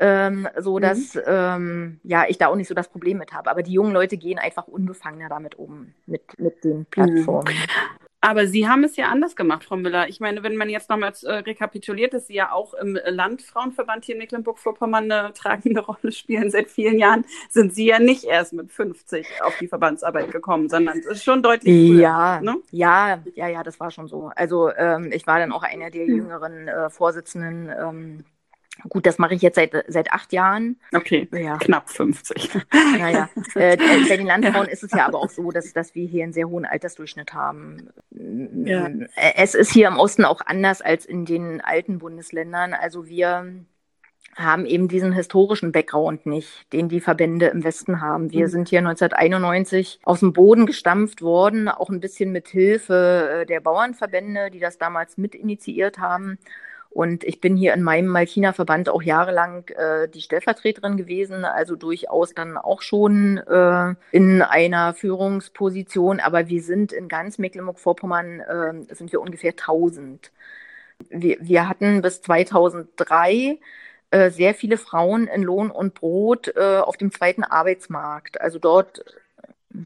Ähm, 0.02 0.48
so 0.59 0.78
mhm. 0.78 0.80
dass 0.80 1.14
mhm. 1.14 1.20
ähm, 1.26 2.00
ja 2.04 2.24
ich 2.26 2.38
da 2.38 2.46
auch 2.46 2.56
nicht 2.56 2.68
so 2.68 2.74
das 2.74 2.88
Problem 2.88 3.18
mit 3.18 3.33
habe. 3.33 3.50
Aber 3.50 3.62
die 3.62 3.72
jungen 3.72 3.92
Leute 3.92 4.16
gehen 4.16 4.38
einfach 4.38 4.66
unbefangener 4.66 5.28
damit 5.28 5.56
um 5.56 5.92
mit, 6.06 6.38
mit 6.38 6.64
den 6.64 6.87
Plattformen. 6.87 7.54
Aber 8.22 8.46
Sie 8.46 8.68
haben 8.68 8.85
es 8.85 8.96
ja 8.96 9.09
anders 9.09 9.35
gemacht, 9.35 9.64
Frau 9.64 9.76
Müller. 9.76 10.09
Ich 10.09 10.20
meine, 10.20 10.42
wenn 10.42 10.56
man 10.56 10.68
jetzt 10.68 10.90
nochmals 10.90 11.22
äh, 11.22 11.33
rekapituliert, 11.33 12.12
dass 12.12 12.26
Sie 12.26 12.35
ja 12.35 12.52
auch 12.52 12.74
im 12.74 12.98
Landfrauenverband 13.06 14.04
hier 14.04 14.14
in 14.14 14.18
Mecklenburg-Vorpommern 14.20 15.11
eine 15.11 15.33
tragende 15.33 15.80
Rolle 15.87 16.12
spielen 16.12 16.50
seit 16.50 16.68
vielen 16.68 16.98
Jahren, 16.98 17.24
sind 17.48 17.74
Sie 17.74 17.87
ja 17.87 17.98
nicht 17.98 18.24
erst 18.24 18.52
mit 18.52 18.72
50 18.72 19.26
auf 19.42 19.56
die 19.59 19.68
Verbandsarbeit 19.68 20.30
gekommen, 20.30 20.68
sondern 20.68 20.99
es 20.99 21.07
ist 21.07 21.24
schon 21.24 21.42
deutlich 21.42 21.88
früher. 21.88 22.01
Ja, 22.01 22.40
ne? 22.42 22.57
ja, 22.70 23.22
ja, 23.34 23.49
ja, 23.49 23.62
das 23.62 23.80
war 23.80 23.90
schon 23.90 24.07
so. 24.07 24.30
Also 24.36 24.70
ähm, 24.70 25.11
ich 25.12 25.26
war 25.26 25.38
dann 25.38 25.53
auch 25.53 25.62
einer 25.62 25.90
der 25.90 26.07
hm. 26.07 26.16
jüngeren 26.16 26.68
äh, 26.68 26.90
Vorsitzenden 26.90 27.70
ähm, 27.70 28.24
Gut, 28.89 29.07
das 29.07 29.18
mache 29.18 29.35
ich 29.35 29.43
jetzt 29.43 29.57
seit, 29.57 29.72
seit 29.89 30.12
acht 30.12 30.33
Jahren. 30.33 30.78
Okay, 30.95 31.28
ja. 31.33 31.59
knapp 31.59 31.91
50. 31.91 32.51
Naja, 32.99 33.28
äh, 33.55 33.76
bei 34.09 34.16
den 34.16 34.26
Landfrauen 34.26 34.66
ja. 34.66 34.72
ist 34.72 34.83
es 34.83 34.93
ja 34.93 35.07
aber 35.07 35.18
auch 35.18 35.31
so, 35.31 35.51
dass, 35.51 35.72
dass 35.72 35.95
wir 35.95 36.07
hier 36.07 36.24
einen 36.24 36.33
sehr 36.33 36.49
hohen 36.49 36.64
Altersdurchschnitt 36.64 37.35
haben. 37.35 37.91
Ja. 38.11 38.89
Es 39.35 39.55
ist 39.55 39.72
hier 39.72 39.89
im 39.89 39.99
Osten 39.99 40.24
auch 40.24 40.41
anders 40.45 40.83
als 40.83 41.05
in 41.05 41.24
den 41.24 41.61
alten 41.61 41.99
Bundesländern. 41.99 42.74
Also 42.74 43.07
wir 43.07 43.64
haben 44.37 44.64
eben 44.64 44.89
diesen 44.89 45.12
historischen 45.12 45.72
Background 45.72 46.26
nicht, 46.26 46.72
den 46.72 46.89
die 46.89 47.01
Verbände 47.01 47.47
im 47.47 47.64
Westen 47.64 48.01
haben. 48.01 48.31
Wir 48.31 48.47
mhm. 48.47 48.51
sind 48.51 48.68
hier 48.68 48.78
1991 48.78 50.01
aus 50.05 50.20
dem 50.20 50.33
Boden 50.33 50.66
gestampft 50.66 51.22
worden, 51.22 51.68
auch 51.68 51.91
ein 51.91 52.01
bisschen 52.01 52.33
mit 52.33 52.49
Hilfe 52.49 53.41
äh, 53.43 53.47
der 53.47 53.61
Bauernverbände, 53.61 54.51
die 54.51 54.61
das 54.61 54.78
damals 54.78 55.18
mit 55.18 55.35
initiiert 55.35 55.99
haben. 55.99 56.39
Und 56.91 57.22
ich 57.22 57.41
bin 57.41 57.57
hier 57.57 57.72
in 57.72 57.82
meinem 57.82 58.09
Malkina-Verband 58.09 58.88
auch 58.88 59.01
jahrelang 59.01 59.68
äh, 59.68 60.09
die 60.09 60.20
Stellvertreterin 60.20 60.97
gewesen, 60.97 61.45
also 61.45 61.76
durchaus 61.76 62.34
dann 62.34 62.57
auch 62.57 62.82
schon 62.82 63.38
äh, 63.38 63.95
in 64.11 64.43
einer 64.43 64.93
Führungsposition. 64.93 66.18
Aber 66.18 66.49
wir 66.49 66.62
sind 66.62 66.93
in 66.93 67.07
ganz 67.07 67.38
Mecklenburg-Vorpommern, 67.38 68.41
äh, 68.41 68.95
sind 68.95 69.12
wir 69.12 69.20
ungefähr 69.20 69.53
1000. 69.53 70.32
Wir, 71.11 71.36
wir 71.41 71.68
hatten 71.68 72.03
bis 72.03 72.22
2003 72.22 73.59
äh, 74.11 74.30
sehr 74.30 74.55
viele 74.55 74.76
Frauen 74.76 75.28
in 75.28 75.43
Lohn 75.43 75.70
und 75.70 75.95
Brot 75.95 76.53
äh, 76.57 76.78
auf 76.78 76.97
dem 76.97 77.12
zweiten 77.12 77.45
Arbeitsmarkt. 77.45 78.41
Also 78.41 78.59
dort. 78.59 79.05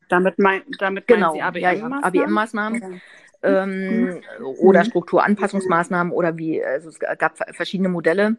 Damit, 0.09 0.38
mein, 0.38 0.62
damit 0.78 1.07
genau, 1.07 1.34
Sie 1.34 1.42
ABM-Maßnahmen? 1.42 2.00
Ja, 2.00 2.07
ABM-Maßnahmen. 2.07 2.82
Okay 2.82 3.00
ähm, 3.45 4.05
mhm. 4.05 4.20
oder 4.59 4.84
Strukturanpassungsmaßnahmen 4.84 6.12
oder 6.12 6.36
wie, 6.38 6.64
also 6.64 6.88
es 6.88 6.99
gab 6.99 7.38
verschiedene 7.55 7.88
Modelle, 7.88 8.36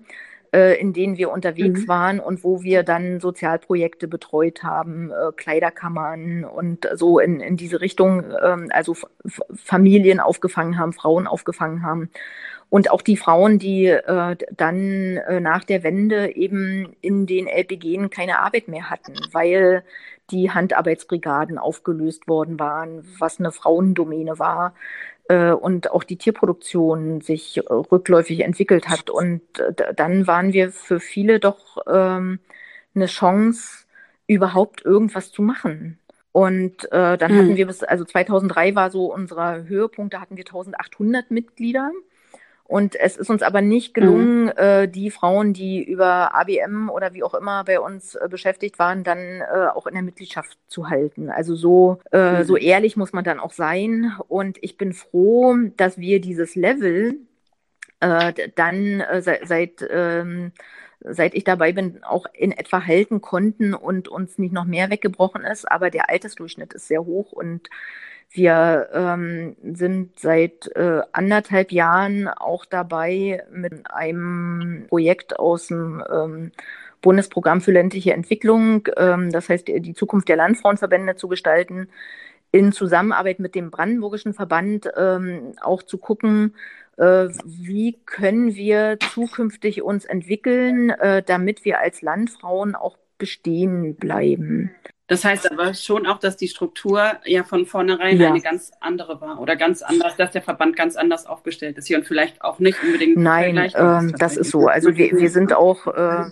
äh, 0.53 0.80
in 0.80 0.93
denen 0.93 1.18
wir 1.18 1.32
unterwegs 1.32 1.82
mhm. 1.82 1.88
waren 1.88 2.20
und 2.20 2.43
wo 2.43 2.64
wir 2.64 2.84
dann 2.84 3.20
Sozialprojekte 3.20 4.08
betreut 4.08 4.64
haben, 4.64 5.12
äh, 5.12 5.32
Kleiderkammern 5.36 6.45
und 6.45 6.88
so 6.93 7.20
in, 7.20 7.39
in 7.39 7.58
diese 7.58 7.82
Richtung, 7.82 8.32
äh, 8.32 8.58
also 8.70 8.95
Familien 9.53 10.20
aufgefangen 10.20 10.78
haben, 10.78 10.93
Frauen 10.93 11.28
aufgefangen 11.28 11.84
haben. 11.84 12.10
Und 12.76 12.91
auch 12.91 13.01
die 13.01 13.15
Frauen, 13.15 13.57
die 13.57 13.86
äh, 13.86 14.36
dann 14.51 15.15
äh, 15.15 15.39
nach 15.39 15.63
der 15.63 15.82
Wende 15.84 16.36
eben 16.36 16.93
in 16.99 17.26
den 17.26 17.47
LPGen 17.47 18.09
keine 18.09 18.39
Arbeit 18.39 18.67
mehr 18.67 18.89
hatten, 18.89 19.13
weil 19.32 19.86
die 20.30 20.51
Handarbeitsbrigaden 20.51 21.57
aufgelöst 21.57 22.28
worden 22.28 22.59
waren, 22.59 23.07
was 23.17 23.39
eine 23.39 23.53
Frauendomäne 23.53 24.39
war 24.39 24.76
äh, 25.30 25.51
und 25.51 25.89
auch 25.89 26.03
die 26.03 26.17
Tierproduktion 26.17 27.21
sich 27.21 27.59
äh, 27.59 27.61
rückläufig 27.71 28.41
entwickelt 28.41 28.89
hat. 28.89 29.09
Und 29.09 29.41
äh, 29.57 29.93
dann 29.95 30.28
waren 30.28 30.51
wir 30.51 30.73
für 30.73 30.99
viele 30.99 31.39
doch 31.39 31.78
ähm, 31.88 32.39
eine 32.93 33.05
Chance, 33.05 33.86
überhaupt 34.28 34.84
irgendwas 34.84 35.32
zu 35.32 35.41
machen. 35.43 35.97
Und 36.34 36.91
äh, 36.91 37.17
dann 37.17 37.32
mhm. 37.32 37.38
hatten 37.38 37.55
wir 37.55 37.67
bis, 37.67 37.84
also 37.84 38.03
2003 38.03 38.76
war 38.76 38.91
so 38.91 39.13
unser 39.13 39.63
Höhepunkt, 39.63 40.13
da 40.13 40.19
hatten 40.19 40.36
wir 40.36 40.43
1800 40.43 41.32
Mitglieder. 41.32 41.93
Und 42.68 42.95
es 42.95 43.16
ist 43.16 43.30
uns 43.30 43.43
aber 43.43 43.61
nicht 43.61 43.93
gelungen, 43.93 44.45
mhm. 44.45 44.51
äh, 44.55 44.88
die 44.88 45.11
Frauen, 45.11 45.53
die 45.53 45.84
über 45.84 46.34
ABM 46.34 46.89
oder 46.89 47.13
wie 47.13 47.24
auch 47.24 47.36
immer 47.36 47.63
bei 47.63 47.80
uns 47.80 48.16
äh, 48.16 48.28
beschäftigt 48.28 48.80
waren, 48.80 49.03
dann 49.03 49.20
äh, 49.20 49.68
auch 49.74 49.86
in 49.86 49.93
der 49.93 50.01
Mitgliedschaft 50.01 50.57
zu 50.68 50.89
halten. 50.89 51.30
Also 51.30 51.55
so, 51.55 51.99
äh, 52.11 52.39
mhm. 52.39 52.43
so 52.43 52.57
ehrlich 52.57 52.97
muss 52.97 53.13
man 53.13 53.24
dann 53.24 53.39
auch 53.39 53.53
sein. 53.53 54.13
Und 54.28 54.57
ich 54.61 54.78
bin 54.78 54.93
froh, 54.93 55.55
dass 55.78 55.99
wir 55.99 56.20
dieses 56.20 56.55
Level 56.55 57.18
äh, 57.99 58.34
dann 58.55 58.99
äh, 59.01 59.22
seit, 59.22 59.47
seit 59.47 59.88
ähm, 59.89 60.51
seit 61.07 61.36
ich 61.36 61.43
dabei 61.43 61.72
bin, 61.72 62.03
auch 62.03 62.26
in 62.34 62.51
etwa 62.51 62.84
halten 62.84 63.22
konnten 63.22 63.76
und 63.76 64.07
uns 64.07 64.39
nicht 64.39 64.53
noch 64.53 64.66
mehr 64.66 64.89
weggebrochen 64.89 65.43
ist. 65.43 65.72
Aber 65.72 65.91
der 65.91 66.09
Altersdurchschnitt 66.09 66.74
ist 66.74 66.88
sehr 66.88 67.05
hoch 67.05 67.32
und 67.32 67.70
wir 68.32 68.89
ähm, 68.93 69.55
sind 69.63 70.19
seit 70.19 70.67
äh, 70.76 71.01
anderthalb 71.11 71.71
Jahren 71.71 72.28
auch 72.28 72.65
dabei 72.65 73.43
mit 73.51 73.89
einem 73.91 74.86
Projekt 74.89 75.39
aus 75.39 75.67
dem 75.67 76.03
ähm, 76.11 76.51
Bundesprogramm 77.01 77.61
für 77.61 77.71
ländliche 77.71 78.13
Entwicklung, 78.13 78.88
ähm, 78.97 79.32
das 79.32 79.47
heißt 79.47 79.67
die 79.67 79.93
Zukunft 79.93 80.28
der 80.28 80.38
Landfrauenverbände 80.38 81.15
zu 81.15 81.28
gestalten, 81.28 81.88
in 82.51 82.71
Zusammenarbeit 82.71 83.39
mit 83.39 83.53
dem 83.53 83.69
Brandenburgischen 83.69 84.34
Verband 84.34 84.89
ähm, 84.97 85.53
auch 85.61 85.84
zu 85.84 85.97
gucken, 85.97 86.55
äh, 86.97 87.28
wie 87.43 87.99
können 88.05 88.55
wir 88.55 88.97
zukünftig 89.13 89.82
uns 89.82 90.05
entwickeln, 90.05 90.89
äh, 90.89 91.21
damit 91.21 91.65
wir 91.65 91.80
als 91.80 92.01
Landfrauen 92.01 92.76
auch 92.76 92.97
bestehen 93.17 93.95
bleiben. 93.95 94.71
Das 95.08 95.24
heißt 95.24 95.51
aber 95.51 95.76
schon 95.76 96.08
auch, 96.08 96.18
dass 96.18 96.36
die 96.36 96.47
Struktur 96.47 97.14
ja 97.26 97.43
von 97.43 97.68
vornherein 97.68 98.20
ja. 98.20 98.30
eine 98.30 98.41
ganz 98.41 98.72
andere 98.80 99.22
war 99.22 99.39
oder 99.39 99.56
ganz 99.56 99.84
anders, 99.84 100.16
dass 100.16 100.32
der 100.32 100.41
Verband 100.41 100.76
ganz 100.76 100.95
anders 100.95 101.28
aufgestellt 101.28 101.78
ist 101.78 101.86
hier 101.86 101.99
und 101.99 102.08
vielleicht 102.08 102.41
auch 102.41 102.58
nicht 102.58 102.82
unbedingt. 102.84 103.18
Nein, 103.18 103.72
ähm, 103.76 104.16
das 104.18 104.36
ist 104.36 104.49
so. 104.49 104.68
Also 104.68 104.95
wir, 104.95 105.12
wir 105.12 105.30
sind 105.30 105.53
auch 105.53 105.86
äh, 105.86 106.26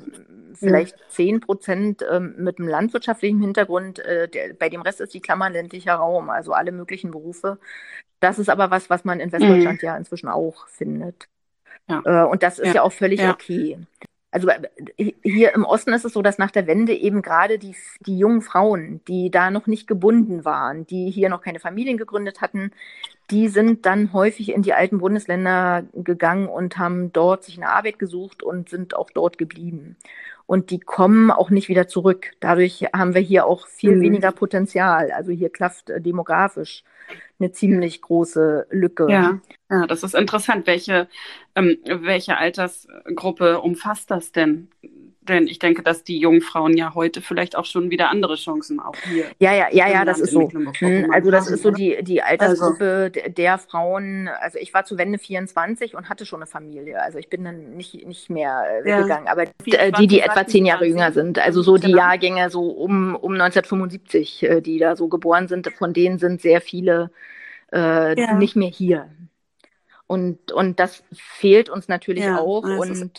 vielleicht 0.56 0.98
zehn 1.10 1.40
Prozent 1.40 2.02
äh, 2.02 2.20
mit 2.20 2.58
einem 2.58 2.68
landwirtschaftlichen 2.68 3.42
Hintergrund. 3.42 4.00
Äh, 4.00 4.28
der, 4.28 4.54
bei 4.56 4.70
dem 4.70 4.82
Rest 4.82 5.02
ist 5.02 5.14
die 5.14 5.22
Klammer 5.22 5.52
ländlicher 5.52 5.94
Raum, 5.94 6.32
also 6.32 6.54
alle 6.54 6.72
möglichen 6.72 7.12
Berufe. 7.12 7.60
Das 8.22 8.40
ist 8.40 8.50
aber 8.50 8.72
was, 8.72 8.90
was 8.90 9.06
man 9.06 9.20
in 9.20 9.32
Westdeutschland 9.32 9.84
mhm. 9.84 9.88
ja 9.88 9.98
inzwischen 9.98 10.30
auch 10.30 10.68
findet. 10.68 11.28
Ja. 11.88 12.02
Äh, 12.06 12.28
und 12.28 12.42
das 12.42 12.58
ist 12.58 12.70
ja, 12.70 12.76
ja 12.76 12.82
auch 12.82 12.94
völlig 12.94 13.24
okay 13.24 13.78
also 14.34 14.50
äh, 14.50 15.14
hier 15.22 15.54
im 15.54 15.64
Osten 15.64 15.94
ist 15.94 16.06
es 16.06 16.14
so, 16.14 16.24
dass 16.24 16.40
nach 16.40 16.50
der 16.50 16.66
Wende 16.66 16.94
eben 16.94 17.22
gerade 17.22 17.60
die, 17.60 17.76
die 18.06 18.18
jungen 18.18 18.42
Frauen, 18.42 19.00
die 19.08 19.30
da 19.30 19.52
noch 19.52 19.68
nicht 19.68 19.88
gebunden 19.88 20.44
waren, 20.44 20.88
die 20.88 21.12
hier 21.12 21.30
noch 21.30 21.42
keine 21.42 21.60
Familien 21.60 21.98
gegründet 21.98 22.42
hatten, 22.42 22.72
die 23.30 23.48
sind 23.48 23.86
dann 23.86 24.12
häufig 24.12 24.52
in 24.52 24.64
die 24.64 24.74
alten 24.74 24.98
Bundesländer 24.98 25.84
gegangen 25.94 26.48
und 26.48 26.80
haben 26.80 27.14
dort 27.14 27.44
sich 27.44 27.58
eine 27.58 27.70
Arbeit 27.70 28.00
gesucht 28.00 28.42
und 28.42 28.70
sind 28.70 28.96
auch 28.96 29.12
dort 29.12 29.38
geblieben. 29.38 29.98
Und 30.54 30.70
die 30.70 30.80
kommen 30.80 31.32
auch 31.32 31.50
nicht 31.50 31.68
wieder 31.68 31.88
zurück. 31.88 32.34
Dadurch 32.40 32.86
haben 32.96 33.16
wir 33.16 33.22
hier 33.22 33.48
auch 33.48 33.66
viel 33.66 33.96
mhm. 33.96 34.02
weniger 34.02 34.32
Potenzial. 34.32 35.10
Also 35.10 35.32
hier 35.32 35.50
klafft 35.50 35.90
äh, 35.90 36.00
demografisch 36.00 36.84
eine 37.40 37.52
ziemlich 37.52 38.04
große 38.04 38.68
Lücke. 38.70 39.08
Ja, 39.10 39.40
ja 39.72 39.88
das 39.88 40.04
ist 40.04 40.14
interessant. 40.14 40.68
Welche, 40.68 41.08
ähm, 41.56 41.80
welche 41.86 42.38
Altersgruppe 42.38 43.62
umfasst 43.62 44.12
das 44.12 44.32
denn? 44.32 44.68
Denn 45.28 45.48
ich 45.48 45.60
denke, 45.60 45.84
dass 45.84 46.04
die 46.04 46.18
jungen 46.18 46.42
Frauen 46.42 46.76
ja 46.76 46.94
heute 46.94 47.22
vielleicht 47.22 47.56
auch 47.56 47.66
schon 47.66 47.90
wieder 47.90 48.10
andere 48.10 48.36
Chancen 48.36 48.80
auch 48.80 48.96
hier. 49.10 49.26
Ja, 49.40 49.54
ja, 49.54 49.68
ja, 49.72 49.90
ja, 49.90 50.06
das 50.06 50.20
ist 50.20 50.32
so. 50.32 50.50
Hm, 50.50 51.12
also 51.12 51.32
das 51.32 51.50
ist 51.50 51.64
so 51.64 51.72
die, 51.72 52.04
die 52.04 52.22
Altersgruppe 52.22 53.12
also. 53.16 53.30
der 53.30 53.58
Frauen. 53.58 54.28
Also 54.28 54.60
ich 54.60 54.74
war 54.74 54.84
zu 54.84 54.98
Wende 54.98 55.18
24 55.18 55.96
und 55.96 56.10
hatte 56.10 56.26
schon 56.26 56.42
eine 56.42 56.48
Familie. 56.48 57.02
Also 57.02 57.20
ich 57.20 57.30
bin 57.30 57.44
dann 57.44 57.76
nicht, 57.76 58.06
nicht 58.06 58.30
mehr 58.30 58.64
äh, 58.84 58.90
ja. 58.90 59.02
gegangen. 59.02 59.28
Aber 59.28 59.46
die, 59.66 60.08
die 60.08 60.20
etwa 60.20 60.46
zehn 60.46 60.66
Jahre 60.66 60.86
jünger 60.86 61.12
sind. 61.12 61.40
Also 61.40 61.62
so 61.62 61.78
die 61.78 61.88
genau. 61.88 62.00
Jahrgänge 62.00 62.50
so 62.50 62.68
um, 62.70 63.16
um 63.16 63.34
1975, 63.34 64.44
äh, 64.44 64.62
die 64.62 64.78
da 64.80 64.96
so 64.96 65.08
geboren 65.08 65.48
sind, 65.48 65.72
von 65.78 65.94
denen 65.94 66.20
sind 66.20 66.42
sehr 66.42 66.60
viele 66.60 67.12
äh, 67.72 68.20
ja. 68.20 68.34
nicht 68.34 68.56
mehr 68.56 68.70
hier. 68.70 69.10
Und, 70.06 70.52
und 70.52 70.80
das 70.80 71.04
fehlt 71.14 71.70
uns 71.70 71.88
natürlich 71.88 72.26
ja, 72.26 72.38
auch. 72.38 72.64
Und 72.64 73.12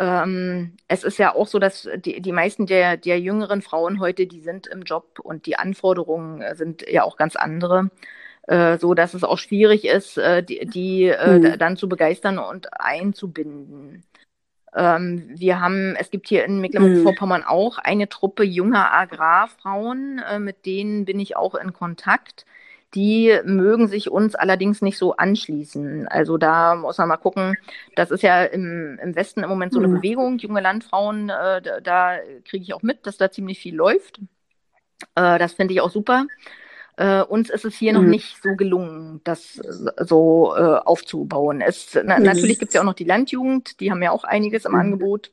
ähm, 0.00 0.76
es 0.88 1.04
ist 1.04 1.18
ja 1.18 1.34
auch 1.34 1.46
so, 1.46 1.58
dass 1.58 1.88
die, 1.96 2.20
die 2.20 2.32
meisten 2.32 2.66
der, 2.66 2.96
der 2.96 3.20
jüngeren 3.20 3.62
Frauen 3.62 4.00
heute, 4.00 4.26
die 4.26 4.40
sind 4.40 4.66
im 4.66 4.82
Job 4.82 5.18
und 5.22 5.46
die 5.46 5.56
Anforderungen 5.56 6.44
sind 6.56 6.84
ja 6.88 7.04
auch 7.04 7.16
ganz 7.16 7.36
andere. 7.36 7.90
Äh, 8.46 8.78
so 8.78 8.94
dass 8.94 9.14
es 9.14 9.24
auch 9.24 9.38
schwierig 9.38 9.84
ist, 9.84 10.18
äh, 10.18 10.40
die, 10.40 10.66
die 10.66 11.06
äh, 11.06 11.38
mhm. 11.38 11.58
dann 11.58 11.76
zu 11.76 11.88
begeistern 11.88 12.38
und 12.38 12.68
einzubinden. 12.80 14.04
Ähm, 14.72 15.30
wir 15.34 15.60
haben, 15.60 15.96
es 15.96 16.10
gibt 16.10 16.28
hier 16.28 16.44
in 16.44 16.60
Mecklenburg-Vorpommern 16.60 17.40
mhm. 17.40 17.48
auch 17.48 17.78
eine 17.78 18.08
Truppe 18.08 18.44
junger 18.44 18.92
Agrarfrauen, 18.92 20.20
äh, 20.20 20.38
mit 20.38 20.64
denen 20.64 21.06
bin 21.06 21.18
ich 21.18 21.36
auch 21.36 21.56
in 21.56 21.72
Kontakt 21.72 22.46
die 22.96 23.38
mögen 23.44 23.88
sich 23.88 24.10
uns 24.10 24.34
allerdings 24.34 24.80
nicht 24.80 24.96
so 24.96 25.14
anschließen. 25.14 26.08
Also 26.08 26.38
da 26.38 26.74
muss 26.74 26.96
man 26.96 27.08
mal 27.08 27.18
gucken. 27.18 27.56
Das 27.94 28.10
ist 28.10 28.22
ja 28.22 28.42
im, 28.44 28.98
im 29.00 29.14
Westen 29.14 29.42
im 29.42 29.50
Moment 29.50 29.72
so 29.72 29.78
eine 29.78 29.88
mhm. 29.88 29.96
Bewegung, 29.96 30.38
junge 30.38 30.62
Landfrauen. 30.62 31.28
Äh, 31.28 31.60
da, 31.60 31.80
da 31.80 32.16
kriege 32.44 32.64
ich 32.64 32.74
auch 32.74 32.82
mit, 32.82 33.06
dass 33.06 33.18
da 33.18 33.30
ziemlich 33.30 33.58
viel 33.58 33.74
läuft. 33.74 34.18
Äh, 35.14 35.38
das 35.38 35.52
finde 35.52 35.74
ich 35.74 35.82
auch 35.82 35.90
super. 35.90 36.26
Äh, 36.96 37.22
uns 37.22 37.50
ist 37.50 37.66
es 37.66 37.76
hier 37.76 37.92
mhm. 37.92 38.00
noch 38.00 38.08
nicht 38.08 38.42
so 38.42 38.56
gelungen, 38.56 39.20
das 39.24 39.54
so 39.54 40.54
äh, 40.56 40.60
aufzubauen. 40.60 41.60
Es, 41.60 41.98
na, 42.02 42.18
mhm. 42.18 42.24
Natürlich 42.24 42.58
gibt 42.58 42.70
es 42.70 42.74
ja 42.74 42.80
auch 42.80 42.86
noch 42.86 42.94
die 42.94 43.04
Landjugend, 43.04 43.78
die 43.80 43.90
haben 43.90 44.02
ja 44.02 44.10
auch 44.10 44.24
einiges 44.24 44.64
im 44.64 44.72
mhm. 44.72 44.78
Angebot. 44.78 45.32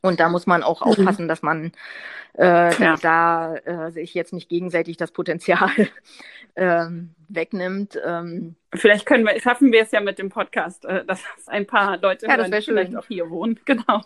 Und 0.00 0.20
da 0.20 0.28
muss 0.28 0.46
man 0.46 0.62
auch 0.62 0.84
mhm. 0.84 0.90
aufpassen, 0.90 1.28
dass 1.28 1.42
man 1.42 1.72
äh, 2.38 2.74
ja. 2.82 2.96
da 3.00 3.54
äh, 3.56 3.90
sich 3.90 4.14
jetzt 4.14 4.32
nicht 4.32 4.48
gegenseitig 4.48 4.96
das 4.96 5.12
Potenzial 5.12 5.70
ähm, 6.56 7.10
wegnimmt. 7.28 7.98
Ähm, 8.04 8.56
vielleicht 8.74 9.06
können 9.06 9.24
wir, 9.24 9.38
schaffen 9.40 9.72
wir 9.72 9.82
es 9.82 9.92
ja 9.92 10.00
mit 10.00 10.18
dem 10.18 10.30
Podcast, 10.30 10.84
äh, 10.84 11.04
dass 11.04 11.22
ein 11.46 11.66
paar 11.66 11.98
Leute 11.98 12.26
ja, 12.26 12.36
hören, 12.36 12.50
die 12.50 12.62
vielleicht 12.62 12.96
auch 12.96 13.06
hier 13.06 13.30
wohnen, 13.30 13.60
genau, 13.64 14.02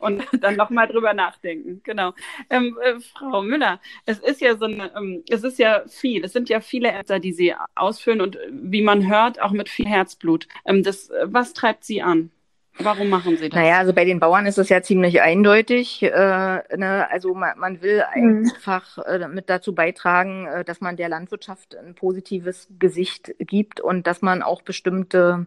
und 0.00 0.22
dann 0.40 0.56
nochmal 0.56 0.88
drüber 0.88 1.14
nachdenken, 1.14 1.80
genau. 1.84 2.12
Ähm, 2.50 2.78
äh, 2.82 3.00
Frau 3.00 3.42
Müller, 3.42 3.80
es 4.06 4.18
ist 4.18 4.40
ja 4.40 4.56
so 4.56 4.66
eine, 4.66 4.90
ähm, 4.96 5.22
es 5.28 5.44
ist 5.44 5.58
ja 5.58 5.82
viel, 5.88 6.24
es 6.24 6.32
sind 6.32 6.48
ja 6.48 6.60
viele 6.60 6.88
Ämter, 6.88 7.20
die 7.20 7.32
Sie 7.32 7.54
ausfüllen 7.74 8.20
und 8.20 8.38
wie 8.50 8.82
man 8.82 9.08
hört, 9.08 9.40
auch 9.40 9.52
mit 9.52 9.68
viel 9.68 9.86
Herzblut. 9.86 10.46
Ähm, 10.64 10.82
das, 10.82 11.10
was 11.24 11.52
treibt 11.52 11.84
Sie 11.84 12.02
an? 12.02 12.30
Warum 12.78 13.10
machen 13.10 13.36
Sie 13.36 13.48
das? 13.48 13.56
Naja, 13.56 13.78
also 13.78 13.92
bei 13.92 14.04
den 14.04 14.18
Bauern 14.18 14.46
ist 14.46 14.58
es 14.58 14.68
ja 14.68 14.82
ziemlich 14.82 15.20
eindeutig. 15.20 16.02
Äh, 16.02 16.10
ne? 16.10 17.06
Also 17.10 17.34
man, 17.34 17.58
man 17.58 17.82
will 17.82 18.02
mhm. 18.14 18.50
einfach 18.54 18.98
äh, 18.98 19.28
mit 19.28 19.50
dazu 19.50 19.74
beitragen, 19.74 20.46
äh, 20.46 20.64
dass 20.64 20.80
man 20.80 20.96
der 20.96 21.08
Landwirtschaft 21.08 21.76
ein 21.76 21.94
positives 21.94 22.68
Gesicht 22.78 23.34
gibt 23.38 23.80
und 23.80 24.06
dass 24.06 24.22
man 24.22 24.42
auch 24.42 24.62
bestimmte 24.62 25.46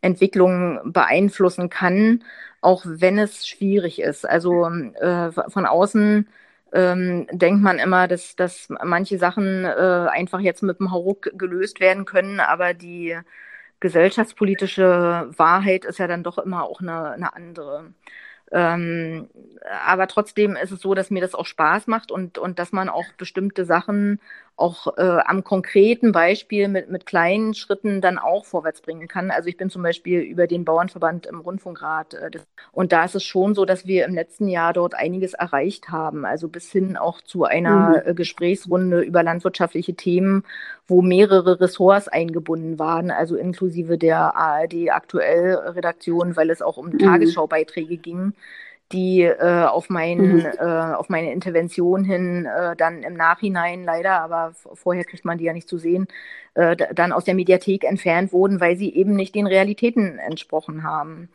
Entwicklungen 0.00 0.92
beeinflussen 0.92 1.70
kann, 1.70 2.24
auch 2.60 2.82
wenn 2.86 3.18
es 3.18 3.46
schwierig 3.46 4.00
ist. 4.00 4.28
Also 4.28 4.66
äh, 4.66 5.30
von 5.30 5.66
außen 5.66 6.28
ähm, 6.72 7.26
denkt 7.30 7.62
man 7.62 7.78
immer, 7.78 8.08
dass, 8.08 8.34
dass 8.34 8.68
manche 8.82 9.16
Sachen 9.18 9.64
äh, 9.64 10.08
einfach 10.10 10.40
jetzt 10.40 10.62
mit 10.62 10.80
dem 10.80 10.90
Hauruck 10.90 11.30
gelöst 11.34 11.78
werden 11.78 12.04
können, 12.04 12.40
aber 12.40 12.74
die 12.74 13.16
gesellschaftspolitische 13.84 15.28
Wahrheit 15.36 15.84
ist 15.84 15.98
ja 15.98 16.06
dann 16.06 16.22
doch 16.22 16.38
immer 16.38 16.64
auch 16.64 16.80
eine, 16.80 17.10
eine 17.10 17.34
andere. 17.34 17.92
Ähm, 18.50 19.28
aber 19.86 20.06
trotzdem 20.08 20.56
ist 20.56 20.70
es 20.70 20.80
so, 20.80 20.94
dass 20.94 21.10
mir 21.10 21.20
das 21.20 21.34
auch 21.34 21.44
Spaß 21.44 21.86
macht 21.86 22.10
und, 22.10 22.38
und 22.38 22.58
dass 22.58 22.72
man 22.72 22.88
auch 22.88 23.12
bestimmte 23.18 23.66
Sachen 23.66 24.20
auch 24.56 24.96
äh, 24.98 25.18
am 25.24 25.42
konkreten 25.42 26.12
Beispiel 26.12 26.68
mit, 26.68 26.88
mit 26.88 27.06
kleinen 27.06 27.54
Schritten 27.54 28.00
dann 28.00 28.18
auch 28.18 28.44
vorwärts 28.44 28.80
bringen 28.80 29.08
kann. 29.08 29.32
Also 29.32 29.48
ich 29.48 29.56
bin 29.56 29.68
zum 29.68 29.82
Beispiel 29.82 30.20
über 30.20 30.46
den 30.46 30.64
Bauernverband 30.64 31.26
im 31.26 31.40
Rundfunkrat 31.40 32.14
äh, 32.14 32.30
und 32.70 32.92
da 32.92 33.04
ist 33.04 33.16
es 33.16 33.24
schon 33.24 33.54
so, 33.54 33.64
dass 33.64 33.86
wir 33.86 34.04
im 34.04 34.14
letzten 34.14 34.46
Jahr 34.46 34.72
dort 34.72 34.94
einiges 34.94 35.34
erreicht 35.34 35.88
haben. 35.88 36.24
Also 36.24 36.48
bis 36.48 36.70
hin 36.70 36.96
auch 36.96 37.20
zu 37.20 37.44
einer 37.44 38.02
mhm. 38.04 38.10
äh, 38.10 38.14
Gesprächsrunde 38.14 39.00
über 39.00 39.24
landwirtschaftliche 39.24 39.94
Themen, 39.94 40.44
wo 40.86 41.02
mehrere 41.02 41.60
Ressorts 41.60 42.06
eingebunden 42.06 42.78
waren, 42.78 43.10
also 43.10 43.34
inklusive 43.36 43.98
der 43.98 44.36
ARD 44.36 44.90
aktuell 44.90 45.54
Redaktion, 45.54 46.36
weil 46.36 46.50
es 46.50 46.62
auch 46.62 46.76
um 46.76 46.90
mhm. 46.90 46.98
Tagesschaubeiträge 46.98 47.96
ging 47.96 48.34
die 48.92 49.22
äh, 49.22 49.64
auf, 49.64 49.90
mein, 49.90 50.18
mhm. 50.18 50.46
äh, 50.58 50.94
auf 50.94 51.08
meine 51.08 51.32
Intervention 51.32 52.04
hin 52.04 52.46
äh, 52.46 52.76
dann 52.76 53.02
im 53.02 53.14
Nachhinein 53.14 53.84
leider, 53.84 54.20
aber 54.20 54.54
vorher 54.74 55.04
kriegt 55.04 55.24
man 55.24 55.38
die 55.38 55.44
ja 55.44 55.52
nicht 55.52 55.68
zu 55.68 55.78
sehen, 55.78 56.06
äh, 56.54 56.76
dann 56.94 57.12
aus 57.12 57.24
der 57.24 57.34
Mediathek 57.34 57.84
entfernt 57.84 58.32
wurden, 58.32 58.60
weil 58.60 58.76
sie 58.76 58.94
eben 58.94 59.14
nicht 59.14 59.34
den 59.34 59.46
Realitäten 59.46 60.18
entsprochen 60.18 60.84
haben. 60.84 61.28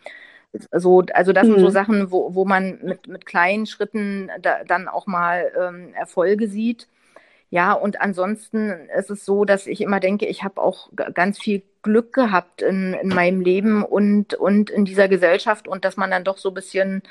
So, 0.72 1.04
also 1.14 1.34
das 1.34 1.48
mhm. 1.48 1.52
sind 1.54 1.60
so 1.62 1.68
mhm. 1.68 1.72
Sachen, 1.72 2.12
wo, 2.12 2.34
wo 2.34 2.46
man 2.46 2.80
mit, 2.84 3.08
mit 3.08 3.26
kleinen 3.26 3.66
Schritten 3.66 4.32
da, 4.42 4.64
dann 4.64 4.88
auch 4.88 5.06
mal 5.06 5.52
ähm, 5.60 5.94
Erfolge 5.94 6.48
sieht. 6.48 6.88
Ja, 7.52 7.74
und 7.74 8.00
ansonsten 8.00 8.70
ist 8.96 9.10
es 9.10 9.26
so, 9.26 9.44
dass 9.44 9.66
ich 9.66 9.82
immer 9.82 10.00
denke, 10.00 10.28
ich 10.28 10.44
habe 10.44 10.62
auch 10.62 10.90
ganz 11.16 11.40
viel 11.40 11.64
Glück 11.82 12.14
gehabt 12.14 12.62
in, 12.62 12.94
in 12.94 13.10
meinem 13.10 13.42
Leben 13.42 13.84
und, 13.84 14.34
und 14.36 14.70
in 14.70 14.86
dieser 14.86 15.08
Gesellschaft 15.08 15.68
und 15.68 15.84
dass 15.86 15.98
man 15.98 16.12
dann 16.12 16.24
doch 16.24 16.38
so 16.38 16.50
ein 16.50 16.54
bisschen 16.54 17.02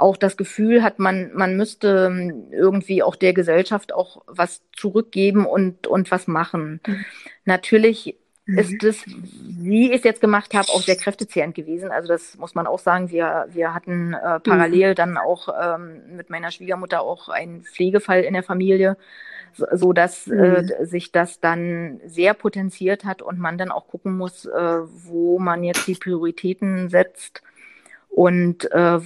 auch 0.00 0.16
das 0.16 0.36
Gefühl 0.36 0.82
hat, 0.82 0.98
man, 0.98 1.30
man 1.34 1.56
müsste 1.56 2.10
ähm, 2.10 2.48
irgendwie 2.50 3.02
auch 3.02 3.16
der 3.16 3.32
Gesellschaft 3.32 3.92
auch 3.92 4.22
was 4.26 4.62
zurückgeben 4.76 5.46
und, 5.46 5.86
und 5.86 6.10
was 6.10 6.26
machen. 6.26 6.80
Mhm. 6.86 7.04
Natürlich 7.44 8.16
mhm. 8.46 8.58
ist 8.58 8.82
es, 8.82 9.04
wie 9.06 9.90
ich 9.90 9.98
es 9.98 10.04
jetzt 10.04 10.20
gemacht 10.20 10.54
habe, 10.54 10.68
auch 10.68 10.82
sehr 10.82 10.96
kräftezehrend 10.96 11.54
gewesen. 11.54 11.90
Also 11.90 12.08
das 12.08 12.36
muss 12.38 12.54
man 12.54 12.66
auch 12.66 12.78
sagen. 12.78 13.10
Wir, 13.10 13.46
wir 13.52 13.74
hatten 13.74 14.14
äh, 14.14 14.40
parallel 14.40 14.90
mhm. 14.90 14.94
dann 14.94 15.18
auch 15.18 15.48
ähm, 15.60 16.16
mit 16.16 16.30
meiner 16.30 16.50
Schwiegermutter 16.50 17.02
auch 17.02 17.28
einen 17.28 17.62
Pflegefall 17.62 18.22
in 18.22 18.34
der 18.34 18.42
Familie 18.42 18.96
so, 19.52 19.66
so 19.72 19.92
dass 19.92 20.28
äh, 20.28 20.62
mhm. 20.62 20.86
sich 20.86 21.12
das 21.12 21.40
dann 21.40 22.00
sehr 22.06 22.34
potenziert 22.34 23.04
hat 23.04 23.22
und 23.22 23.38
man 23.38 23.58
dann 23.58 23.70
auch 23.70 23.88
gucken 23.88 24.16
muss, 24.16 24.46
äh, 24.46 24.80
wo 24.84 25.38
man 25.38 25.64
jetzt 25.64 25.86
die 25.86 25.94
Prioritäten 25.94 26.88
setzt 26.88 27.42
und 28.10 28.70
äh, 28.72 28.98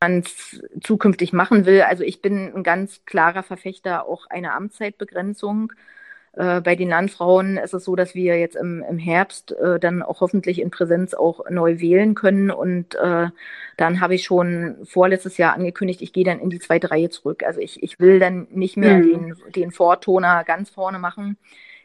man 0.00 0.20
es 0.20 0.62
zukünftig 0.82 1.32
machen 1.32 1.66
will. 1.66 1.82
Also 1.82 2.04
ich 2.04 2.22
bin 2.22 2.54
ein 2.54 2.62
ganz 2.62 3.04
klarer 3.06 3.42
Verfechter 3.42 4.06
auch 4.06 4.26
einer 4.26 4.54
Amtszeitbegrenzung. 4.54 5.72
Äh, 6.32 6.60
bei 6.60 6.76
den 6.76 6.90
Landfrauen 6.90 7.56
ist 7.56 7.74
es 7.74 7.84
so, 7.84 7.96
dass 7.96 8.14
wir 8.14 8.38
jetzt 8.38 8.54
im, 8.54 8.84
im 8.88 8.98
Herbst 8.98 9.52
äh, 9.52 9.80
dann 9.80 10.02
auch 10.02 10.20
hoffentlich 10.20 10.60
in 10.60 10.70
Präsenz 10.70 11.14
auch 11.14 11.48
neu 11.50 11.80
wählen 11.80 12.14
können. 12.14 12.50
Und 12.50 12.94
äh, 12.94 13.28
dann 13.76 14.00
habe 14.00 14.14
ich 14.14 14.24
schon 14.24 14.76
vorletztes 14.84 15.38
Jahr 15.38 15.54
angekündigt, 15.54 16.02
ich 16.02 16.12
gehe 16.12 16.24
dann 16.24 16.38
in 16.38 16.50
die 16.50 16.60
zweite 16.60 16.90
Reihe 16.90 17.10
zurück. 17.10 17.42
Also 17.42 17.60
ich, 17.60 17.82
ich 17.82 17.98
will 17.98 18.20
dann 18.20 18.46
nicht 18.50 18.76
mehr 18.76 18.98
mhm. 18.98 19.10
den, 19.10 19.36
den 19.56 19.70
Vortoner 19.72 20.44
ganz 20.44 20.70
vorne 20.70 20.98
machen. 20.98 21.36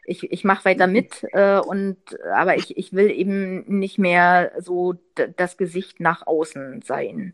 Ich, 0.06 0.32
ich 0.32 0.44
mache 0.44 0.66
weiter 0.66 0.88
mit, 0.88 1.26
äh, 1.34 1.60
und 1.60 1.98
aber 2.34 2.58
ich, 2.58 2.78
ich 2.78 2.94
will 2.94 3.10
eben 3.10 3.64
nicht 3.80 3.98
mehr 3.98 4.52
so 4.60 4.96
das 5.38 5.58
Gesicht 5.58 6.00
nach 6.00 6.28
außen 6.28 6.82
sein. 6.84 7.34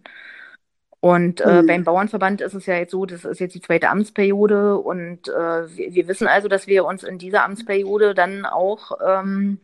Und 1.01 1.41
äh, 1.41 1.63
mhm. 1.63 1.67
beim 1.67 1.83
Bauernverband 1.83 2.41
ist 2.41 2.53
es 2.53 2.67
ja 2.67 2.75
jetzt 2.75 2.91
so, 2.91 3.07
das 3.07 3.25
ist 3.25 3.39
jetzt 3.39 3.55
die 3.55 3.61
zweite 3.61 3.89
Amtsperiode 3.89 4.77
und 4.77 5.27
äh, 5.29 5.75
wir, 5.75 5.95
wir, 5.95 6.07
wissen 6.07 6.27
also, 6.27 6.47
dass 6.47 6.67
wir 6.67 6.85
uns 6.85 7.03
in 7.03 7.17
dieser 7.17 7.43
Amtsperiode 7.43 8.13
dann 8.13 8.45
auch 8.45 8.91
ähm, 9.03 9.59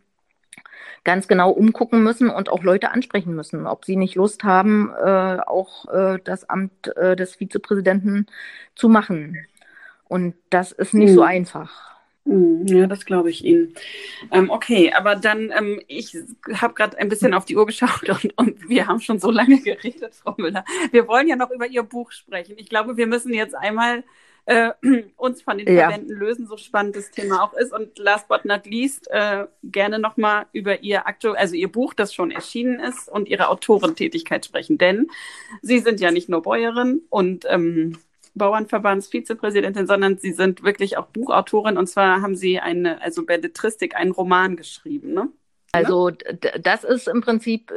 ganz 1.03 1.27
genau 1.27 1.51
umgucken 1.51 2.03
müssen 2.03 2.31
und 2.31 2.49
auch 2.49 2.63
Leute 2.63 2.91
ansprechen 2.91 3.35
müssen, 3.35 3.67
ob 3.67 3.85
sie 3.85 3.95
nicht 3.95 4.15
Lust 4.15 4.43
haben, 4.43 4.91
äh, 4.91 5.37
auch 5.45 5.87
äh, 5.93 6.17
das 6.23 6.49
Amt 6.49 6.95
äh, 6.97 7.15
des 7.15 7.35
Vizepräsidenten 7.35 8.25
zu 8.73 8.89
machen. 8.89 9.45
Und 10.07 10.33
das 10.49 10.71
ist 10.71 10.95
nicht 10.95 11.11
mhm. 11.11 11.15
so 11.15 11.21
einfach. 11.21 11.96
Hm, 12.27 12.67
ja, 12.67 12.87
das 12.87 13.05
glaube 13.05 13.29
ich 13.29 13.45
Ihnen. 13.45 13.73
Ähm, 14.31 14.49
okay, 14.49 14.91
aber 14.91 15.15
dann, 15.15 15.49
ähm, 15.57 15.81
ich 15.87 16.17
habe 16.55 16.73
gerade 16.73 16.97
ein 16.97 17.07
bisschen 17.07 17.33
auf 17.33 17.45
die 17.45 17.55
Uhr 17.55 17.65
geschaut 17.65 18.09
und, 18.09 18.37
und, 18.37 18.69
wir 18.69 18.85
haben 18.85 18.99
schon 18.99 19.19
so 19.19 19.31
lange 19.31 19.61
geredet, 19.61 20.13
Frau 20.13 20.35
Müller. 20.37 20.65
Wir 20.91 21.07
wollen 21.07 21.29
ja 21.29 21.37
noch 21.37 21.51
über 21.51 21.67
Ihr 21.67 21.83
Buch 21.83 22.11
sprechen. 22.11 22.55
Ich 22.57 22.67
glaube, 22.67 22.97
wir 22.97 23.07
müssen 23.07 23.33
jetzt 23.33 23.55
einmal 23.55 24.03
äh, 24.45 24.71
uns 25.15 25.41
von 25.41 25.57
den 25.57 25.73
ja. 25.73 25.89
Verbänden 25.89 26.17
lösen, 26.17 26.47
so 26.47 26.57
spannend 26.57 26.97
das 26.97 27.11
Thema 27.11 27.43
auch 27.43 27.53
ist. 27.53 27.71
Und 27.71 27.97
last 27.97 28.27
but 28.27 28.43
not 28.43 28.65
least, 28.65 29.07
äh, 29.09 29.45
gerne 29.63 29.97
nochmal 29.97 30.47
über 30.51 30.81
Ihr 30.83 31.07
aktuell, 31.07 31.37
also 31.37 31.55
Ihr 31.55 31.71
Buch, 31.71 31.93
das 31.93 32.13
schon 32.13 32.31
erschienen 32.31 32.81
ist, 32.81 33.07
und 33.07 33.29
Ihre 33.29 33.47
Autorentätigkeit 33.47 34.45
sprechen. 34.45 34.77
Denn 34.77 35.07
Sie 35.61 35.79
sind 35.79 36.01
ja 36.01 36.11
nicht 36.11 36.27
nur 36.27 36.41
Bäuerin 36.41 37.03
und 37.09 37.45
ähm, 37.47 37.97
Bauernverbandsvizepräsidentin, 38.37 39.87
sondern 39.87 40.17
Sie 40.17 40.31
sind 40.31 40.63
wirklich 40.63 40.97
auch 40.97 41.07
Buchautorin 41.07 41.77
und 41.77 41.87
zwar 41.87 42.21
haben 42.21 42.35
Sie 42.35 42.59
eine, 42.59 43.01
also 43.01 43.25
Belletristik, 43.25 43.95
einen 43.95 44.11
Roman 44.11 44.55
geschrieben, 44.55 45.13
ne? 45.13 45.29
Also 45.73 46.11
das 46.61 46.83
ist 46.83 47.07
im 47.07 47.21
Prinzip 47.21 47.71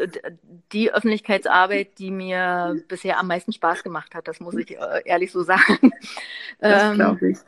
die 0.73 0.93
Öffentlichkeitsarbeit, 0.93 1.99
die 1.99 2.11
mir 2.11 2.81
bisher 2.89 3.19
am 3.19 3.27
meisten 3.27 3.53
Spaß 3.53 3.83
gemacht 3.83 4.15
hat. 4.15 4.29
Das 4.29 4.41
muss 4.41 4.55
ich 4.55 4.71
äh, 4.71 5.03
ehrlich 5.05 5.33
so 5.33 5.43
sagen. 5.43 5.93
Das 6.61 6.95
glaube 6.95 7.31
ich. 7.31 7.39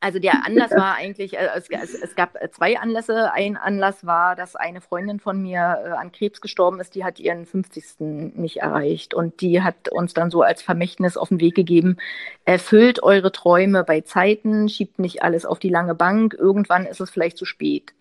Also 0.00 0.18
der 0.18 0.44
Anlass 0.44 0.70
war 0.72 0.94
eigentlich, 0.96 1.36
äh, 1.36 1.48
es, 1.54 1.68
es, 1.70 1.94
es, 1.94 2.14
gab 2.14 2.40
äh, 2.40 2.50
zwei 2.50 2.78
Anlässe. 2.78 3.32
Ein 3.32 3.56
Anlass 3.56 4.04
war, 4.04 4.36
dass 4.36 4.54
eine 4.54 4.80
Freundin 4.80 5.20
von 5.20 5.40
mir 5.40 5.82
äh, 5.84 5.88
an 5.90 6.12
Krebs 6.12 6.40
gestorben 6.40 6.80
ist, 6.80 6.94
die 6.94 7.04
hat 7.04 7.18
ihren 7.18 7.46
50. 7.46 8.00
nicht 8.36 8.58
erreicht. 8.58 9.14
Und 9.14 9.40
die 9.40 9.62
hat 9.62 9.88
uns 9.90 10.12
dann 10.12 10.30
so 10.30 10.42
als 10.42 10.62
Vermächtnis 10.62 11.16
auf 11.16 11.30
den 11.30 11.40
Weg 11.40 11.54
gegeben, 11.54 11.96
erfüllt 12.44 13.02
eure 13.02 13.32
Träume 13.32 13.84
bei 13.84 14.02
Zeiten, 14.02 14.68
schiebt 14.68 14.98
nicht 14.98 15.22
alles 15.22 15.46
auf 15.46 15.58
die 15.58 15.70
lange 15.70 15.94
Bank, 15.94 16.34
irgendwann 16.34 16.86
ist 16.86 17.00
es 17.00 17.10
vielleicht 17.10 17.38
zu 17.38 17.46
spät. 17.46 17.94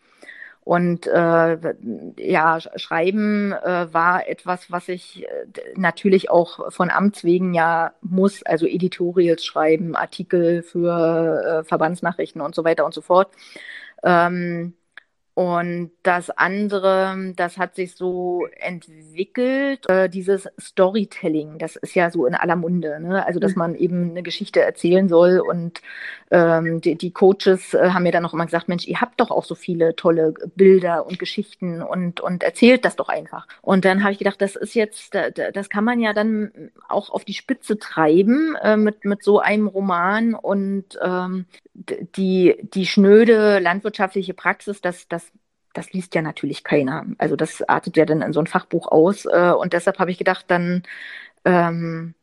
Und 0.66 1.06
äh, 1.06 1.76
ja, 2.18 2.60
Schreiben 2.60 3.52
äh, 3.54 3.94
war 3.94 4.28
etwas, 4.28 4.72
was 4.72 4.90
ich 4.90 5.24
äh, 5.24 5.28
natürlich 5.76 6.32
auch 6.32 6.72
von 6.74 6.90
Amts 6.90 7.24
wegen 7.24 7.54
ja 7.54 7.94
muss, 8.02 8.42
also 8.44 8.66
Editorials 8.66 9.46
schreiben, 9.46 9.96
Artikel 9.96 10.64
für 10.64 11.62
äh, 11.62 11.64
Verbandsnachrichten 11.66 12.42
und 12.42 12.56
so 12.56 12.64
weiter 12.64 12.84
und 12.84 12.96
so 12.96 13.02
fort. 13.02 13.30
Ähm, 14.04 14.74
und 15.36 15.92
das 16.02 16.30
andere, 16.30 17.34
das 17.36 17.58
hat 17.58 17.76
sich 17.76 17.96
so 17.96 18.48
entwickelt, 18.56 19.86
äh, 19.90 20.08
dieses 20.08 20.48
Storytelling, 20.58 21.58
das 21.58 21.76
ist 21.76 21.94
ja 21.94 22.10
so 22.10 22.26
in 22.26 22.36
aller 22.36 22.56
Munde, 22.56 23.02
ne? 23.02 23.26
also 23.26 23.42
dass 23.42 23.52
mhm. 23.52 23.60
man 23.60 23.76
eben 23.76 24.12
eine 24.12 24.24
Geschichte 24.24 24.62
erzählen 24.62 25.10
soll 25.10 25.42
und 25.42 25.82
ähm, 26.32 26.80
die, 26.80 26.96
die, 26.96 27.12
Coaches 27.12 27.74
äh, 27.74 27.90
haben 27.90 28.04
mir 28.04 28.14
dann 28.14 28.26
auch 28.26 28.34
immer 28.34 28.46
gesagt, 28.46 28.70
Mensch, 28.70 28.88
ihr 28.88 29.02
habt 29.02 29.20
doch 29.20 29.30
auch 29.30 29.44
so 29.44 29.56
viele 29.56 29.98
tolle 29.98 30.34
Bilder 30.56 31.06
und 31.06 31.20
Geschichten 31.20 31.82
und, 31.82 32.22
und 32.22 32.42
erzählt 32.42 32.86
das 32.86 32.96
doch 32.96 33.10
einfach. 33.10 33.46
Und 33.62 33.84
dann 33.84 34.04
habe 34.04 34.14
ich 34.14 34.20
gedacht, 34.20 34.42
das 34.42 34.56
ist 34.56 34.74
jetzt, 34.74 35.16
das 35.16 35.70
kann 35.70 35.84
man 35.84 36.00
ja 36.00 36.14
dann 36.14 36.72
auch 36.88 37.10
auf 37.10 37.26
die 37.26 37.34
Spitze 37.34 37.78
treiben 37.78 38.56
äh, 38.64 38.78
mit, 38.78 39.04
mit 39.04 39.22
so 39.22 39.40
einem 39.40 39.68
Roman 39.68 40.34
und 40.34 40.98
ähm, 41.04 41.46
die, 41.74 42.56
die 42.74 42.86
schnöde 42.86 43.60
landwirtschaftliche 43.60 44.34
Praxis, 44.34 44.80
das, 44.80 45.10
das 45.10 45.25
das 45.76 45.94
liest 45.94 46.16
ja 46.16 46.22
natürlich 46.22 46.64
keiner. 46.64 47.06
Also 47.18 47.36
das 47.36 47.62
artet 47.68 47.98
ja 47.98 48.06
dann 48.06 48.22
in 48.22 48.34
so 48.34 48.40
ein 48.40 48.48
Fachbuch 48.48 48.88
aus. 48.88 49.26
Äh, 49.26 49.54
und 49.58 49.74
deshalb 49.74 50.00
habe 50.00 50.12
ich 50.12 50.18
gedacht, 50.18 50.46
dann 50.48 50.84
ähm, 51.46 52.16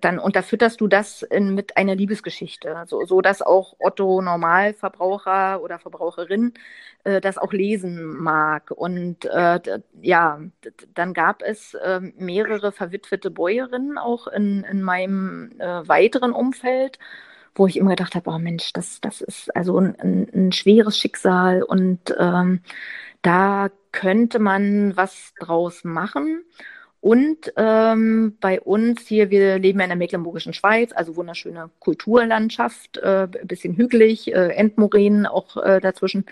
dann 0.00 0.18
unterfütterst 0.18 0.80
du 0.80 0.88
das 0.88 1.22
in, 1.22 1.54
mit 1.54 1.76
einer 1.76 1.94
Liebesgeschichte, 1.94 2.84
so, 2.86 3.04
so 3.04 3.20
dass 3.20 3.42
auch 3.42 3.76
Otto 3.78 4.22
Normalverbraucher 4.22 5.60
oder 5.62 5.78
Verbraucherin 5.78 6.54
äh, 7.04 7.20
das 7.20 7.36
auch 7.36 7.52
lesen 7.52 8.16
mag. 8.16 8.70
Und 8.70 9.26
äh, 9.26 9.60
ja, 10.00 10.40
dann 10.94 11.12
gab 11.14 11.42
es 11.42 11.74
äh, 11.74 12.00
mehrere 12.16 12.72
verwitwete 12.72 13.30
Bäuerinnen 13.30 13.98
auch 13.98 14.26
in, 14.28 14.64
in 14.64 14.82
meinem 14.82 15.52
äh, 15.58 15.86
weiteren 15.86 16.32
Umfeld 16.32 16.98
wo 17.56 17.66
ich 17.66 17.76
immer 17.76 17.90
gedacht 17.90 18.14
habe, 18.14 18.30
oh 18.30 18.38
Mensch, 18.38 18.72
das, 18.72 19.00
das 19.00 19.20
ist 19.20 19.54
also 19.56 19.78
ein, 19.78 19.98
ein, 19.98 20.28
ein 20.34 20.52
schweres 20.52 20.98
Schicksal 20.98 21.62
und 21.62 22.14
ähm, 22.18 22.60
da 23.22 23.70
könnte 23.92 24.38
man 24.38 24.96
was 24.96 25.32
draus 25.40 25.82
machen. 25.84 26.44
Und 27.00 27.52
ähm, 27.56 28.36
bei 28.40 28.60
uns 28.60 29.06
hier, 29.06 29.30
wir 29.30 29.58
leben 29.58 29.78
ja 29.78 29.84
in 29.84 29.90
der 29.90 29.96
Mecklenburgischen 29.96 30.52
Schweiz, 30.52 30.90
also 30.92 31.14
wunderschöne 31.14 31.70
Kulturlandschaft, 31.78 32.98
äh, 32.98 33.28
bisschen 33.44 33.76
hügelig, 33.76 34.34
äh, 34.34 34.48
Endmoränen 34.48 35.26
auch 35.26 35.56
äh, 35.56 35.80
dazwischen. 35.80 36.26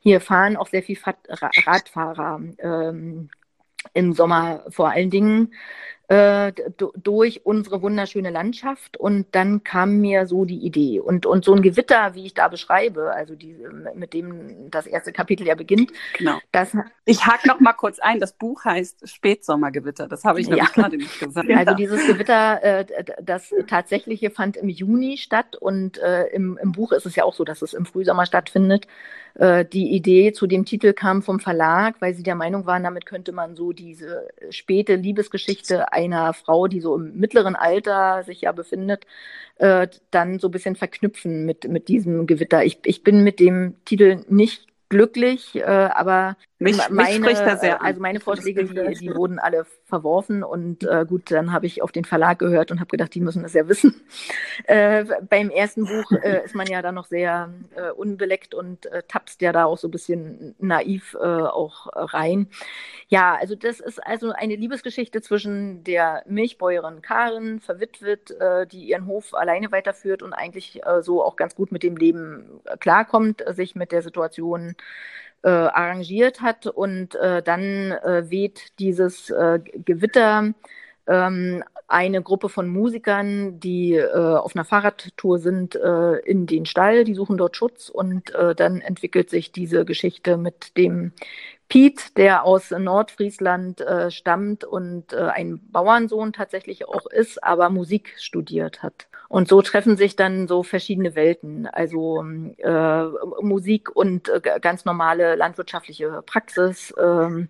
Hier 0.00 0.20
fahren 0.20 0.56
auch 0.56 0.68
sehr 0.68 0.82
viel 0.82 0.96
Fad 0.96 1.16
Radfahrer 1.28 2.40
ähm, 2.58 3.28
im 3.92 4.12
Sommer 4.14 4.64
vor 4.70 4.90
allen 4.90 5.10
Dingen 5.10 5.52
äh, 6.08 6.52
durch 7.02 7.46
unsere 7.46 7.80
wunderschöne 7.80 8.30
Landschaft 8.30 8.98
und 8.98 9.26
dann 9.32 9.64
kam 9.64 9.98
mir 9.98 10.26
so 10.26 10.44
die 10.44 10.58
Idee 10.58 11.00
und, 11.00 11.24
und 11.24 11.46
so 11.46 11.54
ein 11.54 11.62
Gewitter, 11.62 12.14
wie 12.14 12.26
ich 12.26 12.34
da 12.34 12.48
beschreibe, 12.48 13.12
also 13.12 13.34
die, 13.34 13.56
mit 13.94 14.12
dem 14.12 14.70
das 14.70 14.86
erste 14.86 15.12
Kapitel 15.12 15.46
ja 15.46 15.54
beginnt. 15.54 15.92
Genau. 16.18 16.38
Das, 16.52 16.76
ich 17.06 17.24
hake 17.24 17.48
noch 17.48 17.58
mal 17.60 17.72
kurz 17.72 18.00
ein, 18.00 18.20
das 18.20 18.34
Buch 18.34 18.66
heißt 18.66 19.08
Spätsommergewitter, 19.08 20.06
das 20.06 20.24
habe 20.24 20.42
ich 20.42 20.48
ja. 20.48 20.66
gerade 20.66 20.98
nicht 20.98 21.18
gesagt. 21.20 21.48
Also 21.50 21.74
dieses 21.74 22.06
Gewitter, 22.06 22.62
äh, 22.62 22.86
das 23.22 23.54
tatsächliche 23.66 24.30
fand 24.30 24.58
im 24.58 24.68
Juni 24.68 25.16
statt 25.16 25.56
und 25.56 25.96
äh, 25.98 26.26
im, 26.26 26.58
im 26.60 26.72
Buch 26.72 26.92
ist 26.92 27.06
es 27.06 27.16
ja 27.16 27.24
auch 27.24 27.34
so, 27.34 27.44
dass 27.44 27.62
es 27.62 27.72
im 27.72 27.86
Frühsommer 27.86 28.26
stattfindet. 28.26 28.86
Die 29.36 29.90
Idee 29.90 30.32
zu 30.32 30.46
dem 30.46 30.64
Titel 30.64 30.92
kam 30.92 31.20
vom 31.20 31.40
Verlag, 31.40 31.96
weil 31.98 32.14
sie 32.14 32.22
der 32.22 32.36
Meinung 32.36 32.66
waren, 32.66 32.84
damit 32.84 33.04
könnte 33.04 33.32
man 33.32 33.56
so 33.56 33.72
diese 33.72 34.28
späte 34.50 34.94
Liebesgeschichte 34.94 35.92
einer 35.94 36.34
Frau, 36.34 36.66
die 36.68 36.80
so 36.80 36.96
im 36.96 37.16
mittleren 37.16 37.56
Alter 37.56 38.22
sich 38.24 38.42
ja 38.42 38.52
befindet, 38.52 39.06
äh, 39.56 39.88
dann 40.10 40.38
so 40.38 40.48
ein 40.48 40.50
bisschen 40.50 40.76
verknüpfen 40.76 41.46
mit, 41.46 41.68
mit 41.68 41.88
diesem 41.88 42.26
Gewitter. 42.26 42.64
Ich, 42.64 42.80
ich 42.84 43.02
bin 43.02 43.24
mit 43.24 43.40
dem 43.40 43.76
Titel 43.84 44.24
nicht 44.28 44.66
glücklich, 44.88 45.56
äh, 45.56 45.62
aber 45.62 46.36
mich, 46.64 46.88
meine, 46.88 47.20
mich 47.20 47.38
also 47.38 48.00
meine 48.00 48.20
Vorschläge, 48.20 48.64
die, 48.64 48.94
die 48.98 49.14
wurden 49.14 49.38
alle 49.38 49.66
verworfen 49.84 50.42
und 50.42 50.84
äh, 50.84 51.04
gut, 51.08 51.30
dann 51.30 51.52
habe 51.52 51.66
ich 51.66 51.82
auf 51.82 51.92
den 51.92 52.04
Verlag 52.04 52.38
gehört 52.38 52.70
und 52.70 52.80
habe 52.80 52.90
gedacht, 52.90 53.14
die 53.14 53.20
müssen 53.20 53.42
das 53.42 53.52
ja 53.54 53.68
wissen. 53.68 53.94
Äh, 54.66 55.04
beim 55.28 55.50
ersten 55.50 55.84
Buch 55.84 56.10
äh, 56.22 56.44
ist 56.44 56.54
man 56.54 56.66
ja 56.66 56.80
da 56.80 56.92
noch 56.92 57.06
sehr 57.06 57.52
äh, 57.74 57.90
unbeleckt 57.90 58.54
und 58.54 58.86
äh, 58.86 59.02
tapst 59.06 59.42
ja 59.42 59.52
da 59.52 59.64
auch 59.64 59.76
so 59.76 59.88
ein 59.88 59.90
bisschen 59.90 60.54
naiv 60.58 61.16
äh, 61.20 61.26
auch 61.26 61.88
rein. 61.92 62.48
Ja, 63.08 63.36
also 63.38 63.56
das 63.56 63.80
ist 63.80 64.04
also 64.04 64.32
eine 64.32 64.56
Liebesgeschichte 64.56 65.20
zwischen 65.20 65.84
der 65.84 66.22
Milchbäuerin 66.26 67.02
Karin, 67.02 67.60
verwitwet, 67.60 68.30
äh, 68.40 68.66
die 68.66 68.84
ihren 68.84 69.06
Hof 69.06 69.34
alleine 69.34 69.70
weiterführt 69.72 70.22
und 70.22 70.32
eigentlich 70.32 70.84
äh, 70.86 71.02
so 71.02 71.22
auch 71.22 71.36
ganz 71.36 71.54
gut 71.54 71.72
mit 71.72 71.82
dem 71.82 71.96
Leben 71.96 72.60
klarkommt, 72.80 73.44
sich 73.48 73.74
mit 73.74 73.92
der 73.92 74.02
Situation 74.02 74.76
äh, 75.44 75.48
arrangiert 75.48 76.40
hat 76.40 76.66
und 76.66 77.14
äh, 77.16 77.42
dann 77.42 77.92
äh, 77.92 78.30
weht 78.30 78.78
dieses 78.78 79.28
äh, 79.28 79.60
Gewitter 79.84 80.54
ähm, 81.06 81.62
eine 81.86 82.22
Gruppe 82.22 82.48
von 82.48 82.66
Musikern, 82.66 83.60
die 83.60 83.94
äh, 83.94 84.08
auf 84.10 84.56
einer 84.56 84.64
Fahrradtour 84.64 85.38
sind, 85.38 85.76
äh, 85.76 86.16
in 86.20 86.46
den 86.46 86.64
Stall, 86.64 87.04
die 87.04 87.14
suchen 87.14 87.36
dort 87.36 87.56
Schutz 87.56 87.90
und 87.90 88.32
dann 88.56 88.80
entwickelt 88.80 89.28
sich 89.28 89.52
diese 89.52 89.84
Geschichte 89.84 90.38
mit 90.38 90.76
dem 90.78 91.12
Piet, 91.68 92.16
der 92.18 92.44
aus 92.44 92.70
Nordfriesland 92.70 93.80
äh, 93.80 94.10
stammt 94.10 94.64
und 94.64 95.12
äh, 95.12 95.22
ein 95.22 95.60
Bauernsohn 95.70 96.32
tatsächlich 96.32 96.86
auch 96.86 97.06
ist, 97.06 97.42
aber 97.42 97.70
Musik 97.70 98.14
studiert 98.18 98.82
hat. 98.82 99.08
Und 99.28 99.48
so 99.48 99.62
treffen 99.62 99.96
sich 99.96 100.14
dann 100.14 100.46
so 100.46 100.62
verschiedene 100.62 101.14
Welten, 101.14 101.66
also 101.66 102.22
äh, 102.22 103.04
Musik 103.40 103.94
und 103.94 104.28
äh, 104.28 104.60
ganz 104.60 104.84
normale 104.84 105.36
landwirtschaftliche 105.36 106.22
Praxis. 106.26 106.94
Ähm, 107.02 107.48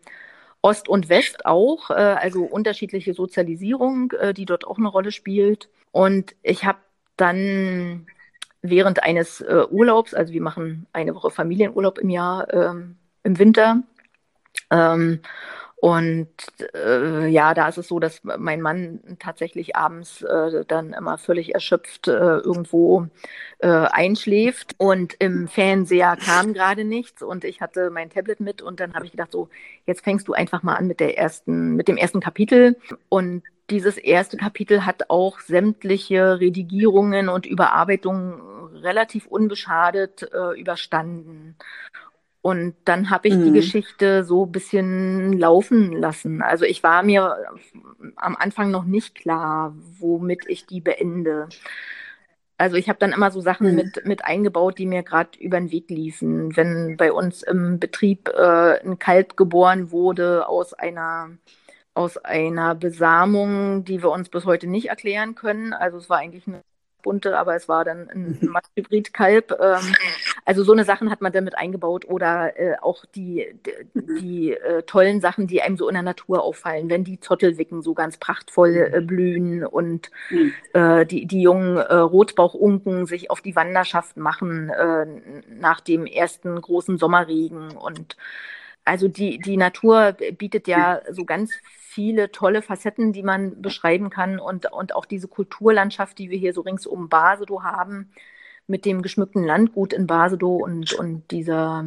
Ost 0.63 0.89
und 0.89 1.11
West 1.11 1.45
auch, 1.45 1.91
äh, 1.91 1.95
also 1.95 2.45
unterschiedliche 2.45 3.13
Sozialisierung, 3.13 4.13
äh, 4.13 4.33
die 4.33 4.47
dort 4.47 4.67
auch 4.67 4.79
eine 4.79 4.89
Rolle 4.89 5.13
spielt. 5.13 5.69
Und 5.93 6.35
ich 6.43 6.65
habe 6.65 6.79
dann 7.17 8.07
während 8.63 9.03
eines 9.03 9.45
Urlaubs, 9.71 10.15
also 10.15 10.33
wir 10.33 10.41
machen 10.41 10.87
eine 10.95 11.15
Woche 11.15 11.31
Familienurlaub 11.31 11.99
im 11.99 12.09
Jahr 12.09 12.53
ähm, 12.53 12.97
im 13.23 13.39
Winter, 13.39 13.83
ähm, 14.71 15.21
und 15.85 16.31
äh, 16.73 17.27
ja, 17.27 17.53
da 17.53 17.69
ist 17.69 17.77
es 17.77 17.89
so, 17.89 18.01
dass 18.01 18.23
mein 18.25 18.63
Mann 18.63 19.01
tatsächlich 19.19 19.77
abends 19.77 20.23
äh, 20.23 20.65
dann 20.67 20.95
immer 20.95 21.19
völlig 21.19 21.53
erschöpft 21.53 22.09
äh, 22.09 22.39
irgendwo 22.39 23.09
äh, 23.59 23.69
einschläft. 23.69 24.77
Und 24.79 25.13
im 25.19 25.47
Fernseher 25.47 26.17
kam 26.17 26.55
gerade 26.55 26.85
nichts 26.85 27.23
und 27.23 27.45
ich 27.45 27.61
hatte 27.61 27.91
mein 27.91 28.09
Tablet 28.09 28.41
mit 28.41 28.63
und 28.63 28.81
dann 28.81 28.95
habe 28.95 29.05
ich 29.05 29.11
gedacht, 29.11 29.33
so, 29.33 29.51
jetzt 29.85 30.03
fängst 30.03 30.27
du 30.27 30.33
einfach 30.33 30.63
mal 30.63 30.77
an 30.77 30.87
mit 30.87 31.01
der 31.01 31.19
ersten, 31.19 31.77
mit 31.77 31.87
dem 31.87 31.99
ersten 31.99 32.21
Kapitel. 32.21 32.79
Und 33.11 33.43
dieses 33.69 33.99
erste 33.99 34.39
Kapitel 34.39 34.87
hat 34.87 35.11
auch 35.11 35.39
sämtliche 35.41 36.41
Redigierungen 36.41 37.29
und 37.29 37.45
Überarbeitungen 37.45 38.41
relativ 38.77 39.27
unbeschadet 39.27 40.31
äh, 40.33 40.59
überstanden. 40.59 41.57
Und 42.45 42.75
dann 42.85 43.09
habe 43.09 43.29
ich 43.29 43.37
mhm. 43.37 43.45
die 43.45 43.53
Geschichte 43.53 44.23
so 44.23 44.45
ein 44.45 44.53
bisschen 44.53 45.33
laufen 45.33 45.93
lassen. 45.93 46.43
Also 46.43 46.67
ich 46.67 46.83
war 46.83 47.03
mir 47.03 47.39
am 48.17 48.37
Anfang 48.37 48.71
noch 48.71 48.85
nicht 48.85 49.15
klar, 49.15 49.75
womit 49.99 50.47
ich 50.47 50.67
die 50.67 50.83
beende. 50.83 51.49
Also 52.59 52.77
ich 52.77 52.91
habe 52.91 52.99
dann 52.99 53.13
immer 53.13 53.31
so 53.31 53.41
Sachen 53.41 53.71
mhm. 53.71 53.77
mit, 53.77 54.05
mit 54.05 54.25
eingebaut, 54.27 54.77
die 54.77 54.85
mir 54.85 55.03
gerade 55.03 55.39
über 55.39 55.59
den 55.59 55.71
Weg 55.71 55.89
liefen. 55.89 56.55
Wenn 56.55 56.99
bei 56.99 57.15
uns 57.15 57.43
im 57.43 57.81
Betrieb 57.81 58.29
äh, 58.29 58.79
ein 58.79 58.99
Kalb 58.99 59.39
geboren 59.39 59.91
wurde 59.91 60.47
aus 60.47 60.75
einer 60.75 61.31
aus 61.95 62.19
einer 62.19 62.75
Besamung, 62.75 63.85
die 63.85 64.03
wir 64.03 64.11
uns 64.11 64.29
bis 64.29 64.45
heute 64.45 64.67
nicht 64.67 64.91
erklären 64.91 65.35
können. 65.35 65.73
Also 65.73 65.97
es 65.97 66.11
war 66.11 66.19
eigentlich 66.19 66.47
eine 66.47 66.61
bunte, 67.05 67.39
aber 67.39 67.55
es 67.55 67.69
war 67.69 67.85
dann 67.85 68.11
ein 68.11 68.39
mhm. 68.41 68.57
Hybrid-Kalb. 68.77 69.57
Ähm, 69.61 69.95
also 70.45 70.65
so 70.65 70.73
eine 70.73 70.85
Sachen 70.85 71.11
hat 71.11 71.21
man 71.21 71.33
dann 71.33 71.45
mit 71.45 71.57
eingebaut 71.57 72.07
oder 72.07 72.59
äh, 72.59 72.77
auch 72.81 73.05
die, 73.15 73.47
die, 73.95 74.17
die 74.21 74.53
äh, 74.55 74.83
tollen 74.83 75.21
Sachen, 75.21 75.47
die 75.47 75.63
einem 75.63 75.77
so 75.77 75.87
in 75.89 75.95
der 75.95 76.03
Natur 76.03 76.43
auffallen, 76.43 76.91
wenn 76.91 77.05
die 77.05 77.21
Zottelwicken 77.21 77.83
so 77.83 77.95
ganz 77.95 78.17
prachtvoll 78.17 78.91
äh, 78.93 79.01
blühen 79.01 79.65
und 79.65 80.11
mhm. 80.31 80.53
Äh, 80.73 81.07
die, 81.07 81.27
die 81.27 81.43
jungen 81.43 81.77
äh, 81.77 81.95
Rotbauchunken 81.95 83.07
sich 83.07 83.31
auf 83.31 83.41
die 83.41 83.55
Wanderschaft 83.55 84.17
machen 84.17 84.71
äh, 84.71 85.07
nach 85.49 85.81
dem 85.81 86.07
ersten 86.07 86.61
großen 86.61 86.99
Sommerregen 86.99 87.77
und 87.77 88.17
also 88.85 89.09
die, 89.09 89.39
die 89.39 89.57
Natur 89.57 90.17
bietet 90.37 90.67
ja 90.69 91.01
so 91.11 91.25
ganz 91.25 91.53
viele 91.95 92.33
tolle 92.33 92.61
Facetten, 92.61 93.13
die 93.13 93.23
man 93.23 93.63
beschreiben 93.63 94.11
kann 94.11 94.41
und, 94.41 94.73
und 94.73 94.95
auch 94.97 95.05
diese 95.05 95.29
Kulturlandschaft, 95.29 96.19
die 96.19 96.29
wir 96.29 96.39
hier 96.39 96.53
so 96.53 96.63
rings 96.63 96.87
um 96.87 97.09
Basedow 97.09 97.63
haben, 97.63 98.11
mit 98.67 98.85
dem 98.85 99.01
geschmückten 99.03 99.45
Landgut 99.45 99.93
in 99.93 100.07
Basedow 100.07 100.57
und, 100.57 100.93
und 100.95 101.31
dieser 101.31 101.85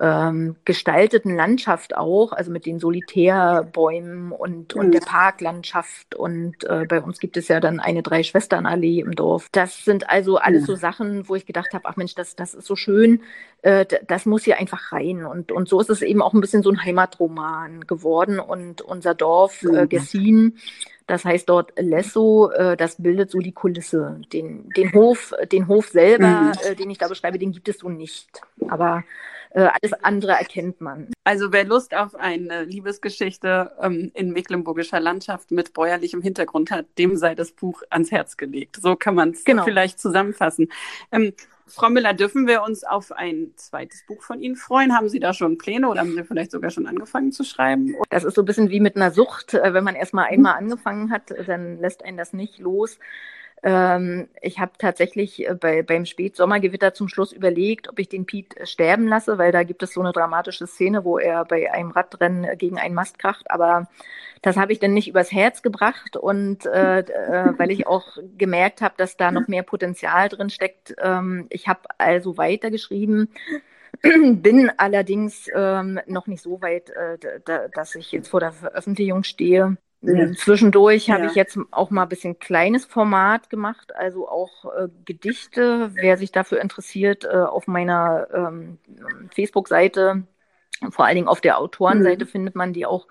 ähm, 0.00 0.56
gestalteten 0.64 1.36
Landschaft 1.36 1.96
auch, 1.96 2.32
also 2.32 2.50
mit 2.50 2.66
den 2.66 2.80
Solitärbäumen 2.80 4.32
und, 4.32 4.74
und 4.74 4.92
der 4.92 5.00
mhm. 5.00 5.06
Parklandschaft. 5.06 6.14
Und 6.14 6.64
äh, 6.64 6.86
bei 6.88 7.00
uns 7.00 7.20
gibt 7.20 7.36
es 7.36 7.48
ja 7.48 7.60
dann 7.60 7.78
eine 7.78 8.02
Drei-Schwestern-Allee 8.02 9.00
im 9.00 9.14
Dorf. 9.14 9.48
Das 9.52 9.84
sind 9.84 10.08
also 10.10 10.38
alles 10.38 10.66
so 10.66 10.74
Sachen, 10.74 11.28
wo 11.28 11.36
ich 11.36 11.46
gedacht 11.46 11.72
habe, 11.72 11.84
ach 11.86 11.96
Mensch, 11.96 12.14
das, 12.14 12.34
das 12.34 12.54
ist 12.54 12.66
so 12.66 12.74
schön, 12.74 13.22
äh, 13.62 13.86
das 14.08 14.26
muss 14.26 14.44
hier 14.44 14.58
einfach 14.58 14.92
rein. 14.92 15.24
Und, 15.24 15.52
und 15.52 15.68
so 15.68 15.80
ist 15.80 15.90
es 15.90 16.02
eben 16.02 16.22
auch 16.22 16.32
ein 16.32 16.40
bisschen 16.40 16.62
so 16.62 16.70
ein 16.70 16.82
Heimatroman 16.82 17.86
geworden. 17.86 18.40
Und 18.40 18.80
unser 18.80 19.14
Dorf 19.14 19.62
äh, 19.62 19.86
Gessin, 19.86 20.56
das 21.06 21.24
heißt 21.24 21.48
dort 21.48 21.74
Lesso, 21.78 22.50
äh, 22.50 22.76
das 22.76 23.00
bildet 23.00 23.30
so 23.30 23.38
die 23.38 23.52
Kulisse. 23.52 24.20
Den, 24.32 24.68
den 24.70 24.92
Hof, 24.94 25.32
den 25.52 25.68
Hof 25.68 25.88
selber, 25.90 26.26
mhm. 26.26 26.52
äh, 26.64 26.74
den 26.74 26.90
ich 26.90 26.98
da 26.98 27.06
beschreibe, 27.08 27.38
den 27.38 27.52
gibt 27.52 27.68
es 27.68 27.78
so 27.78 27.88
nicht. 27.88 28.40
Aber 28.68 29.04
Äh, 29.54 29.68
alles 29.80 29.92
andere 30.02 30.32
erkennt 30.32 30.80
man. 30.80 31.08
Also 31.24 31.52
wer 31.52 31.64
Lust 31.64 31.94
auf 31.94 32.14
eine 32.14 32.64
Liebesgeschichte 32.64 33.72
ähm, 33.80 34.10
in 34.14 34.32
mecklenburgischer 34.32 35.00
Landschaft 35.00 35.50
mit 35.50 35.74
bäuerlichem 35.74 36.22
Hintergrund 36.22 36.70
hat, 36.70 36.86
dem 36.98 37.16
sei 37.16 37.34
das 37.34 37.52
Buch 37.52 37.82
ans 37.90 38.10
Herz 38.10 38.36
gelegt. 38.36 38.78
So 38.80 38.96
kann 38.96 39.14
man 39.14 39.30
es 39.30 39.44
genau. 39.44 39.64
vielleicht 39.64 40.00
zusammenfassen. 40.00 40.68
Ähm, 41.10 41.34
Frau 41.66 41.88
Müller, 41.88 42.12
dürfen 42.12 42.46
wir 42.46 42.62
uns 42.62 42.84
auf 42.84 43.12
ein 43.12 43.52
zweites 43.56 44.04
Buch 44.06 44.22
von 44.22 44.40
Ihnen 44.40 44.56
freuen? 44.56 44.94
Haben 44.94 45.08
Sie 45.08 45.20
da 45.20 45.32
schon 45.32 45.56
Pläne 45.56 45.88
oder 45.88 46.00
haben 46.00 46.14
Sie 46.14 46.24
vielleicht 46.24 46.50
sogar 46.50 46.70
schon 46.70 46.86
angefangen 46.86 47.32
zu 47.32 47.44
schreiben? 47.44 47.94
Das 48.10 48.24
ist 48.24 48.34
so 48.34 48.42
ein 48.42 48.44
bisschen 48.44 48.68
wie 48.70 48.80
mit 48.80 48.96
einer 48.96 49.10
Sucht. 49.10 49.54
Äh, 49.54 49.72
wenn 49.72 49.84
man 49.84 49.94
erstmal 49.94 50.26
einmal 50.26 50.54
angefangen 50.54 51.10
hat, 51.10 51.32
dann 51.46 51.78
lässt 51.78 52.04
einen 52.04 52.16
das 52.16 52.32
nicht 52.32 52.58
los. 52.58 52.98
Ähm, 53.64 54.28
ich 54.40 54.58
habe 54.58 54.72
tatsächlich 54.76 55.48
äh, 55.48 55.54
bei, 55.54 55.82
beim 55.82 56.04
Spätsommergewitter 56.04 56.94
zum 56.94 57.08
Schluss 57.08 57.32
überlegt, 57.32 57.88
ob 57.88 57.98
ich 58.00 58.08
den 58.08 58.26
Piet 58.26 58.56
äh, 58.56 58.66
sterben 58.66 59.06
lasse, 59.06 59.38
weil 59.38 59.52
da 59.52 59.62
gibt 59.62 59.82
es 59.84 59.92
so 59.92 60.00
eine 60.00 60.12
dramatische 60.12 60.66
Szene, 60.66 61.04
wo 61.04 61.18
er 61.18 61.44
bei 61.44 61.72
einem 61.72 61.92
Radrennen 61.92 62.58
gegen 62.58 62.78
einen 62.78 62.94
Mast 62.94 63.20
kracht. 63.20 63.50
Aber 63.50 63.88
das 64.42 64.56
habe 64.56 64.72
ich 64.72 64.80
dann 64.80 64.94
nicht 64.94 65.08
übers 65.08 65.30
Herz 65.30 65.62
gebracht 65.62 66.16
und 66.16 66.66
äh, 66.66 67.00
äh, 67.00 67.52
weil 67.56 67.70
ich 67.70 67.86
auch 67.86 68.18
gemerkt 68.36 68.82
habe, 68.82 68.94
dass 68.96 69.16
da 69.16 69.30
noch 69.30 69.46
mehr 69.46 69.62
Potenzial 69.62 70.28
drin 70.28 70.50
steckt. 70.50 70.94
Ähm, 70.98 71.46
ich 71.50 71.68
habe 71.68 71.82
also 71.98 72.36
weitergeschrieben. 72.36 73.28
Bin 74.02 74.72
allerdings 74.76 75.48
ähm, 75.54 76.00
noch 76.06 76.26
nicht 76.26 76.42
so 76.42 76.60
weit, 76.62 76.90
äh, 76.90 77.18
da, 77.44 77.68
dass 77.68 77.94
ich 77.94 78.10
jetzt 78.10 78.28
vor 78.28 78.40
der 78.40 78.52
Veröffentlichung 78.52 79.22
stehe. 79.22 79.76
Ja. 80.02 80.32
Zwischendurch 80.32 81.06
ja. 81.06 81.14
habe 81.14 81.26
ich 81.26 81.34
jetzt 81.34 81.58
auch 81.70 81.90
mal 81.90 82.02
ein 82.02 82.08
bisschen 82.08 82.38
kleines 82.38 82.84
Format 82.84 83.50
gemacht, 83.50 83.94
also 83.94 84.28
auch 84.28 84.64
äh, 84.76 84.88
Gedichte. 85.04 85.90
Wer 85.94 86.18
sich 86.18 86.32
dafür 86.32 86.60
interessiert, 86.60 87.24
äh, 87.24 87.28
auf 87.28 87.68
meiner 87.68 88.26
ähm, 88.34 88.78
Facebook-Seite, 89.34 90.24
vor 90.90 91.04
allen 91.04 91.14
Dingen 91.14 91.28
auf 91.28 91.40
der 91.40 91.58
Autorenseite, 91.58 92.24
mhm. 92.24 92.28
findet 92.28 92.56
man 92.56 92.72
die 92.72 92.84
auch. 92.84 93.06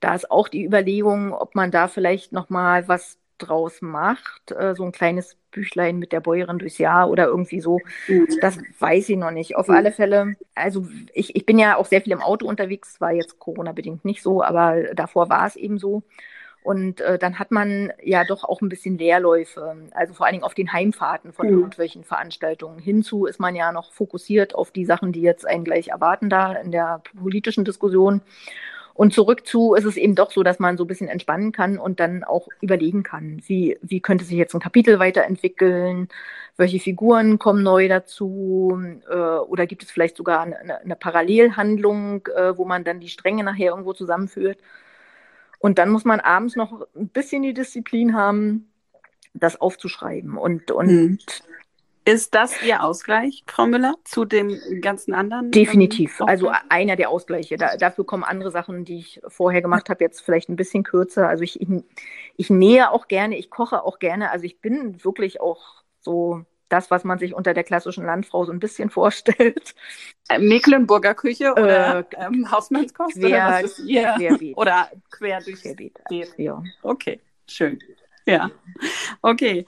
Da 0.00 0.14
ist 0.14 0.30
auch 0.30 0.48
die 0.48 0.64
Überlegung, 0.64 1.32
ob 1.32 1.54
man 1.54 1.70
da 1.70 1.86
vielleicht 1.86 2.32
noch 2.32 2.48
mal 2.48 2.88
was 2.88 3.18
draus 3.46 3.82
macht, 3.82 4.52
äh, 4.52 4.74
so 4.74 4.84
ein 4.84 4.92
kleines 4.92 5.36
Büchlein 5.50 5.98
mit 5.98 6.12
der 6.12 6.20
Bäuerin 6.20 6.58
durchs 6.58 6.78
Jahr 6.78 7.10
oder 7.10 7.26
irgendwie 7.26 7.60
so. 7.60 7.80
Mhm. 8.08 8.28
Das 8.40 8.58
weiß 8.78 9.08
ich 9.08 9.16
noch 9.16 9.30
nicht. 9.30 9.56
Auf 9.56 9.68
mhm. 9.68 9.74
alle 9.74 9.92
Fälle, 9.92 10.36
also 10.54 10.86
ich, 11.12 11.36
ich 11.36 11.46
bin 11.46 11.58
ja 11.58 11.76
auch 11.76 11.86
sehr 11.86 12.00
viel 12.00 12.12
im 12.12 12.22
Auto 12.22 12.46
unterwegs, 12.46 13.00
war 13.00 13.12
jetzt 13.12 13.38
Corona-bedingt 13.38 14.04
nicht 14.04 14.22
so, 14.22 14.42
aber 14.42 14.94
davor 14.94 15.28
war 15.28 15.46
es 15.46 15.56
eben 15.56 15.78
so. 15.78 16.02
Und 16.62 17.00
äh, 17.00 17.18
dann 17.18 17.40
hat 17.40 17.50
man 17.50 17.92
ja 18.02 18.24
doch 18.24 18.44
auch 18.44 18.60
ein 18.60 18.68
bisschen 18.68 18.96
Leerläufe, 18.96 19.76
also 19.92 20.14
vor 20.14 20.26
allen 20.26 20.34
Dingen 20.34 20.44
auf 20.44 20.54
den 20.54 20.72
Heimfahrten 20.72 21.32
von 21.32 21.48
mhm. 21.48 21.54
irgendwelchen 21.54 22.04
Veranstaltungen. 22.04 22.78
Hinzu 22.78 23.26
ist 23.26 23.40
man 23.40 23.56
ja 23.56 23.72
noch 23.72 23.92
fokussiert 23.92 24.54
auf 24.54 24.70
die 24.70 24.84
Sachen, 24.84 25.12
die 25.12 25.22
jetzt 25.22 25.44
einen 25.46 25.64
gleich 25.64 25.88
erwarten 25.88 26.30
da 26.30 26.52
in 26.52 26.70
der 26.70 27.02
politischen 27.20 27.64
Diskussion. 27.64 28.22
Und 28.94 29.14
zurück 29.14 29.46
zu 29.46 29.74
ist 29.74 29.84
es 29.84 29.96
eben 29.96 30.14
doch 30.14 30.30
so, 30.30 30.42
dass 30.42 30.58
man 30.58 30.76
so 30.76 30.84
ein 30.84 30.86
bisschen 30.86 31.08
entspannen 31.08 31.52
kann 31.52 31.78
und 31.78 32.00
dann 32.00 32.24
auch 32.24 32.48
überlegen 32.60 33.02
kann, 33.02 33.42
wie, 33.46 33.78
wie 33.80 34.00
könnte 34.00 34.24
sich 34.24 34.36
jetzt 34.36 34.54
ein 34.54 34.60
Kapitel 34.60 34.98
weiterentwickeln, 34.98 36.08
welche 36.56 36.78
Figuren 36.78 37.38
kommen 37.38 37.62
neu 37.62 37.88
dazu 37.88 38.78
äh, 39.08 39.14
oder 39.14 39.66
gibt 39.66 39.82
es 39.82 39.90
vielleicht 39.90 40.16
sogar 40.16 40.42
eine, 40.42 40.80
eine 40.80 40.96
Parallelhandlung, 40.96 42.26
äh, 42.26 42.56
wo 42.56 42.64
man 42.64 42.84
dann 42.84 43.00
die 43.00 43.08
Stränge 43.08 43.44
nachher 43.44 43.70
irgendwo 43.70 43.94
zusammenführt. 43.94 44.58
Und 45.58 45.78
dann 45.78 45.90
muss 45.90 46.04
man 46.04 46.20
abends 46.20 46.56
noch 46.56 46.86
ein 46.94 47.08
bisschen 47.08 47.42
die 47.42 47.54
Disziplin 47.54 48.14
haben, 48.14 48.68
das 49.32 49.60
aufzuschreiben 49.60 50.36
und, 50.36 50.70
und 50.70 50.88
hm. 50.88 51.18
Ist 52.04 52.34
das 52.34 52.60
Ihr 52.62 52.82
Ausgleich, 52.82 53.44
Frau 53.46 53.66
Müller, 53.66 53.94
zu 54.04 54.24
dem 54.24 54.58
ganzen 54.80 55.14
anderen? 55.14 55.46
Ähm, 55.46 55.50
Definitiv. 55.52 56.18
Ähm, 56.20 56.26
also 56.26 56.52
einer 56.68 56.96
der 56.96 57.10
Ausgleiche. 57.10 57.56
Da, 57.56 57.76
dafür 57.76 58.04
kommen 58.04 58.24
andere 58.24 58.50
Sachen, 58.50 58.84
die 58.84 58.98
ich 58.98 59.20
vorher 59.28 59.62
gemacht 59.62 59.88
habe, 59.88 60.02
jetzt 60.02 60.20
vielleicht 60.20 60.48
ein 60.48 60.56
bisschen 60.56 60.82
kürzer. 60.82 61.28
Also 61.28 61.44
ich, 61.44 61.60
ich, 61.60 61.68
ich 62.36 62.50
nähe 62.50 62.90
auch 62.90 63.06
gerne, 63.06 63.38
ich 63.38 63.50
koche 63.50 63.84
auch 63.84 64.00
gerne. 64.00 64.30
Also 64.30 64.46
ich 64.46 64.60
bin 64.60 65.04
wirklich 65.04 65.40
auch 65.40 65.82
so 66.00 66.44
das, 66.68 66.90
was 66.90 67.04
man 67.04 67.18
sich 67.18 67.34
unter 67.34 67.54
der 67.54 67.64
klassischen 67.64 68.04
Landfrau 68.04 68.44
so 68.44 68.52
ein 68.52 68.58
bisschen 68.58 68.90
vorstellt. 68.90 69.74
Äh, 70.28 70.38
Mecklenburger 70.38 71.14
Küche 71.14 71.52
oder 71.52 72.00
äh, 72.00 72.04
ähm, 72.18 72.50
Hausmannskost? 72.50 73.20
Quer, 73.20 73.28
oder 73.28 73.62
was 73.62 73.78
ist 73.78 73.86
ihr? 73.86 74.14
Querbeet. 74.16 74.56
Oder 74.56 74.90
quer 75.10 75.40
durch 75.40 75.62
Querbeet. 75.62 76.00
Ja. 76.36 76.62
Okay, 76.82 77.20
schön. 77.46 77.78
Ja, 78.26 78.50
okay. 79.20 79.66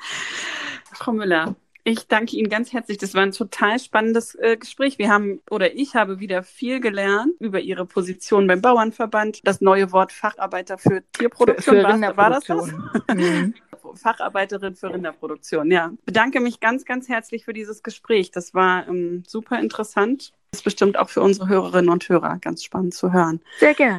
Frau 0.92 1.12
Müller, 1.12 1.56
ich 1.84 2.08
danke 2.08 2.36
Ihnen 2.36 2.48
ganz 2.48 2.72
herzlich. 2.72 2.96
Das 2.98 3.14
war 3.14 3.22
ein 3.22 3.32
total 3.32 3.78
spannendes 3.78 4.34
äh, 4.36 4.56
Gespräch. 4.56 4.98
Wir 4.98 5.10
haben 5.10 5.40
oder 5.50 5.74
ich 5.74 5.94
habe 5.94 6.18
wieder 6.18 6.42
viel 6.42 6.80
gelernt 6.80 7.32
über 7.38 7.60
Ihre 7.60 7.84
Position 7.84 8.46
beim 8.46 8.62
Bauernverband. 8.62 9.40
Das 9.44 9.60
neue 9.60 9.92
Wort 9.92 10.10
Facharbeiter 10.10 10.78
für 10.78 11.02
Tierproduktion. 11.12 11.76
Für, 11.76 11.82
für 11.82 12.00
war, 12.00 12.16
war 12.16 12.30
das 12.30 12.44
das? 12.44 12.72
Mhm. 13.12 13.54
Facharbeiterin 13.96 14.74
für 14.74 14.92
Rinderproduktion. 14.92 15.70
Ja, 15.70 15.92
bedanke 16.06 16.40
mich 16.40 16.58
ganz, 16.58 16.86
ganz 16.86 17.08
herzlich 17.08 17.44
für 17.44 17.52
dieses 17.52 17.82
Gespräch. 17.82 18.30
Das 18.30 18.54
war 18.54 18.88
ähm, 18.88 19.22
super 19.26 19.60
interessant. 19.60 20.32
Das 20.50 20.60
ist 20.60 20.64
bestimmt 20.64 20.98
auch 20.98 21.10
für 21.10 21.20
unsere 21.20 21.48
Hörerinnen 21.48 21.90
und 21.90 22.08
Hörer 22.08 22.38
ganz 22.40 22.64
spannend 22.64 22.94
zu 22.94 23.12
hören. 23.12 23.40
Sehr 23.58 23.74
gerne. 23.74 23.98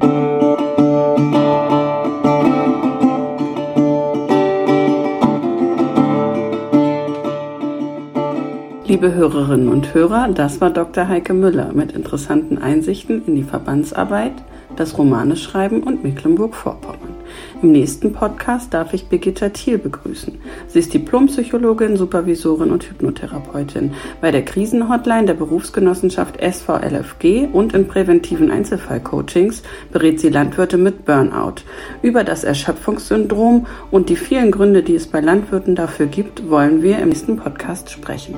Liebe 8.95 9.13
Hörerinnen 9.13 9.67
und 9.67 9.93
Hörer, 9.93 10.29
das 10.33 10.61
war 10.61 10.69
Dr. 10.69 11.09
Heike 11.09 11.33
Müller 11.33 11.73
mit 11.73 11.91
interessanten 11.91 12.57
Einsichten 12.57 13.23
in 13.27 13.35
die 13.35 13.43
Verbandsarbeit, 13.43 14.31
das 14.77 14.97
Romaneschreiben 14.97 15.83
und 15.83 16.05
Mecklenburg-Vorpommern. 16.05 17.13
Im 17.61 17.73
nächsten 17.73 18.13
Podcast 18.13 18.73
darf 18.73 18.93
ich 18.93 19.07
Birgitta 19.07 19.49
Thiel 19.49 19.79
begrüßen. 19.79 20.37
Sie 20.69 20.79
ist 20.79 20.93
Diplompsychologin, 20.93 21.97
Supervisorin 21.97 22.71
und 22.71 22.83
Hypnotherapeutin 22.83 23.91
bei 24.21 24.31
der 24.31 24.45
Krisenhotline 24.45 25.25
der 25.25 25.33
Berufsgenossenschaft 25.33 26.39
SVLFG 26.41 27.47
und 27.51 27.73
in 27.73 27.89
präventiven 27.89 28.49
Einzelfallcoachings 28.49 29.61
berät 29.91 30.21
sie 30.21 30.29
Landwirte 30.29 30.77
mit 30.77 31.03
Burnout. 31.03 31.63
Über 32.01 32.23
das 32.23 32.45
Erschöpfungssyndrom 32.45 33.67
und 33.91 34.07
die 34.07 34.15
vielen 34.15 34.51
Gründe, 34.51 34.83
die 34.83 34.95
es 34.95 35.07
bei 35.07 35.19
Landwirten 35.19 35.75
dafür 35.75 36.05
gibt, 36.05 36.49
wollen 36.49 36.81
wir 36.81 36.99
im 36.99 37.09
nächsten 37.09 37.35
Podcast 37.35 37.91
sprechen. 37.91 38.35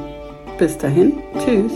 Bis 0.57 0.75
dahin, 0.75 1.13
tschüss. 1.37 1.71